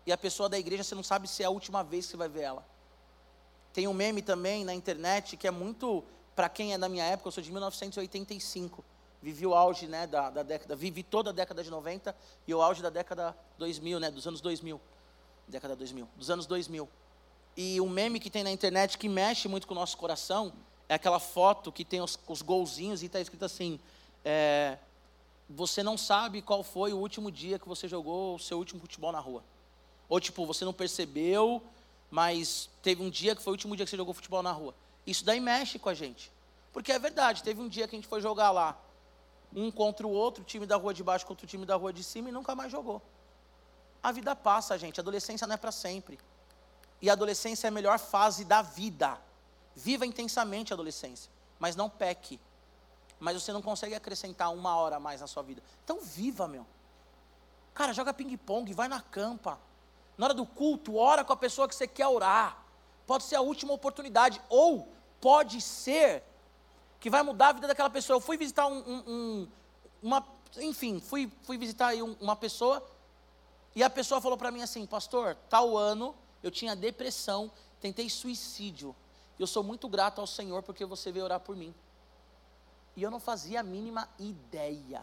E 0.05 0.11
a 0.11 0.18
pessoa 0.18 0.48
da 0.48 0.59
igreja, 0.59 0.82
você 0.82 0.96
não 0.96 1.03
sabe 1.03 1.28
se 1.28 1.44
é 1.44 1.46
a 1.46 1.51
última 1.51 1.84
vez 1.84 2.07
que 2.07 2.11
você 2.11 2.16
vai 2.16 2.28
ver 2.28 2.40
ela. 2.40 2.66
Tem 3.72 3.86
um 3.86 3.94
meme 3.94 4.20
também 4.20 4.64
na 4.64 4.74
internet 4.74 5.36
que 5.36 5.46
é 5.46 5.51
muito, 5.53 6.03
para 6.34 6.48
quem 6.48 6.74
é 6.74 6.78
da 6.78 6.88
minha 6.88 7.05
época, 7.05 7.28
eu 7.28 7.32
sou 7.32 7.42
de 7.42 7.53
1985. 7.53 8.84
Vivi 9.22 9.46
o 9.46 9.55
auge 9.55 9.86
né, 9.86 10.09
da, 10.09 10.28
da 10.28 10.42
década, 10.42 10.74
vivi 10.74 11.05
toda 11.05 11.30
a 11.30 11.32
década 11.32 11.62
de 11.62 11.70
90 11.70 12.16
e 12.48 12.53
o 12.53 12.61
auge 12.61 12.82
da 12.82 12.90
década 12.90 13.36
2000, 13.57 14.01
né, 14.01 14.11
dos 14.11 14.26
anos 14.26 14.40
2000. 14.40 14.80
Década 15.46 15.76
2000, 15.76 16.09
dos 16.16 16.30
anos 16.30 16.46
2000. 16.46 16.88
E 17.57 17.80
um 17.80 17.88
meme 17.88 18.18
que 18.18 18.28
tem 18.30 18.42
na 18.42 18.51
internet 18.51 18.98
que 18.98 19.09
mexe 19.09 19.46
muito 19.46 19.68
com 19.68 19.74
o 19.74 19.76
nosso 19.76 19.96
coração 19.96 20.53
é 20.88 20.94
aquela 20.94 21.20
foto 21.20 21.70
que 21.70 21.84
tem 21.84 22.01
os, 22.01 22.18
os 22.26 22.42
golzinhos 22.42 23.05
e 23.05 23.07
está 23.07 23.20
escrito 23.20 23.44
assim: 23.44 23.78
é, 24.24 24.78
você 25.53 25.82
não 25.82 25.98
sabe 25.98 26.40
qual 26.40 26.62
foi 26.62 26.92
o 26.92 26.98
último 26.98 27.30
dia 27.30 27.59
que 27.59 27.68
você 27.68 27.88
jogou 27.88 28.36
o 28.36 28.38
seu 28.38 28.57
último 28.57 28.80
futebol 28.80 29.11
na 29.11 29.18
rua. 29.18 29.42
Ou 30.09 30.20
tipo, 30.20 30.46
você 30.46 30.64
não 30.64 30.72
percebeu, 30.72 31.61
mas 32.09 32.70
teve 32.80 33.03
um 33.03 33.11
dia 33.11 33.34
que 33.34 33.42
foi 33.42 33.51
o 33.51 33.55
último 33.55 33.74
dia 33.74 33.84
que 33.84 33.90
você 33.90 33.96
jogou 33.96 34.14
futebol 34.14 34.44
na 34.44 34.53
rua. 34.53 34.72
Isso 35.05 35.24
daí 35.24 35.40
mexe 35.40 35.76
com 35.76 35.88
a 35.88 35.94
gente. 35.94 36.30
Porque 36.72 36.92
é 36.92 36.98
verdade, 37.01 37.42
teve 37.42 37.61
um 37.61 37.68
dia 37.68 37.88
que 37.88 37.96
a 37.96 37.98
gente 37.98 38.07
foi 38.07 38.20
jogar 38.20 38.53
lá, 38.53 38.80
um 39.53 39.72
contra 39.72 40.07
o 40.07 40.11
outro, 40.11 40.42
o 40.42 40.46
time 40.46 40.66
da 40.66 40.76
rua 40.76 40.94
de 40.94 41.03
baixo 41.03 41.26
contra 41.26 41.44
o 41.44 41.48
time 41.48 41.66
da 41.66 41.74
rua 41.74 41.92
de 41.92 42.05
cima 42.05 42.28
e 42.28 42.32
nunca 42.32 42.55
mais 42.55 42.70
jogou. 42.70 43.03
A 44.01 44.12
vida 44.12 44.36
passa, 44.36 44.78
gente, 44.78 45.01
a 45.01 45.03
adolescência 45.03 45.48
não 45.48 45.55
é 45.55 45.59
para 45.59 45.72
sempre. 45.72 46.16
E 47.03 47.11
a 47.11 47.12
adolescência 47.12 47.66
é 47.66 47.68
a 47.68 47.72
melhor 47.72 47.98
fase 47.98 48.44
da 48.44 48.62
vida. 48.62 49.18
Viva 49.74 50.07
intensamente 50.07 50.72
a 50.72 50.74
adolescência, 50.74 51.30
mas 51.59 51.74
não 51.74 51.90
peque 51.90 52.38
mas 53.21 53.41
você 53.41 53.53
não 53.53 53.62
consegue 53.62 53.95
acrescentar 53.95 54.53
uma 54.53 54.75
hora 54.75 54.97
a 54.97 55.01
mais 55.01 55.21
na 55.21 55.27
sua 55.27 55.43
vida. 55.43 55.62
Então 55.85 56.01
viva, 56.01 56.49
meu. 56.49 56.66
Cara, 57.75 57.93
joga 57.93 58.12
ping-pong, 58.12 58.73
vai 58.73 58.89
na 58.89 59.01
campa. 59.01 59.59
Na 60.16 60.27
hora 60.27 60.35
do 60.35 60.47
culto, 60.47 60.97
ora 60.97 61.23
com 61.23 61.33
a 61.33 61.37
pessoa 61.37 61.68
que 61.68 61.75
você 61.75 61.87
quer 61.87 62.09
orar. 62.09 62.64
Pode 63.07 63.25
ser 63.25 63.37
a 63.37 63.41
última 63.41 63.73
oportunidade, 63.73 64.41
ou 64.49 64.89
pode 65.21 65.61
ser 65.61 66.25
que 66.99 67.11
vai 67.11 67.23
mudar 67.23 67.49
a 67.49 67.53
vida 67.53 67.66
daquela 67.68 67.91
pessoa. 67.91 68.16
Eu 68.16 68.21
fui 68.21 68.37
visitar 68.37 68.66
um, 68.66 68.79
um, 68.79 69.05
um 69.07 69.49
uma, 70.03 70.27
enfim, 70.59 70.99
fui, 71.01 71.31
fui 71.43 71.59
visitar 71.59 71.95
uma 72.21 72.35
pessoa 72.35 72.85
e 73.75 73.83
a 73.83 73.91
pessoa 73.91 74.21
falou 74.21 74.37
para 74.37 74.51
mim 74.51 74.62
assim, 74.62 74.87
pastor, 74.87 75.37
tal 75.49 75.77
ano 75.77 76.14
eu 76.43 76.51
tinha 76.51 76.75
depressão, 76.75 77.51
tentei 77.81 78.09
suicídio. 78.09 78.97
Eu 79.39 79.47
sou 79.47 79.62
muito 79.62 79.89
grato 79.89 80.21
ao 80.21 80.27
Senhor 80.27 80.62
porque 80.62 80.85
você 80.85 81.12
veio 81.12 81.25
orar 81.25 81.41
por 81.41 81.55
mim. 81.55 81.75
E 83.01 83.03
eu 83.03 83.11
não 83.11 83.18
fazia 83.18 83.61
a 83.61 83.62
mínima 83.62 84.07
ideia. 84.18 85.03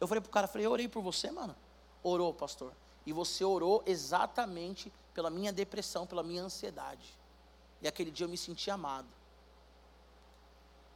Eu 0.00 0.08
falei 0.08 0.22
pro 0.22 0.30
cara, 0.30 0.48
falei, 0.48 0.66
eu 0.66 0.70
orei 0.70 0.88
por 0.88 1.02
você, 1.02 1.30
mano. 1.30 1.54
Orou, 2.02 2.32
pastor. 2.32 2.72
E 3.04 3.12
você 3.12 3.44
orou 3.44 3.82
exatamente 3.84 4.90
pela 5.12 5.28
minha 5.28 5.52
depressão, 5.52 6.06
pela 6.06 6.22
minha 6.22 6.42
ansiedade. 6.42 7.12
E 7.82 7.86
aquele 7.86 8.10
dia 8.10 8.24
eu 8.24 8.28
me 8.30 8.38
senti 8.38 8.70
amado. 8.70 9.06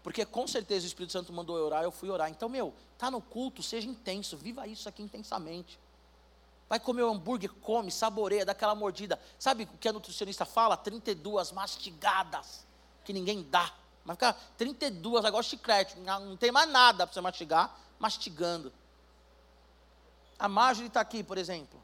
Porque 0.03 0.25
com 0.25 0.47
certeza 0.47 0.87
o 0.87 0.89
Espírito 0.89 1.13
Santo 1.13 1.31
mandou 1.31 1.59
eu 1.59 1.67
orar, 1.67 1.85
eu 1.85 1.91
fui 1.91 2.09
orar. 2.09 2.31
Então, 2.31 2.49
meu, 2.49 2.73
tá 2.97 3.11
no 3.11 3.21
culto, 3.21 3.63
seja 3.63 3.87
intenso, 3.87 4.35
viva 4.35 4.67
isso 4.67 4.89
aqui 4.89 5.03
intensamente. 5.03 5.79
Vai 6.71 6.81
comer 6.81 7.05
um 7.05 7.11
hambúrguer, 7.11 7.53
come, 7.61 7.91
saboreia, 7.91 8.47
dá 8.47 8.53
aquela 8.53 8.75
mordida. 8.75 9.21
Sabe 9.39 9.65
o 9.65 9.79
que 9.79 9.87
a 9.87 9.93
nutricionista 9.93 10.47
fala? 10.47 10.75
32 10.75 11.53
mastigadas 11.53 12.67
que 13.05 13.13
ninguém 13.13 13.43
dá. 13.43 13.71
Mas 14.09 14.17
fica 14.17 14.33
32, 14.57 15.23
agora 15.23 15.43
chiclete, 15.43 15.99
não 15.99 16.35
tem 16.35 16.51
mais 16.51 16.67
nada 16.71 17.07
para 17.07 17.13
você 17.13 17.21
mastigar, 17.21 17.79
mastigando. 17.99 18.73
A 20.39 20.49
Marjorie 20.49 20.89
está 20.89 21.03
aqui, 21.03 21.23
por 21.23 21.37
exemplo. 21.37 21.79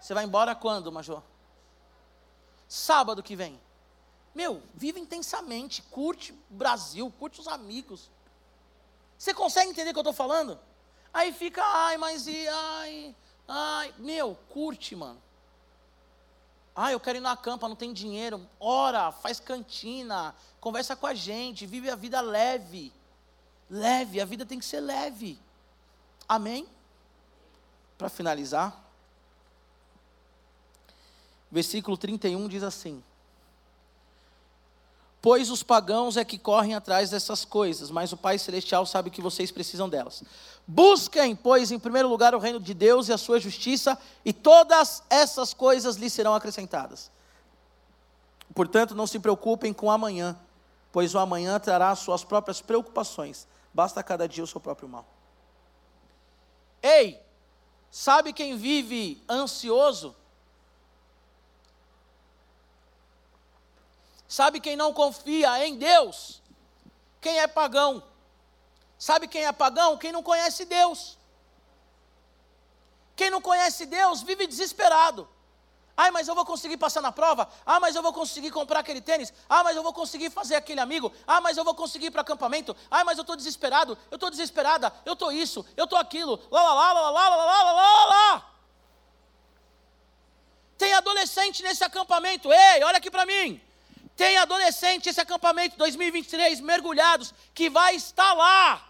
Você 0.00 0.14
vai 0.14 0.24
embora 0.24 0.52
quando, 0.56 0.90
Major? 0.90 1.22
Sábado 2.66 3.22
que 3.22 3.36
vem. 3.36 3.60
Meu, 4.34 4.64
vive 4.74 4.98
intensamente, 4.98 5.80
curte 5.82 6.32
o 6.32 6.54
Brasil, 6.54 7.08
curte 7.20 7.38
os 7.38 7.46
amigos. 7.46 8.10
Você 9.16 9.32
consegue 9.32 9.70
entender 9.70 9.90
o 9.90 9.92
que 9.92 9.98
eu 10.00 10.02
estou 10.02 10.12
falando? 10.12 10.58
Aí 11.14 11.32
fica, 11.32 11.62
ai, 11.64 11.98
mas 11.98 12.26
e, 12.26 12.48
ai, 12.48 13.14
ai, 13.46 13.94
meu, 13.96 14.36
curte, 14.48 14.96
mano. 14.96 15.22
Ah, 16.74 16.90
eu 16.90 16.98
quero 16.98 17.18
ir 17.18 17.20
na 17.20 17.36
campa, 17.36 17.68
não 17.68 17.76
tem 17.76 17.92
dinheiro. 17.92 18.46
Ora, 18.58 19.12
faz 19.12 19.38
cantina, 19.38 20.34
conversa 20.58 20.96
com 20.96 21.06
a 21.06 21.14
gente, 21.14 21.66
vive 21.66 21.90
a 21.90 21.96
vida 21.96 22.20
leve. 22.20 22.92
Leve, 23.68 24.20
a 24.20 24.24
vida 24.24 24.46
tem 24.46 24.58
que 24.58 24.64
ser 24.64 24.80
leve. 24.80 25.38
Amém? 26.28 26.66
Para 27.98 28.08
finalizar, 28.08 28.82
versículo 31.50 31.96
31 31.96 32.48
diz 32.48 32.62
assim: 32.62 33.04
Pois 35.22 35.52
os 35.52 35.62
pagãos 35.62 36.16
é 36.16 36.24
que 36.24 36.36
correm 36.36 36.74
atrás 36.74 37.10
dessas 37.10 37.44
coisas, 37.44 37.92
mas 37.92 38.12
o 38.12 38.16
Pai 38.16 38.38
Celestial 38.38 38.84
sabe 38.84 39.08
que 39.08 39.22
vocês 39.22 39.52
precisam 39.52 39.88
delas. 39.88 40.24
Busquem, 40.66 41.36
pois, 41.36 41.70
em 41.70 41.78
primeiro 41.78 42.08
lugar 42.08 42.34
o 42.34 42.40
reino 42.40 42.58
de 42.58 42.74
Deus 42.74 43.08
e 43.08 43.12
a 43.12 43.18
sua 43.18 43.38
justiça, 43.38 43.96
e 44.24 44.32
todas 44.32 45.04
essas 45.08 45.54
coisas 45.54 45.94
lhes 45.94 46.12
serão 46.12 46.34
acrescentadas. 46.34 47.08
Portanto, 48.52 48.96
não 48.96 49.06
se 49.06 49.20
preocupem 49.20 49.72
com 49.72 49.92
amanhã, 49.92 50.36
pois 50.90 51.14
o 51.14 51.18
amanhã 51.20 51.56
trará 51.60 51.94
suas 51.94 52.24
próprias 52.24 52.60
preocupações. 52.60 53.46
Basta 53.72 54.02
cada 54.02 54.26
dia 54.26 54.42
o 54.42 54.46
seu 54.46 54.60
próprio 54.60 54.88
mal. 54.88 55.06
Ei, 56.82 57.22
sabe 57.92 58.32
quem 58.32 58.56
vive 58.56 59.22
ansioso? 59.30 60.16
Sabe 64.32 64.60
quem 64.60 64.76
não 64.76 64.94
confia 64.94 65.66
em 65.66 65.76
Deus? 65.76 66.40
Quem 67.20 67.38
é 67.38 67.46
pagão. 67.46 68.02
Sabe 68.98 69.28
quem 69.28 69.44
é 69.44 69.52
pagão? 69.52 69.98
Quem 69.98 70.10
não 70.10 70.22
conhece 70.22 70.64
Deus. 70.64 71.18
Quem 73.14 73.28
não 73.28 73.42
conhece 73.42 73.84
Deus 73.84 74.22
vive 74.22 74.46
desesperado. 74.46 75.28
Ai, 75.94 76.10
mas 76.10 76.28
eu 76.28 76.34
vou 76.34 76.46
conseguir 76.46 76.78
passar 76.78 77.02
na 77.02 77.12
prova. 77.12 77.46
Ah, 77.66 77.78
mas 77.78 77.94
eu 77.94 78.02
vou 78.02 78.10
conseguir 78.10 78.50
comprar 78.50 78.78
aquele 78.78 79.02
tênis. 79.02 79.30
Ah, 79.50 79.62
mas 79.62 79.76
eu 79.76 79.82
vou 79.82 79.92
conseguir 79.92 80.30
fazer 80.30 80.54
aquele 80.54 80.80
amigo. 80.80 81.12
Ah, 81.26 81.42
mas 81.42 81.58
eu 81.58 81.64
vou 81.64 81.74
conseguir 81.74 82.06
ir 82.06 82.10
para 82.10 82.22
acampamento. 82.22 82.74
Ah, 82.90 83.04
mas 83.04 83.18
eu 83.18 83.22
estou 83.24 83.36
desesperado. 83.36 83.98
Eu 84.10 84.14
estou 84.14 84.30
desesperada. 84.30 84.90
Eu 85.04 85.12
estou 85.12 85.30
isso. 85.30 85.62
Eu 85.76 85.84
estou 85.84 85.98
aquilo. 85.98 86.40
Lá, 86.50 86.62
lá, 86.62 86.72
lá, 86.72 86.92
lá, 86.94 87.10
lá, 87.10 87.28
lá, 87.28 87.36
lá, 87.36 87.62
lá, 87.62 87.72
lá, 87.72 88.04
lá. 88.06 88.50
Tem 90.78 90.94
adolescente 90.94 91.62
nesse 91.62 91.84
acampamento. 91.84 92.50
Ei, 92.50 92.82
olha 92.82 92.96
aqui 92.96 93.10
para 93.10 93.26
mim. 93.26 93.60
Tem 94.22 94.36
adolescente 94.36 95.08
esse 95.08 95.20
acampamento 95.20 95.76
2023 95.76 96.60
mergulhados 96.60 97.34
que 97.52 97.68
vai 97.68 97.96
estar 97.96 98.32
lá. 98.34 98.88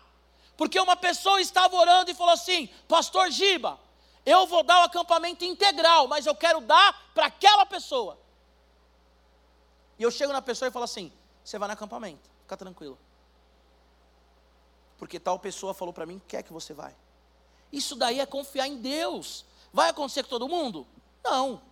Porque 0.59 0.79
uma 0.79 0.95
pessoa 0.95 1.41
estava 1.41 1.75
orando 1.75 2.11
e 2.11 2.15
falou 2.15 2.35
assim: 2.35 2.67
Pastor 2.87 3.31
Giba, 3.31 3.81
eu 4.27 4.47
vou 4.47 4.63
dar 4.63 4.81
o 4.81 4.83
acampamento 4.83 5.43
integral, 5.43 6.07
mas 6.07 6.27
eu 6.27 6.35
quero 6.35 6.61
dar 6.61 7.11
para 7.15 7.29
aquela 7.29 7.65
pessoa. 7.65 8.19
E 9.99 10.03
eu 10.03 10.11
chego 10.11 10.35
na 10.35 10.43
pessoa 10.43 10.69
e 10.69 10.71
falo 10.71 10.85
assim: 10.85 11.11
Você 11.43 11.59
vai 11.59 11.67
no 11.67 11.73
acampamento, 11.73 12.29
fica 12.43 12.59
tranquilo. 12.59 12.99
Porque 14.99 15.19
tal 15.19 15.39
pessoa 15.39 15.73
falou 15.73 15.95
para 15.95 16.05
mim 16.05 16.19
que 16.19 16.27
quer 16.27 16.43
que 16.43 16.53
você 16.53 16.75
vai. 16.75 16.95
Isso 17.73 17.97
daí 17.97 18.21
é 18.21 18.27
confiar 18.27 18.67
em 18.67 18.77
Deus. 18.77 19.47
Vai 19.73 19.89
acontecer 19.89 20.25
com 20.25 20.29
todo 20.29 20.47
mundo? 20.47 20.87
Não. 21.25 21.63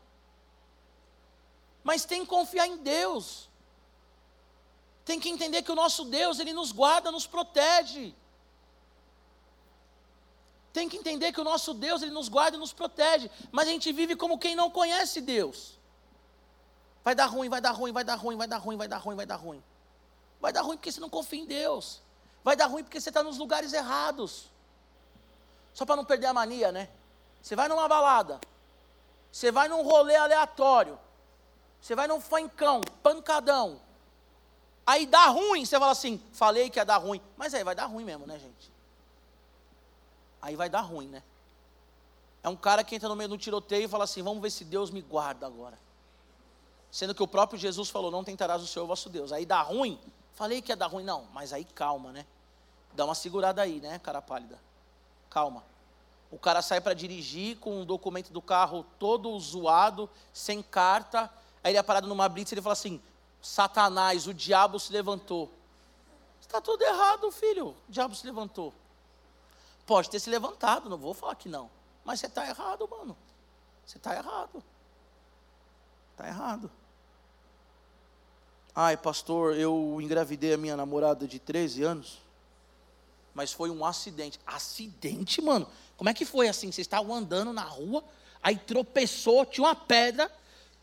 Mas 1.84 2.06
tem 2.06 2.22
que 2.22 2.26
confiar 2.26 2.66
em 2.66 2.78
Deus. 2.78 3.49
Tem 5.04 5.18
que 5.18 5.28
entender 5.28 5.62
que 5.62 5.72
o 5.72 5.74
nosso 5.74 6.04
Deus, 6.04 6.38
Ele 6.38 6.52
nos 6.52 6.72
guarda, 6.72 7.10
nos 7.10 7.26
protege. 7.26 8.14
Tem 10.72 10.88
que 10.88 10.96
entender 10.96 11.32
que 11.32 11.40
o 11.40 11.44
nosso 11.44 11.74
Deus, 11.74 12.02
Ele 12.02 12.12
nos 12.12 12.28
guarda 12.28 12.56
e 12.56 12.60
nos 12.60 12.72
protege. 12.72 13.30
Mas 13.50 13.66
a 13.66 13.70
gente 13.70 13.92
vive 13.92 14.14
como 14.14 14.38
quem 14.38 14.54
não 14.54 14.70
conhece 14.70 15.20
Deus. 15.20 15.78
Vai 17.02 17.14
dar 17.14 17.26
ruim, 17.26 17.48
vai 17.48 17.60
dar 17.60 17.72
ruim, 17.72 17.92
vai 17.92 18.04
dar 18.04 18.14
ruim, 18.14 18.36
vai 18.36 18.46
dar 18.46 18.58
ruim, 18.58 18.76
vai 18.76 18.88
dar 18.88 18.98
ruim, 18.98 19.16
vai 19.16 19.26
dar 19.26 19.36
ruim. 19.36 19.62
Vai 20.40 20.52
dar 20.52 20.62
ruim 20.62 20.76
porque 20.76 20.92
você 20.92 21.00
não 21.00 21.10
confia 21.10 21.40
em 21.40 21.46
Deus. 21.46 22.00
Vai 22.44 22.56
dar 22.56 22.66
ruim 22.66 22.82
porque 22.82 23.00
você 23.00 23.10
está 23.10 23.22
nos 23.22 23.38
lugares 23.38 23.72
errados. 23.72 24.46
Só 25.74 25.84
para 25.84 25.96
não 25.96 26.04
perder 26.04 26.26
a 26.26 26.34
mania, 26.34 26.70
né? 26.70 26.88
Você 27.42 27.56
vai 27.56 27.68
numa 27.68 27.88
balada, 27.88 28.38
você 29.32 29.50
vai 29.50 29.68
num 29.68 29.82
rolê 29.82 30.14
aleatório, 30.14 30.98
você 31.80 31.94
vai 31.94 32.06
num 32.06 32.20
fancão, 32.20 32.82
pancadão. 33.02 33.80
Aí 34.90 35.06
dá 35.06 35.26
ruim, 35.26 35.64
você 35.64 35.78
fala 35.78 35.92
assim, 35.92 36.20
falei 36.32 36.68
que 36.68 36.76
ia 36.76 36.84
dar 36.84 36.96
ruim. 36.96 37.22
Mas 37.36 37.54
aí 37.54 37.62
vai 37.62 37.76
dar 37.76 37.86
ruim 37.86 38.02
mesmo, 38.02 38.26
né, 38.26 38.36
gente? 38.40 38.72
Aí 40.42 40.56
vai 40.56 40.68
dar 40.68 40.80
ruim, 40.80 41.06
né? 41.06 41.22
É 42.42 42.48
um 42.48 42.56
cara 42.56 42.82
que 42.82 42.96
entra 42.96 43.08
no 43.08 43.14
meio 43.14 43.28
do 43.28 43.38
tiroteio 43.38 43.84
e 43.84 43.88
fala 43.88 44.02
assim: 44.02 44.20
vamos 44.20 44.42
ver 44.42 44.50
se 44.50 44.64
Deus 44.64 44.90
me 44.90 45.00
guarda 45.00 45.46
agora. 45.46 45.78
Sendo 46.90 47.14
que 47.14 47.22
o 47.22 47.28
próprio 47.28 47.56
Jesus 47.56 47.88
falou: 47.88 48.10
não 48.10 48.24
tentarás 48.24 48.60
o 48.62 48.66
Senhor 48.66 48.84
vosso 48.84 49.08
Deus. 49.08 49.30
Aí 49.30 49.46
dá 49.46 49.62
ruim, 49.62 49.96
falei 50.34 50.60
que 50.60 50.72
ia 50.72 50.76
dar 50.76 50.88
ruim. 50.88 51.04
Não, 51.04 51.24
mas 51.32 51.52
aí 51.52 51.64
calma, 51.64 52.10
né? 52.10 52.26
Dá 52.92 53.04
uma 53.04 53.14
segurada 53.14 53.62
aí, 53.62 53.80
né, 53.80 54.00
cara 54.00 54.20
pálida? 54.20 54.58
Calma. 55.28 55.62
O 56.32 56.38
cara 56.38 56.62
sai 56.62 56.80
para 56.80 56.94
dirigir 56.94 57.58
com 57.58 57.80
o 57.80 57.84
documento 57.84 58.32
do 58.32 58.42
carro 58.42 58.84
todo 58.98 59.38
zoado, 59.38 60.10
sem 60.32 60.60
carta. 60.60 61.30
Aí 61.62 61.70
ele 61.70 61.78
é 61.78 61.82
parado 61.84 62.08
numa 62.08 62.28
blitz 62.28 62.50
e 62.50 62.54
ele 62.56 62.62
fala 62.62 62.72
assim: 62.72 63.00
Satanás, 63.42 64.26
o 64.26 64.34
diabo 64.34 64.78
se 64.78 64.92
levantou. 64.92 65.50
Está 66.40 66.60
tudo 66.60 66.82
errado, 66.82 67.30
filho. 67.30 67.68
O 67.68 67.76
diabo 67.88 68.14
se 68.14 68.26
levantou. 68.26 68.74
Pode 69.86 70.10
ter 70.10 70.20
se 70.20 70.30
levantado, 70.30 70.88
não 70.88 70.98
vou 70.98 71.14
falar 71.14 71.34
que 71.34 71.48
não. 71.48 71.70
Mas 72.04 72.20
você 72.20 72.26
está 72.26 72.46
errado, 72.46 72.88
mano. 72.88 73.16
Você 73.86 73.98
está 73.98 74.14
errado. 74.14 74.62
Está 76.12 76.28
errado. 76.28 76.70
Ai, 78.74 78.96
pastor, 78.96 79.56
eu 79.56 79.98
engravidei 80.00 80.54
a 80.54 80.56
minha 80.56 80.76
namorada 80.76 81.26
de 81.26 81.38
13 81.38 81.82
anos. 81.82 82.18
Mas 83.34 83.52
foi 83.52 83.70
um 83.70 83.84
acidente. 83.84 84.38
Acidente, 84.46 85.42
mano? 85.42 85.68
Como 85.96 86.08
é 86.08 86.14
que 86.14 86.24
foi 86.24 86.48
assim? 86.48 86.70
Vocês 86.70 86.86
estavam 86.86 87.14
andando 87.14 87.52
na 87.52 87.64
rua, 87.64 88.04
aí 88.42 88.56
tropeçou, 88.56 89.44
tinha 89.44 89.66
uma 89.66 89.74
pedra, 89.74 90.30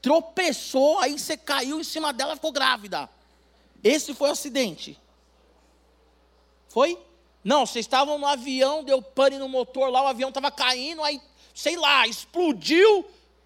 tropeçou, 0.02 1.00
aí 1.00 1.18
você 1.18 1.36
caiu 1.36 1.80
em 1.80 1.84
cima 1.84 2.14
dela 2.14 2.34
e 2.34 2.36
ficou 2.36 2.52
grávida. 2.52 3.10
Esse 3.84 4.14
foi 4.14 4.30
o 4.30 4.34
acidente. 4.34 5.00
Foi? 6.70 6.98
Não, 7.44 7.66
vocês 7.66 7.86
estavam 7.86 8.18
no 8.18 8.26
avião, 8.26 8.84
deu 8.84 9.02
pane 9.02 9.38
no 9.38 9.48
motor 9.48 9.90
lá, 9.90 10.04
o 10.04 10.08
avião 10.08 10.30
estava 10.30 10.52
caindo, 10.52 11.04
aí, 11.04 11.22
sei 11.54 11.78
lá, 11.78 12.08
explodiu, 12.08 13.06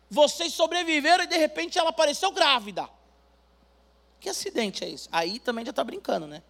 vocês 0.10 0.54
sobreviveram 0.54 1.24
e 1.24 1.28
de 1.28 1.38
repente 1.38 1.78
ela 1.78 1.89
apareceu 1.89 2.32
grávida. 2.32 2.89
Que 4.20 4.30
acidente 4.30 4.84
é 4.84 4.89
esse? 4.89 5.08
Aí 5.12 5.39
também 5.39 5.66
já 5.66 5.72
está 5.72 5.84
brincando, 5.84 6.28
né? 6.28 6.43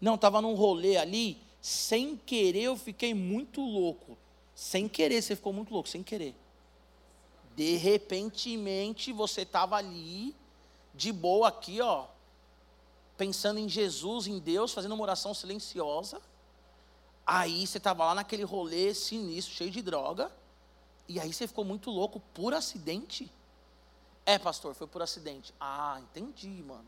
Não, 0.00 0.14
estava 0.14 0.40
num 0.40 0.54
rolê 0.54 0.96
ali, 0.96 1.38
sem 1.60 2.16
querer 2.16 2.64
eu 2.64 2.76
fiquei 2.76 3.14
muito 3.14 3.60
louco. 3.60 4.18
Sem 4.54 4.86
querer, 4.88 5.22
você 5.22 5.34
ficou 5.34 5.52
muito 5.52 5.72
louco, 5.72 5.88
sem 5.88 6.02
querer. 6.02 6.34
De 7.54 7.76
repentemente 7.76 9.12
você 9.12 9.42
estava 9.42 9.76
ali, 9.76 10.34
de 10.94 11.12
boa 11.12 11.48
aqui, 11.48 11.80
ó, 11.80 12.06
pensando 13.16 13.58
em 13.58 13.68
Jesus, 13.68 14.26
em 14.26 14.38
Deus, 14.38 14.72
fazendo 14.72 14.92
uma 14.92 15.02
oração 15.02 15.32
silenciosa. 15.32 16.20
Aí 17.26 17.66
você 17.66 17.78
estava 17.78 18.04
lá 18.04 18.14
naquele 18.14 18.42
rolê 18.42 18.92
sinistro, 18.94 19.54
cheio 19.54 19.70
de 19.70 19.80
droga. 19.80 20.30
E 21.08 21.20
aí 21.20 21.32
você 21.32 21.46
ficou 21.46 21.64
muito 21.64 21.90
louco 21.90 22.20
por 22.32 22.54
acidente. 22.54 23.30
É, 24.26 24.38
pastor, 24.38 24.74
foi 24.74 24.86
por 24.86 25.02
acidente. 25.02 25.54
Ah, 25.60 26.00
entendi, 26.00 26.48
mano. 26.48 26.86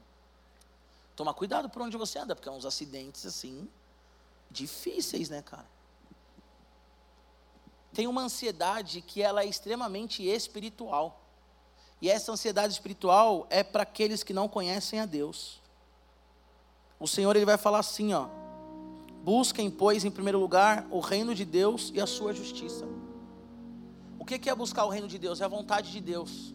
Toma 1.14 1.32
cuidado 1.32 1.68
por 1.68 1.82
onde 1.82 1.96
você 1.96 2.18
anda, 2.18 2.34
porque 2.34 2.48
é 2.48 2.52
uns 2.52 2.66
acidentes 2.66 3.24
assim 3.24 3.68
difíceis, 4.50 5.28
né, 5.28 5.42
cara? 5.42 5.66
Tem 7.96 8.06
uma 8.06 8.20
ansiedade 8.20 9.00
que 9.00 9.22
ela 9.22 9.42
é 9.42 9.46
extremamente 9.46 10.22
espiritual. 10.22 11.18
E 11.98 12.10
essa 12.10 12.30
ansiedade 12.30 12.74
espiritual 12.74 13.46
é 13.48 13.62
para 13.62 13.84
aqueles 13.84 14.22
que 14.22 14.34
não 14.34 14.48
conhecem 14.48 15.00
a 15.00 15.06
Deus. 15.06 15.62
O 17.00 17.08
Senhor 17.08 17.34
ele 17.34 17.46
vai 17.46 17.56
falar 17.56 17.78
assim, 17.78 18.12
ó: 18.12 18.28
Busquem, 19.24 19.70
pois, 19.70 20.04
em 20.04 20.10
primeiro 20.10 20.38
lugar, 20.38 20.86
o 20.90 21.00
reino 21.00 21.34
de 21.34 21.46
Deus 21.46 21.90
e 21.94 21.98
a 21.98 22.06
sua 22.06 22.34
justiça. 22.34 22.86
O 24.18 24.26
que 24.26 24.50
é 24.50 24.54
buscar 24.54 24.84
o 24.84 24.90
reino 24.90 25.08
de 25.08 25.16
Deus? 25.16 25.40
É 25.40 25.46
a 25.46 25.48
vontade 25.48 25.90
de 25.90 26.02
Deus. 26.02 26.54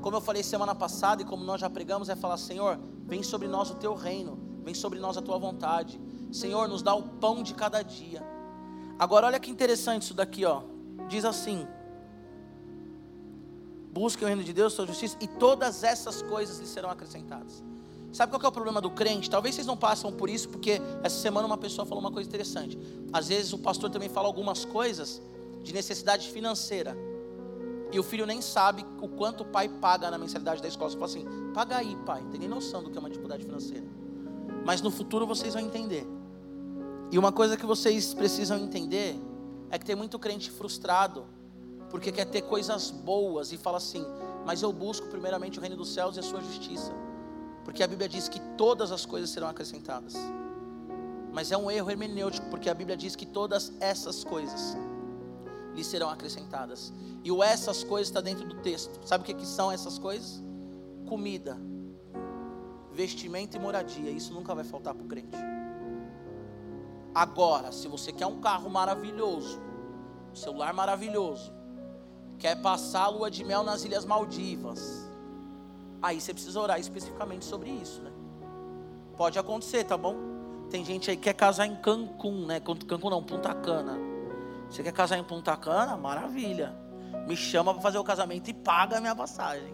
Como 0.00 0.16
eu 0.16 0.20
falei 0.20 0.42
semana 0.42 0.74
passada 0.74 1.22
e 1.22 1.24
como 1.24 1.44
nós 1.44 1.60
já 1.60 1.70
pregamos, 1.70 2.08
é 2.08 2.16
falar: 2.16 2.36
Senhor, 2.36 2.80
vem 3.04 3.22
sobre 3.22 3.46
nós 3.46 3.70
o 3.70 3.76
teu 3.76 3.94
reino, 3.94 4.36
vem 4.64 4.74
sobre 4.74 4.98
nós 4.98 5.16
a 5.16 5.22
tua 5.22 5.38
vontade. 5.38 6.00
Senhor, 6.32 6.66
nos 6.66 6.82
dá 6.82 6.96
o 6.96 7.04
pão 7.04 7.44
de 7.44 7.54
cada 7.54 7.80
dia. 7.80 8.32
Agora, 9.02 9.26
olha 9.26 9.40
que 9.40 9.50
interessante 9.50 10.02
isso 10.02 10.14
daqui, 10.14 10.44
ó. 10.44 10.62
Diz 11.08 11.24
assim: 11.24 11.66
Busque 13.92 14.22
o 14.22 14.26
reino 14.28 14.44
de 14.44 14.52
Deus, 14.52 14.74
sua 14.74 14.86
justiça, 14.86 15.16
e 15.20 15.26
todas 15.26 15.82
essas 15.82 16.22
coisas 16.22 16.60
lhe 16.60 16.68
serão 16.68 16.88
acrescentadas. 16.88 17.64
Sabe 18.12 18.30
qual 18.30 18.40
é 18.40 18.46
o 18.46 18.52
problema 18.52 18.80
do 18.80 18.92
crente? 18.92 19.28
Talvez 19.28 19.56
vocês 19.56 19.66
não 19.66 19.76
passam 19.76 20.12
por 20.12 20.30
isso, 20.30 20.48
porque 20.50 20.80
essa 21.02 21.18
semana 21.18 21.48
uma 21.48 21.58
pessoa 21.58 21.84
falou 21.84 22.00
uma 22.00 22.12
coisa 22.12 22.28
interessante. 22.28 22.78
Às 23.12 23.26
vezes 23.26 23.52
o 23.52 23.58
pastor 23.58 23.90
também 23.90 24.08
fala 24.08 24.28
algumas 24.28 24.64
coisas 24.64 25.20
de 25.64 25.74
necessidade 25.74 26.30
financeira. 26.30 26.96
E 27.90 27.98
o 27.98 28.04
filho 28.04 28.24
nem 28.24 28.40
sabe 28.40 28.86
o 29.00 29.08
quanto 29.08 29.40
o 29.40 29.46
pai 29.46 29.68
paga 29.68 30.12
na 30.12 30.16
mensalidade 30.16 30.62
da 30.62 30.68
escola. 30.68 30.90
Você 30.90 30.96
fala 30.96 31.10
assim: 31.10 31.26
paga 31.52 31.76
aí, 31.76 31.96
pai. 32.06 32.22
Não 32.22 32.30
tem 32.30 32.38
nem 32.38 32.48
noção 32.48 32.84
do 32.84 32.88
que 32.88 32.96
é 32.96 33.00
uma 33.00 33.10
dificuldade 33.10 33.44
financeira. 33.44 33.84
Mas 34.64 34.80
no 34.80 34.92
futuro 34.92 35.26
vocês 35.26 35.54
vão 35.54 35.62
entender. 35.64 36.06
E 37.12 37.18
uma 37.18 37.30
coisa 37.30 37.58
que 37.58 37.66
vocês 37.66 38.14
precisam 38.14 38.56
entender 38.56 39.20
é 39.70 39.78
que 39.78 39.84
tem 39.84 39.94
muito 39.94 40.18
crente 40.18 40.50
frustrado, 40.50 41.26
porque 41.90 42.10
quer 42.10 42.24
ter 42.24 42.40
coisas 42.40 42.90
boas 42.90 43.52
e 43.52 43.58
fala 43.58 43.76
assim: 43.76 44.02
mas 44.46 44.62
eu 44.62 44.72
busco 44.72 45.06
primeiramente 45.08 45.58
o 45.58 45.60
reino 45.60 45.76
dos 45.76 45.92
céus 45.92 46.16
e 46.16 46.20
a 46.20 46.22
sua 46.22 46.40
justiça, 46.40 46.90
porque 47.66 47.82
a 47.82 47.86
Bíblia 47.86 48.08
diz 48.08 48.30
que 48.30 48.40
todas 48.56 48.90
as 48.90 49.04
coisas 49.04 49.28
serão 49.28 49.46
acrescentadas. 49.46 50.14
Mas 51.30 51.52
é 51.52 51.56
um 51.56 51.70
erro 51.70 51.90
hermenêutico, 51.90 52.48
porque 52.48 52.70
a 52.70 52.74
Bíblia 52.74 52.96
diz 52.96 53.14
que 53.14 53.26
todas 53.26 53.70
essas 53.78 54.24
coisas 54.24 54.74
lhe 55.74 55.84
serão 55.84 56.08
acrescentadas. 56.08 56.94
E 57.22 57.30
o 57.30 57.42
essas 57.42 57.84
coisas 57.84 58.08
está 58.08 58.22
dentro 58.22 58.48
do 58.48 58.56
texto. 58.62 59.06
Sabe 59.06 59.22
o 59.22 59.26
que, 59.26 59.34
que 59.34 59.46
são 59.46 59.70
essas 59.70 59.98
coisas? 59.98 60.42
Comida, 61.06 61.58
vestimento 62.90 63.54
e 63.54 63.60
moradia. 63.60 64.10
Isso 64.10 64.32
nunca 64.32 64.54
vai 64.54 64.64
faltar 64.64 64.94
para 64.94 65.04
o 65.04 65.08
crente. 65.08 65.36
Agora, 67.14 67.72
se 67.72 67.88
você 67.88 68.10
quer 68.12 68.26
um 68.26 68.40
carro 68.40 68.70
maravilhoso, 68.70 69.60
um 70.32 70.34
celular 70.34 70.72
maravilhoso, 70.72 71.52
quer 72.38 72.60
passar 72.62 73.02
a 73.02 73.08
lua 73.08 73.30
de 73.30 73.44
mel 73.44 73.62
nas 73.62 73.84
Ilhas 73.84 74.04
Maldivas, 74.04 75.08
aí 76.00 76.20
você 76.20 76.32
precisa 76.32 76.60
orar 76.60 76.80
especificamente 76.80 77.44
sobre 77.44 77.70
isso, 77.70 78.00
né? 78.02 78.10
Pode 79.16 79.38
acontecer, 79.38 79.84
tá 79.84 79.96
bom? 79.96 80.16
Tem 80.70 80.84
gente 80.84 81.10
aí 81.10 81.16
que 81.16 81.24
quer 81.24 81.34
casar 81.34 81.66
em 81.66 81.76
Cancún, 81.76 82.46
né? 82.46 82.58
Cancún 82.60 83.10
não, 83.10 83.22
Punta 83.22 83.54
Cana. 83.54 83.98
Você 84.70 84.82
quer 84.82 84.92
casar 84.92 85.18
em 85.18 85.24
Punta 85.24 85.54
Cana? 85.54 85.98
Maravilha. 85.98 86.74
Me 87.26 87.36
chama 87.36 87.74
para 87.74 87.82
fazer 87.82 87.98
o 87.98 88.04
casamento 88.04 88.48
e 88.48 88.54
paga 88.54 88.96
a 88.96 89.00
minha 89.00 89.14
passagem. 89.14 89.72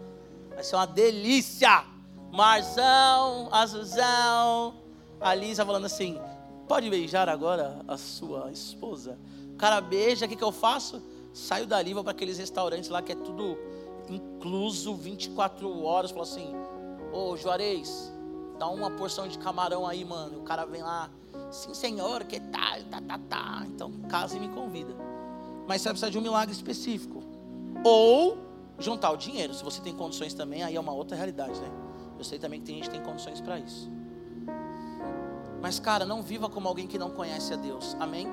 Vai 0.50 0.64
ser 0.64 0.74
uma 0.74 0.86
delícia. 0.86 1.84
Marzão, 2.32 3.48
Azuzão. 3.52 4.74
A 5.20 5.34
Lisa 5.34 5.64
falando 5.64 5.86
assim: 5.86 6.20
Pode 6.68 6.90
beijar 6.90 7.30
agora 7.30 7.80
a 7.88 7.96
sua 7.96 8.52
esposa? 8.52 9.18
O 9.54 9.56
cara 9.56 9.80
beija, 9.80 10.26
o 10.26 10.28
que, 10.28 10.36
que 10.36 10.44
eu 10.44 10.52
faço? 10.52 11.02
Saio 11.32 11.66
dali, 11.66 11.94
vou 11.94 12.04
para 12.04 12.10
aqueles 12.10 12.36
restaurantes 12.36 12.90
lá 12.90 13.00
que 13.00 13.12
é 13.12 13.16
tudo 13.16 13.58
incluso 14.10 14.94
24 14.94 15.82
horas. 15.82 16.10
Falo 16.10 16.24
assim: 16.24 16.54
Ô 17.10 17.36
Juarez, 17.38 18.12
dá 18.58 18.68
uma 18.68 18.90
porção 18.90 19.26
de 19.26 19.38
camarão 19.38 19.86
aí, 19.86 20.04
mano. 20.04 20.40
O 20.40 20.42
cara 20.42 20.66
vem 20.66 20.82
lá, 20.82 21.08
sim 21.50 21.72
senhor, 21.72 22.24
que 22.24 22.38
tal? 22.38 22.82
Tá, 22.90 23.00
tá, 23.00 23.18
tá. 23.30 23.62
Então, 23.66 23.90
casa 24.10 24.36
e 24.36 24.40
me 24.40 24.48
convida. 24.50 24.94
Mas 25.66 25.80
você 25.80 25.88
vai 25.88 25.94
precisar 25.94 26.10
de 26.10 26.18
um 26.18 26.22
milagre 26.22 26.54
específico. 26.54 27.22
Ou 27.82 28.36
juntar 28.78 29.10
o 29.10 29.16
dinheiro. 29.16 29.54
Se 29.54 29.64
você 29.64 29.80
tem 29.80 29.94
condições 29.94 30.34
também, 30.34 30.62
aí 30.62 30.76
é 30.76 30.80
uma 30.80 30.92
outra 30.92 31.16
realidade, 31.16 31.58
né? 31.58 31.70
Eu 32.18 32.24
sei 32.24 32.38
também 32.38 32.60
que 32.60 32.66
tem 32.66 32.74
gente 32.76 32.90
que 32.90 32.96
tem 32.96 33.02
condições 33.02 33.40
para 33.40 33.58
isso. 33.58 33.90
Mas, 35.60 35.80
cara, 35.80 36.04
não 36.04 36.22
viva 36.22 36.48
como 36.48 36.68
alguém 36.68 36.86
que 36.86 36.98
não 36.98 37.10
conhece 37.10 37.52
a 37.52 37.56
Deus. 37.56 37.96
Amém? 37.98 38.28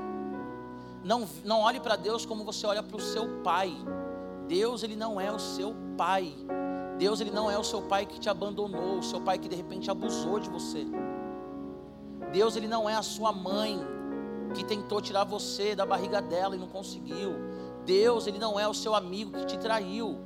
Não, 1.03 1.28
não 1.43 1.61
olhe 1.61 1.80
para 1.80 1.95
Deus 1.95 2.26
como 2.26 2.43
você 2.43 2.65
olha 2.65 2.82
para 2.82 2.97
o 2.97 3.01
seu 3.01 3.41
pai. 3.43 3.76
Deus, 4.47 4.84
ele 4.84 4.95
não 4.95 5.19
é 5.19 5.32
o 5.32 5.39
seu 5.39 5.76
pai. 5.97 6.34
Deus, 6.97 7.19
ele 7.19 7.32
não 7.32 7.49
é 7.49 7.57
o 7.57 7.63
seu 7.63 7.82
pai 7.82 8.05
que 8.05 8.19
te 8.19 8.30
abandonou, 8.30 8.99
o 8.99 9.03
seu 9.03 9.19
pai 9.19 9.38
que 9.38 9.49
de 9.49 9.55
repente 9.55 9.91
abusou 9.91 10.39
de 10.39 10.49
você. 10.49 10.86
Deus, 12.32 12.55
ele 12.55 12.67
não 12.67 12.89
é 12.89 12.95
a 12.95 13.01
sua 13.01 13.32
mãe 13.32 13.80
que 14.53 14.63
tentou 14.63 15.01
tirar 15.01 15.23
você 15.23 15.76
da 15.76 15.86
barriga 15.86 16.21
dela 16.21 16.55
e 16.55 16.59
não 16.59 16.67
conseguiu. 16.67 17.34
Deus, 17.86 18.28
ele 18.28 18.39
não 18.39 18.59
é 18.59 18.67
o 18.67 18.73
seu 18.73 18.95
amigo 18.95 19.38
que 19.38 19.45
te 19.45 19.57
traiu. 19.57 20.17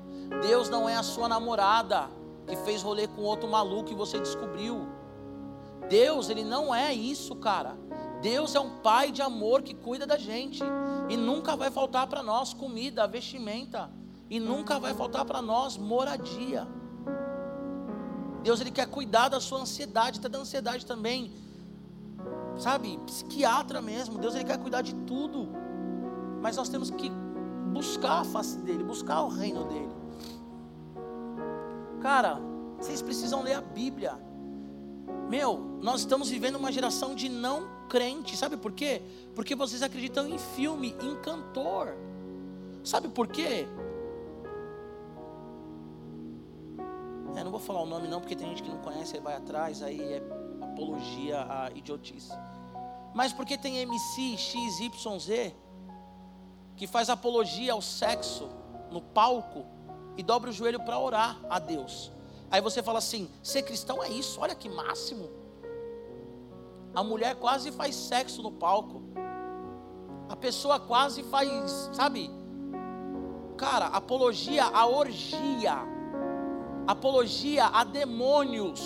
Deus 0.41 0.69
não 0.69 0.87
é 0.87 0.95
a 0.95 1.03
sua 1.03 1.27
namorada 1.27 2.09
que 2.47 2.55
fez 2.57 2.81
rolê 2.81 3.07
com 3.07 3.21
outro 3.21 3.49
maluco 3.49 3.91
e 3.91 3.95
você 3.95 4.19
descobriu. 4.19 4.87
Deus, 5.89 6.29
ele 6.29 6.43
não 6.43 6.73
é 6.73 6.93
isso, 6.93 7.35
cara. 7.35 7.75
Deus 8.21 8.53
é 8.53 8.59
um 8.59 8.77
pai 8.81 9.11
de 9.11 9.21
amor 9.21 9.61
que 9.63 9.73
cuida 9.73 10.05
da 10.05 10.17
gente. 10.17 10.63
E 11.09 11.17
nunca 11.17 11.55
vai 11.55 11.71
faltar 11.71 12.07
para 12.07 12.21
nós 12.21 12.53
comida, 12.53 13.07
vestimenta. 13.07 13.89
E 14.29 14.39
nunca 14.39 14.79
vai 14.79 14.93
faltar 14.93 15.25
para 15.25 15.41
nós 15.41 15.77
moradia. 15.77 16.67
Deus 18.43 18.61
ele 18.61 18.71
quer 18.71 18.87
cuidar 18.87 19.29
da 19.29 19.39
sua 19.39 19.59
ansiedade, 19.59 20.19
até 20.19 20.29
da 20.29 20.39
ansiedade 20.39 20.85
também. 20.85 21.33
Sabe, 22.57 22.99
psiquiatra 23.05 23.81
mesmo. 23.81 24.17
Deus 24.19 24.35
ele 24.35 24.45
quer 24.45 24.59
cuidar 24.59 24.81
de 24.81 24.93
tudo. 24.93 25.49
Mas 26.41 26.55
nós 26.55 26.69
temos 26.69 26.89
que 26.91 27.09
buscar 27.73 28.21
a 28.21 28.23
face 28.23 28.59
dele, 28.59 28.83
buscar 28.83 29.23
o 29.23 29.29
reino 29.29 29.65
dele. 29.65 29.95
Cara, 32.01 32.39
vocês 32.77 33.01
precisam 33.01 33.41
ler 33.41 33.53
a 33.53 33.61
Bíblia. 33.61 34.28
Meu, 35.29 35.59
nós 35.81 36.01
estamos 36.01 36.29
vivendo 36.29 36.55
uma 36.55 36.71
geração 36.71 37.13
de 37.13 37.29
não 37.29 37.67
crente. 37.87 38.35
Sabe 38.35 38.57
por 38.57 38.71
quê? 38.71 39.01
Porque 39.35 39.55
vocês 39.55 39.83
acreditam 39.83 40.27
em 40.27 40.37
filme, 40.37 40.95
em 41.01 41.15
cantor. 41.17 41.95
Sabe 42.83 43.07
por 43.09 43.27
quê? 43.27 43.67
É, 47.35 47.43
não 47.43 47.51
vou 47.51 47.59
falar 47.59 47.81
o 47.81 47.85
nome 47.85 48.07
não, 48.07 48.19
porque 48.19 48.35
tem 48.35 48.49
gente 48.49 48.63
que 48.63 48.69
não 48.69 48.79
conhece 48.79 49.17
e 49.17 49.19
vai 49.19 49.35
atrás, 49.35 49.81
aí 49.83 50.01
é 50.01 50.21
apologia 50.61 51.41
à 51.41 51.71
idiotice. 51.75 52.33
Mas 53.13 53.31
porque 53.31 53.57
tem 53.57 53.77
MC 53.77 54.37
XYZ 54.37 55.53
que 56.75 56.87
faz 56.87 57.09
apologia 57.09 57.73
ao 57.73 57.81
sexo 57.81 58.49
no 58.91 59.01
palco 59.01 59.65
e 60.17 60.23
dobra 60.23 60.49
o 60.49 60.53
joelho 60.53 60.79
para 60.79 60.97
orar 60.99 61.39
a 61.49 61.59
Deus. 61.59 62.11
Aí 62.51 62.61
você 62.61 62.81
fala 62.81 62.99
assim: 62.99 63.29
ser 63.43 63.63
cristão 63.63 64.03
é 64.03 64.09
isso, 64.09 64.39
olha 64.41 64.55
que 64.55 64.69
máximo. 64.69 65.29
A 66.93 67.03
mulher 67.03 67.35
quase 67.35 67.71
faz 67.71 67.95
sexo 67.95 68.41
no 68.41 68.51
palco. 68.51 69.01
A 70.27 70.35
pessoa 70.35 70.79
quase 70.79 71.23
faz, 71.23 71.89
sabe? 71.93 72.29
Cara, 73.57 73.87
apologia 73.87 74.63
a 74.65 74.87
orgia. 74.87 75.77
Apologia 76.87 77.65
a 77.67 77.83
demônios. 77.83 78.81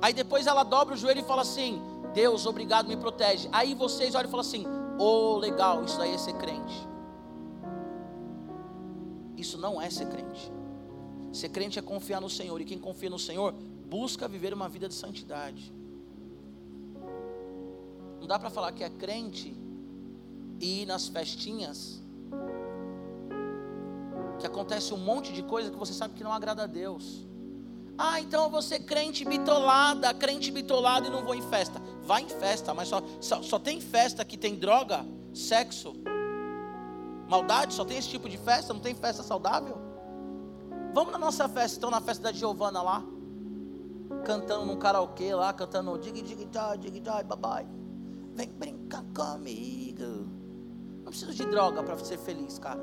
Aí 0.00 0.12
depois 0.12 0.46
ela 0.46 0.62
dobra 0.62 0.94
o 0.94 0.96
joelho 0.96 1.20
e 1.20 1.24
fala 1.24 1.42
assim: 1.42 1.82
Deus, 2.14 2.46
obrigado, 2.46 2.88
me 2.88 2.96
protege. 2.96 3.48
Aí 3.52 3.74
vocês 3.74 4.14
olham 4.14 4.28
e 4.28 4.30
falam 4.30 4.46
assim: 4.46 4.66
Oh, 4.98 5.36
legal, 5.36 5.82
isso 5.84 6.00
aí 6.00 6.14
é 6.14 6.18
ser 6.18 6.34
crente. 6.34 6.88
Isso 9.36 9.58
não 9.58 9.80
é 9.80 9.90
ser 9.90 10.06
crente. 10.08 10.52
Ser 11.32 11.48
crente 11.48 11.78
é 11.78 11.82
confiar 11.82 12.20
no 12.20 12.28
Senhor, 12.28 12.60
e 12.60 12.64
quem 12.64 12.78
confia 12.78 13.08
no 13.08 13.18
Senhor 13.18 13.54
busca 13.88 14.28
viver 14.28 14.52
uma 14.52 14.68
vida 14.68 14.88
de 14.88 14.94
santidade. 14.94 15.72
Não 18.20 18.26
dá 18.26 18.38
para 18.38 18.50
falar 18.50 18.72
que 18.72 18.84
é 18.84 18.90
crente 18.90 19.56
e 20.60 20.82
ir 20.82 20.86
nas 20.86 21.08
festinhas 21.08 22.00
que 24.38 24.46
acontece 24.46 24.92
um 24.92 24.98
monte 24.98 25.32
de 25.32 25.42
coisa 25.42 25.70
que 25.70 25.76
você 25.76 25.92
sabe 25.92 26.14
que 26.14 26.24
não 26.24 26.32
agrada 26.32 26.64
a 26.64 26.66
Deus. 26.66 27.26
Ah, 27.96 28.20
então 28.20 28.44
eu 28.44 28.50
vou 28.50 28.62
ser 28.62 28.80
crente 28.80 29.24
bitolada, 29.24 30.12
crente 30.14 30.50
bitolada 30.50 31.06
e 31.06 31.10
não 31.10 31.24
vou 31.24 31.34
em 31.34 31.42
festa. 31.42 31.80
Vai 32.02 32.22
em 32.22 32.28
festa, 32.28 32.72
mas 32.72 32.88
só, 32.88 33.02
só, 33.20 33.42
só 33.42 33.58
tem 33.58 33.80
festa 33.80 34.24
que 34.24 34.36
tem 34.36 34.56
droga, 34.56 35.04
sexo, 35.34 35.94
maldade, 37.28 37.74
só 37.74 37.84
tem 37.84 37.98
esse 37.98 38.08
tipo 38.08 38.28
de 38.28 38.38
festa, 38.38 38.72
não 38.72 38.80
tem 38.80 38.94
festa 38.94 39.22
saudável. 39.22 39.81
Vamos 40.92 41.12
na 41.12 41.18
nossa 41.18 41.48
festa, 41.48 41.78
então 41.78 41.90
na 41.90 42.00
festa 42.00 42.24
da 42.24 42.32
Giovana 42.32 42.82
lá, 42.82 43.02
cantando 44.24 44.66
num 44.66 44.76
karaokê 44.76 45.34
lá, 45.34 45.52
cantando 45.52 45.96
dig 45.98 46.20
dig 46.22 46.44
da 46.46 46.76
dig 46.76 47.00
da 47.00 47.22
babai. 47.22 47.66
Vem 48.34 48.48
brincar 48.48 49.04
comigo. 49.14 50.28
Não 51.02 51.10
preciso 51.10 51.32
de 51.32 51.44
droga 51.46 51.82
para 51.82 51.98
ser 51.98 52.18
feliz, 52.18 52.58
cara. 52.58 52.80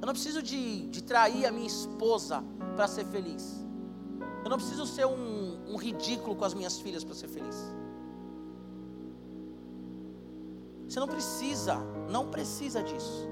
Eu 0.00 0.06
não 0.06 0.14
preciso 0.14 0.42
de, 0.42 0.86
de 0.86 1.02
trair 1.02 1.44
a 1.44 1.52
minha 1.52 1.66
esposa 1.66 2.42
para 2.76 2.88
ser 2.88 3.04
feliz. 3.06 3.64
Eu 4.42 4.48
não 4.48 4.56
preciso 4.56 4.86
ser 4.86 5.06
um, 5.06 5.72
um 5.72 5.76
ridículo 5.76 6.34
com 6.34 6.44
as 6.44 6.54
minhas 6.54 6.80
filhas 6.80 7.04
para 7.04 7.14
ser 7.14 7.28
feliz. 7.28 7.56
Você 10.88 10.98
não 10.98 11.06
precisa, 11.06 11.76
não 12.08 12.28
precisa 12.28 12.82
disso. 12.82 13.28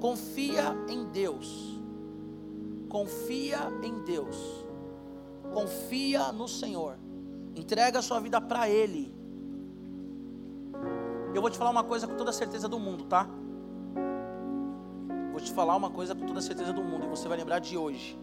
Confia 0.00 0.76
em 0.88 1.04
Deus. 1.06 1.81
Confia 2.92 3.72
em 3.82 4.00
Deus. 4.00 4.36
Confia 5.54 6.30
no 6.30 6.46
Senhor. 6.46 6.98
Entrega 7.56 8.00
a 8.00 8.02
sua 8.02 8.20
vida 8.20 8.38
para 8.38 8.68
Ele. 8.68 9.16
Eu 11.34 11.40
vou 11.40 11.48
te 11.48 11.56
falar 11.56 11.70
uma 11.70 11.82
coisa 11.82 12.06
com 12.06 12.14
toda 12.16 12.28
a 12.28 12.32
certeza 12.34 12.68
do 12.68 12.78
mundo, 12.78 13.04
tá? 13.04 13.26
Vou 15.30 15.40
te 15.40 15.50
falar 15.52 15.74
uma 15.74 15.88
coisa 15.88 16.14
com 16.14 16.26
toda 16.26 16.40
a 16.40 16.42
certeza 16.42 16.70
do 16.70 16.84
mundo, 16.84 17.06
e 17.06 17.08
você 17.08 17.26
vai 17.28 17.38
lembrar 17.38 17.60
de 17.60 17.78
hoje 17.78 18.20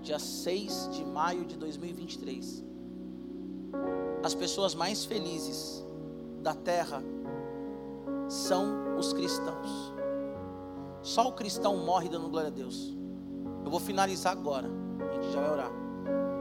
dia 0.00 0.20
6 0.20 0.90
de 0.92 1.04
maio 1.04 1.44
de 1.44 1.56
2023. 1.56 2.64
As 4.22 4.32
pessoas 4.32 4.76
mais 4.76 5.04
felizes 5.04 5.84
da 6.40 6.54
terra 6.54 7.02
são 8.28 8.96
os 8.96 9.12
cristãos. 9.12 9.92
Só 11.02 11.26
o 11.26 11.32
cristão 11.32 11.78
morre 11.78 12.08
dando 12.08 12.28
glória 12.28 12.46
a 12.46 12.52
Deus. 12.52 13.01
Eu 13.64 13.70
vou 13.70 13.80
finalizar 13.80 14.32
agora. 14.32 14.68
A 15.10 15.14
gente 15.14 15.32
já 15.32 15.40
vai 15.40 15.50
orar. 15.50 15.70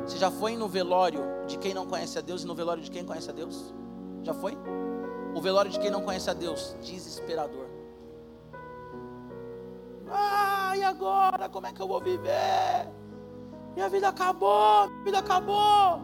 Você 0.05 0.17
já 0.17 0.31
foi 0.31 0.55
no 0.55 0.67
velório 0.67 1.23
de 1.47 1.57
quem 1.57 1.73
não 1.73 1.85
conhece 1.85 2.17
a 2.17 2.21
Deus 2.21 2.43
e 2.43 2.47
no 2.47 2.55
velório 2.55 2.81
de 2.81 2.89
quem 2.89 3.05
conhece 3.05 3.29
a 3.29 3.33
Deus? 3.33 3.73
Já 4.23 4.33
foi? 4.33 4.57
O 5.35 5.41
velório 5.41 5.71
de 5.71 5.79
quem 5.79 5.89
não 5.89 6.01
conhece 6.01 6.29
a 6.29 6.33
Deus, 6.33 6.75
desesperador. 6.81 7.67
Ah, 10.09 10.75
e 10.75 10.83
agora? 10.83 11.47
Como 11.47 11.67
é 11.67 11.71
que 11.71 11.81
eu 11.81 11.87
vou 11.87 12.01
viver? 12.01 12.91
Minha 13.73 13.87
vida 13.87 14.09
acabou, 14.09 14.87
minha 14.89 15.03
vida 15.03 15.19
acabou. 15.19 16.01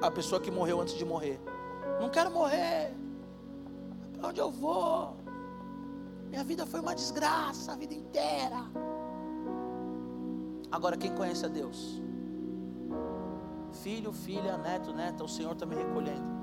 A 0.00 0.10
pessoa 0.10 0.40
que 0.40 0.50
morreu 0.50 0.80
antes 0.80 0.94
de 0.94 1.04
morrer. 1.04 1.38
Não 2.00 2.08
quero 2.08 2.30
morrer. 2.30 2.94
Para 4.14 4.28
onde 4.28 4.40
eu 4.40 4.50
vou? 4.50 5.16
Minha 6.30 6.44
vida 6.44 6.64
foi 6.64 6.80
uma 6.80 6.94
desgraça 6.94 7.72
a 7.72 7.76
vida 7.76 7.94
inteira. 7.94 8.64
Agora 10.70 10.96
quem 10.96 11.14
conhece 11.14 11.44
a 11.44 11.48
Deus? 11.48 12.02
Filho, 13.82 14.12
filha, 14.12 14.58
neto, 14.58 14.92
neta, 14.92 15.24
o 15.24 15.28
Senhor 15.28 15.52
está 15.52 15.64
me 15.64 15.74
recolhendo. 15.74 16.38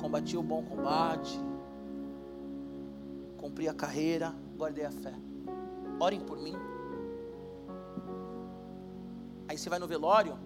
Combati 0.00 0.36
o 0.36 0.42
bom 0.42 0.62
combate. 0.62 1.38
Cumpri 3.36 3.68
a 3.68 3.74
carreira, 3.74 4.34
guardei 4.56 4.84
a 4.84 4.90
fé. 4.90 5.14
Orem 6.00 6.20
por 6.20 6.38
mim. 6.38 6.56
Aí 9.48 9.56
você 9.56 9.70
vai 9.70 9.78
no 9.78 9.86
velório, 9.86 10.36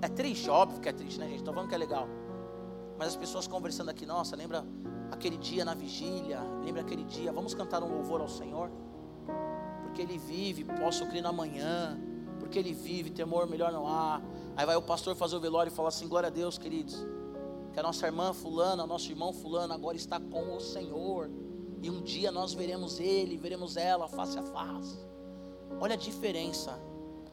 é 0.00 0.08
triste, 0.08 0.48
óbvio 0.48 0.80
que 0.80 0.88
é 0.88 0.92
triste, 0.92 1.20
né, 1.20 1.26
gente? 1.26 1.38
Estou 1.38 1.52
falando 1.52 1.68
que 1.68 1.74
é 1.74 1.78
legal. 1.78 2.08
Mas 2.98 3.08
as 3.08 3.16
pessoas 3.16 3.46
conversando 3.46 3.90
aqui, 3.90 4.06
nossa, 4.06 4.34
lembra 4.34 4.64
aquele 5.10 5.36
dia 5.36 5.64
na 5.64 5.74
vigília, 5.74 6.40
lembra 6.64 6.80
aquele 6.80 7.04
dia, 7.04 7.32
vamos 7.32 7.54
cantar 7.54 7.82
um 7.82 7.92
louvor 7.92 8.20
ao 8.20 8.28
Senhor? 8.28 8.70
Porque 9.90 10.02
Ele 10.02 10.16
vive, 10.16 10.64
posso 10.64 11.04
crer 11.06 11.22
na 11.22 11.32
manhã, 11.32 12.00
porque 12.38 12.58
Ele 12.58 12.72
vive, 12.72 13.10
temor 13.10 13.48
melhor 13.48 13.72
não 13.72 13.88
há. 13.88 14.22
Aí 14.56 14.64
vai 14.64 14.76
o 14.76 14.82
pastor 14.82 15.16
fazer 15.16 15.36
o 15.36 15.40
velório 15.40 15.70
e 15.70 15.74
falar 15.74 15.88
assim: 15.88 16.06
glória 16.06 16.28
a 16.28 16.30
Deus, 16.30 16.56
queridos, 16.56 17.04
que 17.72 17.80
a 17.80 17.82
nossa 17.82 18.06
irmã 18.06 18.32
Fulana, 18.32 18.86
nosso 18.86 19.10
irmão 19.10 19.32
Fulano 19.32 19.74
agora 19.74 19.96
está 19.96 20.20
com 20.20 20.56
o 20.56 20.60
Senhor, 20.60 21.28
e 21.82 21.90
um 21.90 22.00
dia 22.02 22.30
nós 22.30 22.54
veremos 22.54 23.00
Ele, 23.00 23.36
veremos 23.36 23.76
ela 23.76 24.06
face 24.06 24.38
a 24.38 24.42
face. 24.44 24.96
Olha 25.80 25.94
a 25.94 25.98
diferença 25.98 26.78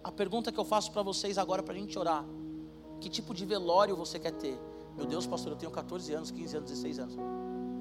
a 0.03 0.12
pergunta 0.12 0.51
que 0.53 0.60
eu 0.60 0.64
faço 0.64 0.91
para 0.91 1.01
vocês 1.03 1.38
agora, 1.38 1.62
para 1.62 1.74
a 1.74 1.78
gente 1.78 1.97
orar: 1.99 2.26
que 2.99 3.10
tipo 3.10 3.34
de 3.34 3.45
velório 3.45 3.95
você 3.95 4.18
quer 4.18 4.32
ter? 4.32 4.60
Meu 4.95 5.05
Deus, 5.05 5.28
pastor, 5.28 5.51
eu 5.51 5.58
tenho 5.58 5.72
14 5.72 6.14
anos, 6.14 6.32
15 6.32 6.58
anos, 6.58 6.72
16 6.72 6.99
anos. 6.99 7.16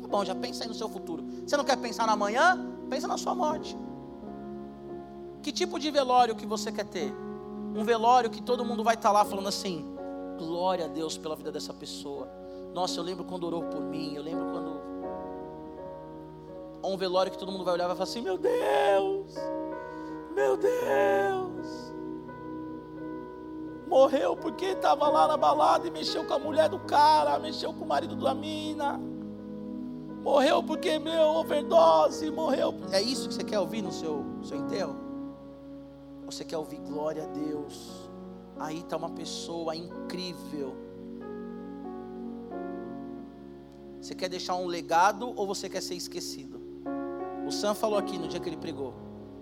Tá 0.03 0.09
bom, 0.09 0.25
já 0.25 0.35
pensa 0.35 0.65
aí 0.65 0.69
no 0.69 0.75
seu 0.75 0.89
futuro. 0.89 1.25
Você 1.47 1.57
não 1.57 1.65
quer 1.65 1.77
pensar 1.77 2.07
na 2.07 2.15
manhã? 2.17 2.59
Pensa 2.91 3.09
na 3.09 3.17
sua 3.17 3.35
morte. 3.35 3.77
Que 5.47 5.53
tipo 5.53 5.79
de 5.79 5.93
velório 5.93 6.35
que 6.35 6.45
você 6.45 6.73
quer 6.73 6.87
ter? 6.87 7.15
Um 7.73 7.85
velório 7.85 8.29
que 8.29 8.43
todo 8.43 8.65
mundo 8.65 8.83
vai 8.83 8.97
estar 8.97 9.11
tá 9.11 9.13
lá 9.13 9.25
falando 9.25 9.47
assim: 9.47 9.87
glória 10.37 10.87
a 10.87 10.89
Deus 10.89 11.17
pela 11.17 11.37
vida 11.37 11.53
dessa 11.53 11.73
pessoa. 11.73 12.29
Nossa, 12.75 12.99
eu 12.99 13.05
lembro 13.05 13.23
quando 13.23 13.45
orou 13.45 13.63
por 13.63 13.81
mim, 13.81 14.13
eu 14.17 14.25
lembro 14.25 14.45
quando. 14.47 14.81
Ou 16.83 16.93
um 16.93 16.97
velório 16.97 17.31
que 17.31 17.39
todo 17.39 17.53
mundo 17.53 17.63
vai 17.63 17.75
olhar 17.75 17.85
e 17.85 17.87
vai 17.87 17.95
falar 17.95 18.09
assim: 18.11 18.23
meu 18.23 18.37
Deus, 18.37 19.37
meu 20.35 20.57
Deus 20.57 21.93
morreu 23.87 24.37
porque 24.37 24.65
estava 24.65 25.09
lá 25.09 25.29
na 25.29 25.37
balada 25.37 25.87
e 25.87 25.93
mexeu 25.93 26.25
com 26.25 26.35
a 26.35 26.41
mulher 26.41 26.69
do 26.69 26.81
cara, 26.81 27.39
mexeu 27.39 27.73
com 27.73 27.85
o 27.85 27.89
marido 27.89 28.17
da 28.17 28.35
mina. 28.35 29.01
Morreu 30.25 30.61
porque 30.61 30.99
meu 30.99 31.23
overdose, 31.37 32.33
morreu. 32.33 32.75
É 32.91 33.01
isso 33.01 33.29
que 33.29 33.35
você 33.35 33.45
quer 33.45 33.61
ouvir 33.61 33.81
no 33.81 33.93
seu, 33.93 34.25
seu 34.43 34.59
enterro? 34.59 35.06
Você 36.27 36.45
quer 36.45 36.59
ouvir 36.59 36.79
glória 36.79 37.23
a 37.23 37.27
Deus? 37.27 38.11
Aí 38.59 38.81
está 38.81 38.97
uma 38.97 39.11
pessoa 39.11 39.77
incrível. 39.77 40.75
Você 44.01 44.15
quer 44.15 44.29
deixar 44.29 44.57
um 44.57 44.67
legado 44.67 45.33
ou 45.37 45.47
você 45.47 45.69
quer 45.69 45.81
ser 45.81 45.95
esquecido? 45.95 46.61
O 47.47 47.53
Sam 47.53 47.75
falou 47.75 47.99
aqui 47.99 48.19
no 48.19 48.27
dia 48.27 48.41
que 48.41 48.49
ele 48.49 48.57
pregou. 48.57 48.93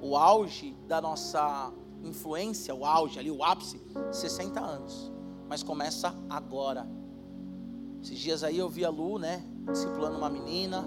O 0.00 0.16
auge 0.16 0.76
da 0.86 1.00
nossa 1.00 1.72
influência, 2.02 2.74
o 2.74 2.84
auge 2.84 3.18
ali, 3.18 3.30
o 3.30 3.42
ápice, 3.42 3.80
60 4.12 4.60
anos. 4.60 5.10
Mas 5.48 5.62
começa 5.62 6.14
agora. 6.28 6.86
Esses 8.02 8.18
dias 8.18 8.44
aí 8.44 8.58
eu 8.58 8.68
vi 8.68 8.84
a 8.84 8.90
Lu, 8.90 9.18
né? 9.18 9.42
Discipulando 9.70 10.18
uma 10.18 10.28
menina. 10.28 10.84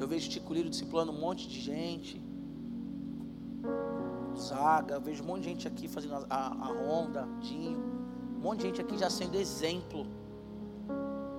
Eu 0.00 0.08
vejo 0.08 0.26
o 0.26 0.30
Ticuliro 0.30 0.68
discipulando 0.68 1.12
um 1.12 1.20
monte 1.20 1.48
de 1.48 1.60
gente. 1.60 2.20
Zaga, 4.38 4.94
eu 4.94 5.00
vejo 5.00 5.22
um 5.22 5.26
monte 5.26 5.42
de 5.42 5.48
gente 5.48 5.68
aqui 5.68 5.88
fazendo 5.88 6.14
a, 6.30 6.46
a, 6.46 7.40
Dinho. 7.40 7.78
Um 8.36 8.40
monte 8.40 8.60
de 8.60 8.66
gente 8.66 8.80
aqui 8.80 8.96
já 8.96 9.10
sendo 9.10 9.36
exemplo. 9.36 10.06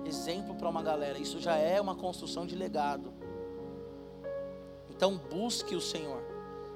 Exemplo 0.04 0.54
para 0.54 0.68
uma 0.68 0.82
galera. 0.82 1.18
Isso 1.18 1.40
já 1.40 1.56
é 1.56 1.80
uma 1.80 1.94
construção 1.94 2.46
de 2.46 2.54
legado. 2.54 3.12
Então 4.90 5.16
busque 5.16 5.74
o 5.74 5.80
Senhor. 5.80 6.22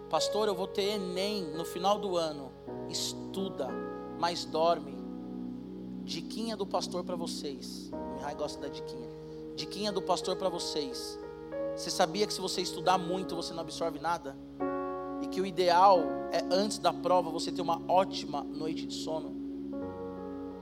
Pastor, 0.08 0.48
eu 0.48 0.54
vou 0.54 0.66
ter 0.66 0.94
Enem 0.94 1.44
no 1.54 1.64
final 1.64 1.98
do 1.98 2.16
ano. 2.16 2.50
Estuda, 2.88 3.68
mas 4.18 4.44
dorme. 4.44 4.94
Diquinha 6.04 6.56
do 6.56 6.66
pastor 6.66 7.04
para 7.04 7.16
vocês. 7.16 7.90
Mihai 8.14 8.34
gosta 8.34 8.60
da 8.60 8.68
diquinha. 8.68 9.08
Diquinha 9.56 9.92
do 9.92 10.02
pastor 10.02 10.36
para 10.36 10.48
vocês. 10.48 11.18
Você 11.76 11.90
sabia 11.90 12.26
que 12.26 12.32
se 12.32 12.40
você 12.40 12.60
estudar 12.60 12.98
muito, 12.98 13.34
você 13.34 13.52
não 13.52 13.60
absorve 13.60 13.98
nada? 13.98 14.36
E 15.24 15.26
que 15.26 15.40
o 15.40 15.46
ideal 15.46 16.00
é 16.30 16.44
antes 16.50 16.76
da 16.76 16.92
prova 16.92 17.30
você 17.30 17.50
ter 17.50 17.62
uma 17.62 17.80
ótima 17.88 18.44
noite 18.44 18.84
de 18.84 18.92
sono? 18.92 19.34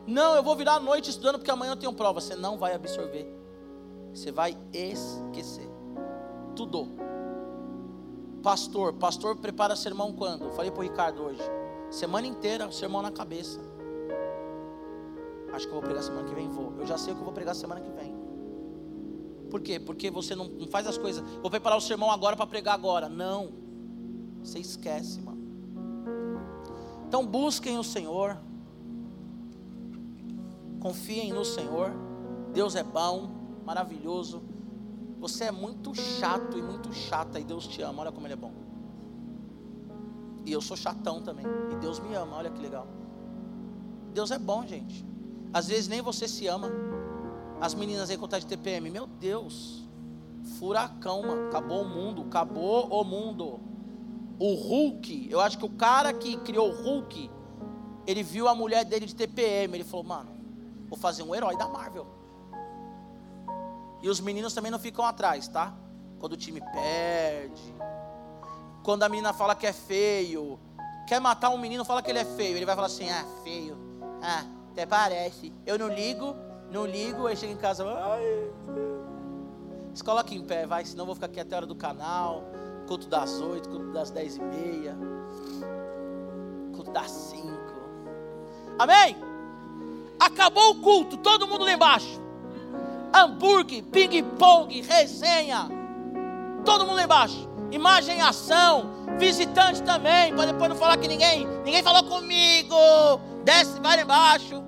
Não, 0.06 0.36
eu 0.36 0.42
vou 0.42 0.54
virar 0.54 0.74
a 0.74 0.80
noite 0.80 1.10
estudando 1.10 1.38
porque 1.38 1.50
amanhã 1.50 1.72
eu 1.72 1.76
tenho 1.76 1.92
prova. 1.92 2.20
Você 2.20 2.36
não 2.36 2.56
vai 2.56 2.72
absorver. 2.72 3.26
Você 4.14 4.30
vai 4.30 4.56
esquecer. 4.72 5.68
Tudo. 6.54 6.86
Pastor, 8.40 8.92
pastor 8.92 9.36
prepara 9.36 9.74
sermão 9.74 10.12
quando? 10.12 10.44
Eu 10.44 10.52
falei 10.52 10.70
para 10.70 10.78
o 10.78 10.84
Ricardo 10.84 11.24
hoje. 11.24 11.42
Semana 11.90 12.28
inteira, 12.28 12.70
sermão 12.70 13.02
na 13.02 13.10
cabeça. 13.10 13.58
Acho 15.52 15.66
que 15.66 15.74
eu 15.74 15.80
vou 15.80 15.82
pregar 15.82 16.04
semana 16.04 16.28
que 16.28 16.34
vem, 16.36 16.48
vou. 16.48 16.72
Eu 16.78 16.86
já 16.86 16.96
sei 16.96 17.12
o 17.12 17.16
que 17.16 17.20
eu 17.20 17.24
vou 17.24 17.34
pregar 17.34 17.56
semana 17.56 17.80
que 17.80 17.90
vem. 17.90 18.14
Por 19.50 19.60
quê? 19.60 19.80
Porque 19.80 20.08
você 20.08 20.36
não, 20.36 20.44
não 20.44 20.68
faz 20.68 20.86
as 20.86 20.96
coisas. 20.96 21.28
Vou 21.40 21.50
preparar 21.50 21.76
o 21.76 21.80
sermão 21.80 22.12
agora 22.12 22.36
para 22.36 22.46
pregar 22.46 22.74
agora. 22.74 23.08
Não. 23.08 23.60
Você 24.42 24.58
esquece, 24.58 25.20
mano. 25.20 25.42
Então 27.06 27.26
busquem 27.26 27.78
o 27.78 27.84
Senhor. 27.84 28.38
Confiem 30.80 31.32
no 31.32 31.44
Senhor. 31.44 31.92
Deus 32.52 32.74
é 32.74 32.82
bom, 32.82 33.30
maravilhoso. 33.64 34.42
Você 35.20 35.44
é 35.44 35.52
muito 35.52 35.94
chato 35.94 36.58
e 36.58 36.62
muito 36.62 36.92
chata 36.92 37.38
e 37.38 37.44
Deus 37.44 37.66
te 37.66 37.80
ama. 37.82 38.02
Olha 38.02 38.10
como 38.10 38.26
Ele 38.26 38.34
é 38.34 38.36
bom. 38.36 38.52
E 40.44 40.52
eu 40.52 40.60
sou 40.60 40.76
chatão 40.76 41.22
também. 41.22 41.46
E 41.70 41.76
Deus 41.76 42.00
me 42.00 42.14
ama. 42.14 42.36
Olha 42.36 42.50
que 42.50 42.60
legal. 42.60 42.86
Deus 44.12 44.30
é 44.30 44.38
bom, 44.38 44.66
gente. 44.66 45.06
Às 45.52 45.68
vezes 45.68 45.86
nem 45.88 46.00
você 46.00 46.26
se 46.26 46.46
ama. 46.46 46.68
As 47.60 47.74
meninas 47.74 48.10
aí 48.10 48.16
contar 48.16 48.40
de 48.40 48.46
TPM. 48.46 48.90
Meu 48.90 49.06
Deus. 49.06 49.86
Furacão, 50.58 51.22
mano. 51.22 51.46
Acabou 51.48 51.82
o 51.82 51.88
mundo. 51.88 52.22
Acabou 52.22 52.88
o 52.88 53.04
mundo. 53.04 53.60
O 54.42 54.54
Hulk. 54.54 55.28
Eu 55.30 55.40
acho 55.40 55.56
que 55.56 55.64
o 55.64 55.68
cara 55.68 56.12
que 56.12 56.36
criou 56.38 56.68
o 56.68 56.82
Hulk. 56.82 57.30
Ele 58.04 58.24
viu 58.24 58.48
a 58.48 58.54
mulher 58.56 58.84
dele 58.84 59.06
de 59.06 59.14
TPM. 59.14 59.72
Ele 59.76 59.84
falou, 59.84 60.04
mano. 60.04 60.32
Vou 60.88 60.98
fazer 60.98 61.22
um 61.22 61.32
herói 61.32 61.56
da 61.56 61.68
Marvel. 61.68 62.04
E 64.02 64.08
os 64.08 64.18
meninos 64.18 64.52
também 64.52 64.72
não 64.72 64.80
ficam 64.80 65.04
atrás, 65.04 65.46
tá? 65.46 65.72
Quando 66.18 66.32
o 66.32 66.36
time 66.36 66.60
perde. 66.60 67.62
Quando 68.82 69.04
a 69.04 69.08
menina 69.08 69.32
fala 69.32 69.54
que 69.54 69.64
é 69.64 69.72
feio. 69.72 70.58
Quer 71.06 71.20
matar 71.20 71.50
um 71.50 71.56
menino, 71.56 71.84
fala 71.84 72.02
que 72.02 72.10
ele 72.10 72.18
é 72.18 72.24
feio. 72.24 72.56
Ele 72.56 72.66
vai 72.66 72.74
falar 72.74 72.88
assim: 72.88 73.08
ah, 73.08 73.24
feio. 73.44 73.78
Ah, 74.20 74.44
até 74.72 74.84
parece. 74.84 75.52
Eu 75.64 75.78
não 75.78 75.86
ligo, 75.86 76.34
não 76.68 76.84
ligo. 76.84 77.28
Aí 77.28 77.36
chega 77.36 77.52
em 77.52 77.56
casa. 77.56 77.84
Ai. 77.86 78.50
Se 79.94 80.02
coloca 80.02 80.34
em 80.34 80.44
pé, 80.44 80.66
vai, 80.66 80.84
senão 80.84 81.02
eu 81.02 81.06
vou 81.06 81.14
ficar 81.14 81.26
aqui 81.26 81.38
até 81.38 81.54
a 81.54 81.58
hora 81.58 81.66
do 81.66 81.76
canal. 81.76 82.42
Culto 82.86 83.08
das 83.08 83.40
oito, 83.40 83.68
culto 83.68 83.92
das 83.92 84.10
dez 84.10 84.36
e 84.36 84.42
meia. 84.42 84.96
Culto 86.74 86.90
das 86.90 87.10
cinco. 87.10 87.82
Amém? 88.78 89.16
Acabou 90.18 90.70
o 90.70 90.80
culto, 90.80 91.16
todo 91.16 91.46
mundo 91.46 91.64
lá 91.64 91.72
embaixo 91.72 92.22
hambúrguer, 93.12 93.82
ping-pong, 93.84 94.80
resenha. 94.80 95.68
Todo 96.64 96.86
mundo 96.86 96.96
lá 96.96 97.04
embaixo. 97.04 97.48
Imagem 97.70 98.20
ação. 98.22 98.90
Visitante 99.18 99.82
também. 99.82 100.34
Para 100.34 100.46
depois 100.46 100.70
não 100.70 100.76
falar 100.76 100.96
que 100.96 101.06
ninguém, 101.06 101.46
ninguém 101.64 101.82
falou 101.82 102.02
comigo. 102.04 102.74
Desce, 103.44 103.78
vai 103.80 103.96
lá 103.96 104.02
embaixo. 104.02 104.62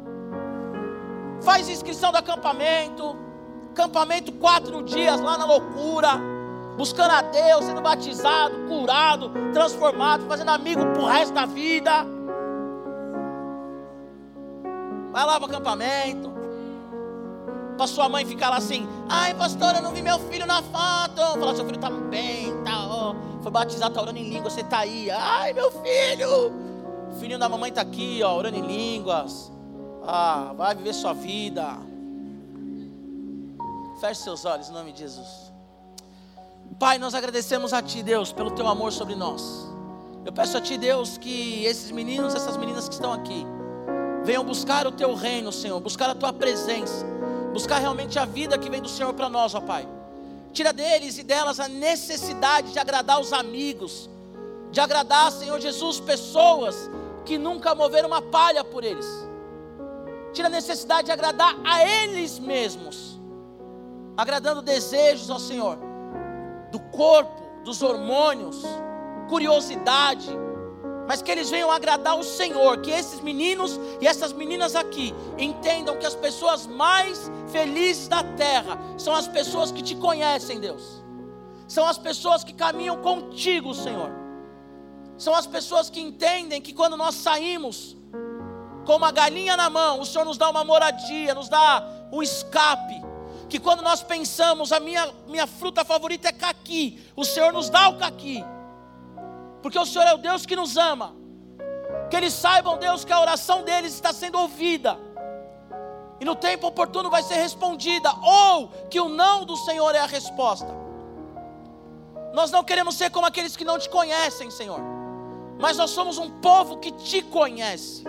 Faz 1.42 1.68
inscrição 1.68 2.12
do 2.12 2.18
acampamento. 2.18 3.16
Acampamento 3.72 4.30
quatro 4.32 4.82
dias 4.82 5.20
lá 5.20 5.38
na 5.38 5.46
loucura. 5.46 6.20
Buscando 6.77 7.12
a 7.12 7.22
Deus, 7.22 7.64
sendo 7.64 7.81
batizado, 7.81 8.55
curado, 8.68 9.31
transformado, 9.53 10.27
fazendo 10.27 10.51
amigo 10.51 10.85
pro 10.93 11.05
resto 11.07 11.33
da 11.33 11.47
vida. 11.47 12.05
Vai 15.12 15.25
lá 15.25 15.39
para 15.39 15.49
o 15.49 15.51
acampamento 15.51 16.35
para 17.77 17.87
sua 17.87 18.09
mãe 18.09 18.25
ficar 18.25 18.51
lá 18.51 18.57
assim, 18.57 18.87
ai 19.09 19.35
pastor, 19.35 19.75
eu 19.75 19.83
não 19.83 19.93
vi 19.93 20.03
meu 20.03 20.18
filho 20.18 20.47
na 20.47 20.62
foto. 20.62 21.39
Falar, 21.39 21.55
seu 21.55 21.64
filho 21.64 21.77
está 21.77 21.91
bem, 21.91 22.53
tá, 22.64 22.87
ó, 22.87 23.14
foi 23.43 23.51
batizado, 23.51 23.91
está 23.91 24.03
orando 24.03 24.18
em 24.18 24.29
língua, 24.29 24.51
você 24.51 24.61
está 24.61 24.79
aí. 24.81 25.11
Ai, 25.11 25.53
meu 25.53 25.70
filho, 25.70 26.53
o 27.11 27.14
filhinho 27.18 27.39
da 27.39 27.49
mamãe 27.49 27.70
está 27.70 27.83
aqui, 27.83 28.20
ó, 28.22 28.35
orando 28.37 28.57
em 28.57 28.62
línguas. 28.62 29.53
Ah, 30.07 30.53
vai 30.57 30.75
viver 30.75 30.93
sua 30.93 31.12
vida. 31.12 31.79
Feche 34.01 34.20
seus 34.22 34.45
olhos 34.45 34.68
em 34.68 34.72
nome 34.72 34.93
de 34.93 35.01
Jesus. 35.01 35.43
Pai, 36.78 36.98
nós 36.98 37.14
agradecemos 37.14 37.72
a 37.72 37.82
Ti, 37.82 38.02
Deus, 38.02 38.32
pelo 38.32 38.50
Teu 38.50 38.66
amor 38.66 38.92
sobre 38.92 39.14
nós. 39.14 39.68
Eu 40.24 40.32
peço 40.32 40.56
a 40.56 40.60
Ti, 40.60 40.76
Deus, 40.76 41.18
que 41.18 41.64
esses 41.64 41.90
meninos, 41.90 42.34
essas 42.34 42.56
meninas 42.56 42.88
que 42.88 42.94
estão 42.94 43.12
aqui, 43.12 43.46
venham 44.24 44.44
buscar 44.44 44.86
o 44.86 44.92
Teu 44.92 45.14
reino, 45.14 45.52
Senhor, 45.52 45.80
buscar 45.80 46.10
a 46.10 46.14
Tua 46.14 46.32
presença 46.32 47.14
buscar 47.54 47.78
realmente 47.78 48.18
a 48.18 48.24
vida 48.24 48.58
que 48.58 48.68
vem 48.68 48.82
do 48.82 48.88
Senhor 48.88 49.14
para 49.14 49.28
nós, 49.28 49.54
ó 49.54 49.60
Pai. 49.60 49.88
Tira 50.52 50.72
deles 50.72 51.16
e 51.18 51.22
delas 51.22 51.60
a 51.60 51.68
necessidade 51.68 52.72
de 52.72 52.78
agradar 52.80 53.20
os 53.20 53.32
amigos, 53.32 54.10
de 54.72 54.80
agradar, 54.80 55.30
Senhor 55.30 55.60
Jesus, 55.60 56.00
pessoas 56.00 56.90
que 57.24 57.38
nunca 57.38 57.74
moveram 57.74 58.08
uma 58.08 58.20
palha 58.20 58.64
por 58.64 58.82
eles. 58.82 59.06
Tira 60.32 60.48
a 60.48 60.50
necessidade 60.50 61.06
de 61.06 61.12
agradar 61.12 61.56
a 61.64 61.86
eles 61.86 62.40
mesmos, 62.40 63.20
agradando 64.16 64.60
desejos 64.60 65.30
ao 65.30 65.38
Senhor, 65.38 65.78
do 66.75 66.81
corpo, 66.81 67.62
dos 67.62 67.83
hormônios, 67.83 68.61
curiosidade, 69.29 70.29
mas 71.07 71.22
que 71.22 71.31
eles 71.31 71.49
venham 71.49 71.70
agradar 71.70 72.18
o 72.18 72.25
Senhor, 72.25 72.81
que 72.81 72.91
esses 72.91 73.20
meninos 73.20 73.79
e 74.01 74.09
essas 74.09 74.33
meninas 74.33 74.75
aqui 74.75 75.14
entendam 75.39 75.97
que 75.97 76.05
as 76.05 76.16
pessoas 76.16 76.66
mais 76.66 77.31
felizes 77.53 78.09
da 78.09 78.25
terra 78.25 78.77
são 78.99 79.14
as 79.14 79.29
pessoas 79.29 79.70
que 79.70 79.83
te 79.83 79.95
conhecem, 79.95 80.59
Deus. 80.59 81.05
São 81.68 81.87
as 81.87 81.97
pessoas 81.97 82.43
que 82.43 82.53
caminham 82.53 82.97
contigo, 83.01 83.72
Senhor. 83.72 84.11
São 85.16 85.33
as 85.33 85.47
pessoas 85.47 85.89
que 85.89 86.01
entendem 86.01 86.61
que 86.61 86.72
quando 86.72 86.97
nós 86.97 87.14
saímos 87.14 87.97
com 88.85 88.97
uma 88.97 89.12
galinha 89.12 89.57
na 89.57 89.70
mão, 89.70 90.01
o 90.01 90.05
Senhor 90.05 90.25
nos 90.25 90.37
dá 90.37 90.51
uma 90.51 90.64
moradia, 90.64 91.35
nos 91.35 91.49
dá 91.49 91.87
o 92.11 92.20
escape. 92.20 93.13
Que 93.49 93.59
quando 93.59 93.82
nós 93.82 94.03
pensamos, 94.03 94.72
a 94.72 94.80
minha, 94.80 95.12
minha 95.26 95.47
fruta 95.47 95.84
favorita 95.84 96.28
é 96.28 96.32
caqui, 96.32 97.01
o 97.14 97.24
Senhor 97.24 97.53
nos 97.53 97.70
dá 97.70 97.88
o 97.88 97.99
caqui 97.99 98.45
porque 99.64 99.78
o 99.78 99.86
Senhor 99.86 100.07
é 100.07 100.12
o 100.12 100.18
Deus 100.18 100.45
que 100.45 100.55
nos 100.55 100.76
ama. 100.76 101.16
Que 102.11 102.16
eles 102.16 102.34
saibam, 102.34 102.76
Deus, 102.76 103.03
que 103.03 103.11
a 103.14 103.18
oração 103.18 103.62
deles 103.62 103.95
está 103.95 104.12
sendo 104.12 104.38
ouvida. 104.38 104.99
E 106.20 106.24
no 106.26 106.36
tempo 106.36 106.66
oportuno 106.66 107.09
vai 107.09 107.22
ser 107.22 107.36
respondida, 107.36 108.12
ou 108.22 108.68
que 108.90 109.01
o 109.01 109.09
não 109.09 109.47
do 109.47 109.57
Senhor 109.57 109.95
é 109.95 110.01
a 110.01 110.05
resposta. 110.05 110.68
Nós 112.34 112.51
não 112.51 112.62
queremos 112.62 112.95
ser 112.95 113.09
como 113.09 113.24
aqueles 113.24 113.57
que 113.57 113.64
não 113.64 113.78
te 113.78 113.88
conhecem, 113.88 114.51
Senhor. 114.51 114.80
Mas 115.59 115.78
nós 115.78 115.92
somos 115.92 116.18
um 116.18 116.28
povo 116.42 116.76
que 116.76 116.92
te 116.92 117.22
conhece. 117.22 118.05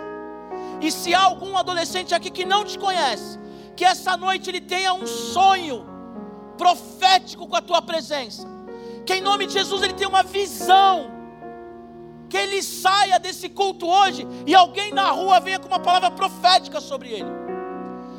E 0.82 0.92
se 0.92 1.14
há 1.14 1.22
algum 1.22 1.56
adolescente 1.56 2.14
aqui 2.14 2.30
que 2.30 2.44
não 2.44 2.66
te 2.66 2.78
conhece, 2.78 3.38
que 3.76 3.84
essa 3.84 4.16
noite 4.16 4.48
ele 4.48 4.60
tenha 4.60 4.92
um 4.94 5.06
sonho 5.06 5.86
profético 6.56 7.46
com 7.46 7.56
a 7.56 7.60
tua 7.60 7.82
presença. 7.82 8.48
Que 9.04 9.14
em 9.14 9.20
nome 9.20 9.46
de 9.46 9.52
Jesus 9.52 9.82
ele 9.82 9.92
tenha 9.92 10.08
uma 10.08 10.22
visão 10.22 11.14
que 12.28 12.36
ele 12.36 12.62
saia 12.62 13.18
desse 13.18 13.48
culto 13.48 13.86
hoje 13.86 14.26
e 14.46 14.54
alguém 14.54 14.92
na 14.92 15.10
rua 15.10 15.38
venha 15.38 15.60
com 15.60 15.68
uma 15.68 15.78
palavra 15.78 16.10
profética 16.10 16.80
sobre 16.80 17.10
ele. 17.10 17.30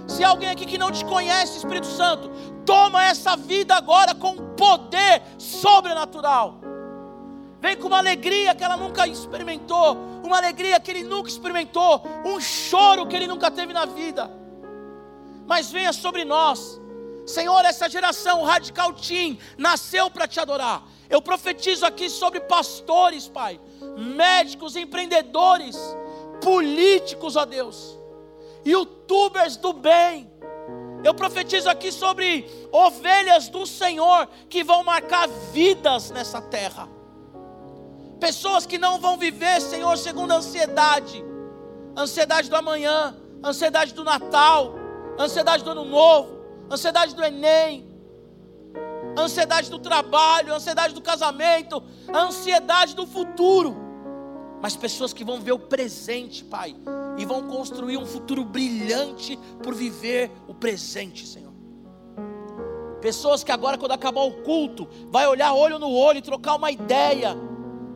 Se 0.08 0.24
alguém 0.24 0.50
aqui 0.50 0.66
que 0.66 0.78
não 0.78 0.92
te 0.92 1.04
conhece, 1.04 1.58
Espírito 1.58 1.88
Santo, 1.88 2.30
toma 2.66 3.04
essa 3.04 3.36
vida 3.36 3.76
agora 3.76 4.16
com 4.16 4.36
poder 4.56 5.22
sobrenatural. 5.38 6.62
Vem 7.60 7.76
com 7.76 7.88
uma 7.88 7.98
alegria 7.98 8.56
que 8.56 8.64
ela 8.64 8.78
nunca 8.78 9.06
experimentou, 9.08 9.98
uma 10.24 10.38
alegria 10.38 10.80
que 10.80 10.92
ele 10.92 11.04
nunca 11.04 11.28
experimentou, 11.28 12.04
um 12.24 12.40
choro 12.40 13.08
que 13.08 13.16
ele 13.16 13.28
nunca 13.28 13.52
teve 13.52 13.74
na 13.74 13.86
vida. 13.86 14.32
Mas 15.48 15.72
venha 15.72 15.94
sobre 15.94 16.26
nós, 16.26 16.80
Senhor, 17.26 17.64
essa 17.66 17.90
geração 17.90 18.44
radical 18.44 18.94
Team 18.94 19.38
nasceu 19.58 20.12
para 20.12 20.28
te 20.28 20.40
adorar. 20.40 20.84
Eu 21.10 21.22
profetizo 21.22 21.86
aqui 21.86 22.10
sobre 22.10 22.40
pastores, 22.42 23.28
Pai, 23.28 23.60
médicos, 23.98 24.76
empreendedores, 24.76 25.78
políticos, 26.42 27.36
ó 27.36 27.46
Deus, 27.46 27.98
youtubers 28.66 29.58
do 29.58 29.74
bem. 29.74 30.30
Eu 31.04 31.14
profetizo 31.14 31.70
aqui 31.70 31.92
sobre 31.92 32.50
ovelhas 32.72 33.48
do 33.48 33.66
Senhor 33.66 34.28
que 34.50 34.64
vão 34.64 34.84
marcar 34.84 35.28
vidas 35.54 36.12
nessa 36.12 36.42
terra. 36.42 36.90
Pessoas 38.20 38.66
que 38.66 38.78
não 38.78 39.00
vão 39.00 39.16
viver, 39.16 39.62
Senhor, 39.62 39.98
segundo 39.98 40.32
a 40.32 40.38
ansiedade, 40.38 41.24
ansiedade 41.96 42.50
do 42.50 42.56
amanhã, 42.56 43.16
ansiedade 43.44 43.94
do 43.94 44.04
Natal, 44.04 44.74
ansiedade 45.20 45.64
do 45.64 45.72
ano 45.72 45.86
novo, 45.86 46.38
ansiedade 46.72 47.16
do 47.16 47.24
Enem, 47.24 47.88
ansiedade 49.18 49.70
do 49.70 49.80
trabalho, 49.80 50.54
ansiedade 50.54 50.94
do 50.94 51.02
casamento, 51.02 51.84
ansiedade 52.14 52.96
do 52.96 53.06
futuro. 53.06 53.76
Mas 54.62 54.76
pessoas 54.76 55.14
que 55.14 55.24
vão 55.24 55.40
ver 55.40 55.52
o 55.52 55.60
presente, 55.60 56.44
Pai, 56.44 56.76
e 57.18 57.26
vão 57.26 57.44
construir 57.44 57.98
um 57.98 58.06
futuro 58.06 58.44
brilhante 58.44 59.38
por 59.64 59.74
viver 59.74 60.32
o 60.48 60.54
presente, 60.54 61.28
Senhor. 61.28 61.54
Pessoas 63.02 63.44
que 63.44 63.52
agora, 63.52 63.78
quando 63.78 63.92
acabar 63.92 64.22
o 64.22 64.42
culto, 64.44 64.88
vai 65.10 65.28
olhar 65.28 65.54
olho 65.54 65.78
no 65.78 65.92
olho 65.92 66.18
e 66.18 66.22
trocar 66.22 66.56
uma 66.56 66.72
ideia 66.72 67.38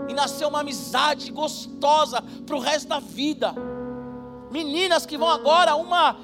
e 0.08 0.14
nascer 0.14 0.46
uma 0.46 0.60
amizade 0.60 1.32
gostosa 1.32 2.22
para 2.46 2.56
o 2.56 2.60
resto 2.60 2.88
da 2.88 3.00
vida. 3.00 3.56
Meninas 4.52 5.06
que 5.06 5.18
vão 5.18 5.30
agora, 5.30 5.76
uma 5.76 6.18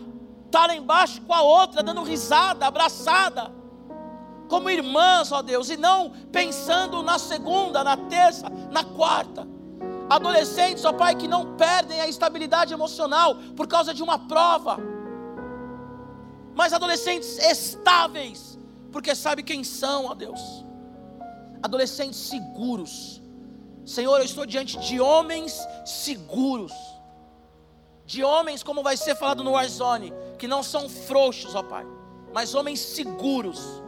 estar 0.47 0.67
tá 0.67 0.75
embaixo 0.75 1.21
com 1.21 1.33
a 1.33 1.41
outra, 1.41 1.83
dando 1.83 2.03
risada, 2.03 2.65
abraçada, 2.65 3.51
como 4.49 4.69
irmãs, 4.69 5.31
ó 5.31 5.41
Deus, 5.41 5.69
e 5.69 5.77
não 5.77 6.11
pensando 6.31 7.03
na 7.03 7.19
segunda, 7.19 7.83
na 7.83 7.95
terça, 7.95 8.49
na 8.71 8.83
quarta. 8.83 9.47
Adolescentes, 10.09 10.85
ó 10.85 10.93
Pai, 10.93 11.15
que 11.15 11.27
não 11.27 11.55
perdem 11.55 11.99
a 11.99 12.07
estabilidade 12.07 12.73
emocional 12.73 13.35
por 13.55 13.67
causa 13.67 13.93
de 13.93 14.01
uma 14.01 14.17
prova, 14.17 14.77
mas 16.55 16.73
adolescentes 16.73 17.37
estáveis, 17.37 18.57
porque 18.91 19.13
sabe 19.13 19.43
quem 19.43 19.63
são, 19.63 20.05
ó 20.05 20.15
Deus. 20.15 20.65
Adolescentes 21.61 22.19
seguros, 22.19 23.21
Senhor, 23.85 24.17
eu 24.17 24.25
estou 24.25 24.45
diante 24.45 24.77
de 24.79 24.99
homens 24.99 25.59
seguros, 25.85 26.73
de 28.07 28.23
homens, 28.23 28.63
como 28.63 28.81
vai 28.81 28.95
ser 28.95 29.15
falado 29.15 29.43
no 29.43 29.51
Warzone, 29.51 30.13
que 30.39 30.47
não 30.47 30.63
são 30.63 30.87
frouxos, 30.87 31.53
ó 31.53 31.61
Pai, 31.61 31.85
mas 32.33 32.55
homens 32.55 32.79
seguros. 32.79 33.83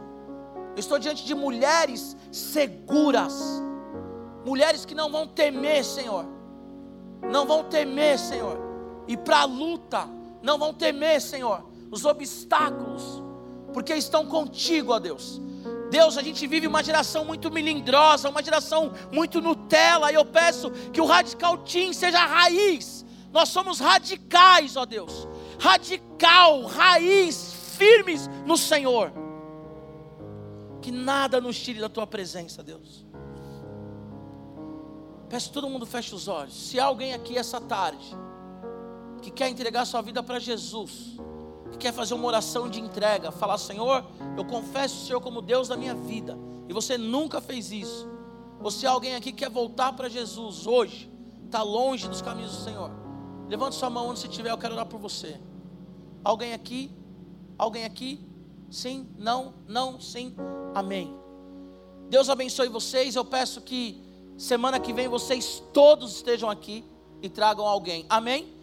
Eu 0.76 0.78
estou 0.78 0.98
diante 0.98 1.24
de 1.24 1.34
mulheres 1.34 2.14
seguras, 2.30 3.34
mulheres 4.44 4.84
que 4.84 4.94
não 4.94 5.10
vão 5.10 5.26
temer, 5.26 5.82
Senhor, 5.82 6.26
não 7.22 7.46
vão 7.46 7.64
temer, 7.64 8.18
Senhor, 8.18 8.58
e 9.08 9.16
para 9.16 9.40
a 9.40 9.44
luta, 9.46 10.06
não 10.42 10.58
vão 10.58 10.74
temer, 10.74 11.20
Senhor, 11.22 11.64
os 11.90 12.04
obstáculos, 12.04 13.22
porque 13.72 13.94
estão 13.94 14.26
contigo, 14.26 14.92
ó 14.92 14.98
Deus. 14.98 15.40
Deus, 15.90 16.18
a 16.18 16.22
gente 16.22 16.46
vive 16.46 16.66
uma 16.66 16.84
geração 16.84 17.24
muito 17.24 17.50
melindrosa, 17.50 18.28
uma 18.28 18.42
geração 18.42 18.92
muito 19.10 19.40
Nutella, 19.40 20.12
e 20.12 20.14
eu 20.14 20.26
peço 20.26 20.70
que 20.92 21.00
o 21.00 21.06
Radical 21.06 21.56
Team 21.58 21.92
seja 21.92 22.20
a 22.20 22.26
raiz. 22.26 23.04
Nós 23.32 23.48
somos 23.48 23.78
radicais, 23.78 24.76
ó 24.76 24.84
Deus. 24.84 25.26
Radical, 25.58 26.64
raiz, 26.64 27.52
firmes 27.76 28.28
no 28.46 28.56
Senhor. 28.56 29.12
Que 30.82 30.90
nada 30.90 31.40
nos 31.40 31.58
tire 31.58 31.80
da 31.80 31.88
tua 31.88 32.06
presença, 32.06 32.62
Deus. 32.62 33.04
Peço 35.28 35.48
que 35.48 35.54
todo 35.54 35.70
mundo 35.70 35.86
feche 35.86 36.14
os 36.14 36.26
olhos. 36.26 36.54
Se 36.54 36.80
há 36.80 36.86
alguém 36.86 37.14
aqui 37.14 37.38
essa 37.38 37.60
tarde 37.60 38.16
que 39.22 39.30
quer 39.30 39.48
entregar 39.48 39.84
sua 39.84 40.02
vida 40.02 40.22
para 40.22 40.40
Jesus, 40.40 41.16
que 41.70 41.78
quer 41.78 41.92
fazer 41.92 42.14
uma 42.14 42.26
oração 42.26 42.68
de 42.68 42.80
entrega, 42.80 43.30
falar: 43.30 43.58
Senhor, 43.58 44.04
eu 44.36 44.44
confesso 44.44 44.96
o 44.96 45.06
Senhor 45.06 45.20
como 45.20 45.40
Deus 45.40 45.68
da 45.68 45.76
minha 45.76 45.94
vida, 45.94 46.36
e 46.68 46.72
você 46.72 46.98
nunca 46.98 47.40
fez 47.40 47.70
isso. 47.70 48.08
Ou 48.60 48.70
se 48.70 48.86
alguém 48.86 49.14
aqui 49.14 49.32
quer 49.32 49.48
voltar 49.48 49.92
para 49.92 50.08
Jesus 50.08 50.66
hoje, 50.66 51.10
está 51.46 51.62
longe 51.62 52.08
dos 52.08 52.20
caminhos 52.20 52.56
do 52.56 52.64
Senhor, 52.64 52.90
levante 53.50 53.74
sua 53.74 53.90
mão 53.90 54.08
onde 54.08 54.20
você 54.20 54.28
estiver, 54.28 54.52
eu 54.52 54.56
quero 54.56 54.74
orar 54.74 54.86
por 54.86 55.00
você. 55.00 55.40
Alguém 56.22 56.52
aqui? 56.52 56.88
Alguém 57.58 57.84
aqui? 57.84 58.24
Sim? 58.70 59.08
Não? 59.18 59.52
Não? 59.66 60.00
Sim? 60.00 60.36
Amém. 60.72 61.12
Deus 62.08 62.30
abençoe 62.30 62.68
vocês. 62.68 63.16
Eu 63.16 63.24
peço 63.24 63.60
que 63.60 64.00
semana 64.38 64.78
que 64.78 64.92
vem 64.92 65.08
vocês 65.08 65.60
todos 65.72 66.14
estejam 66.14 66.48
aqui 66.48 66.84
e 67.20 67.28
tragam 67.28 67.66
alguém. 67.66 68.06
Amém? 68.08 68.54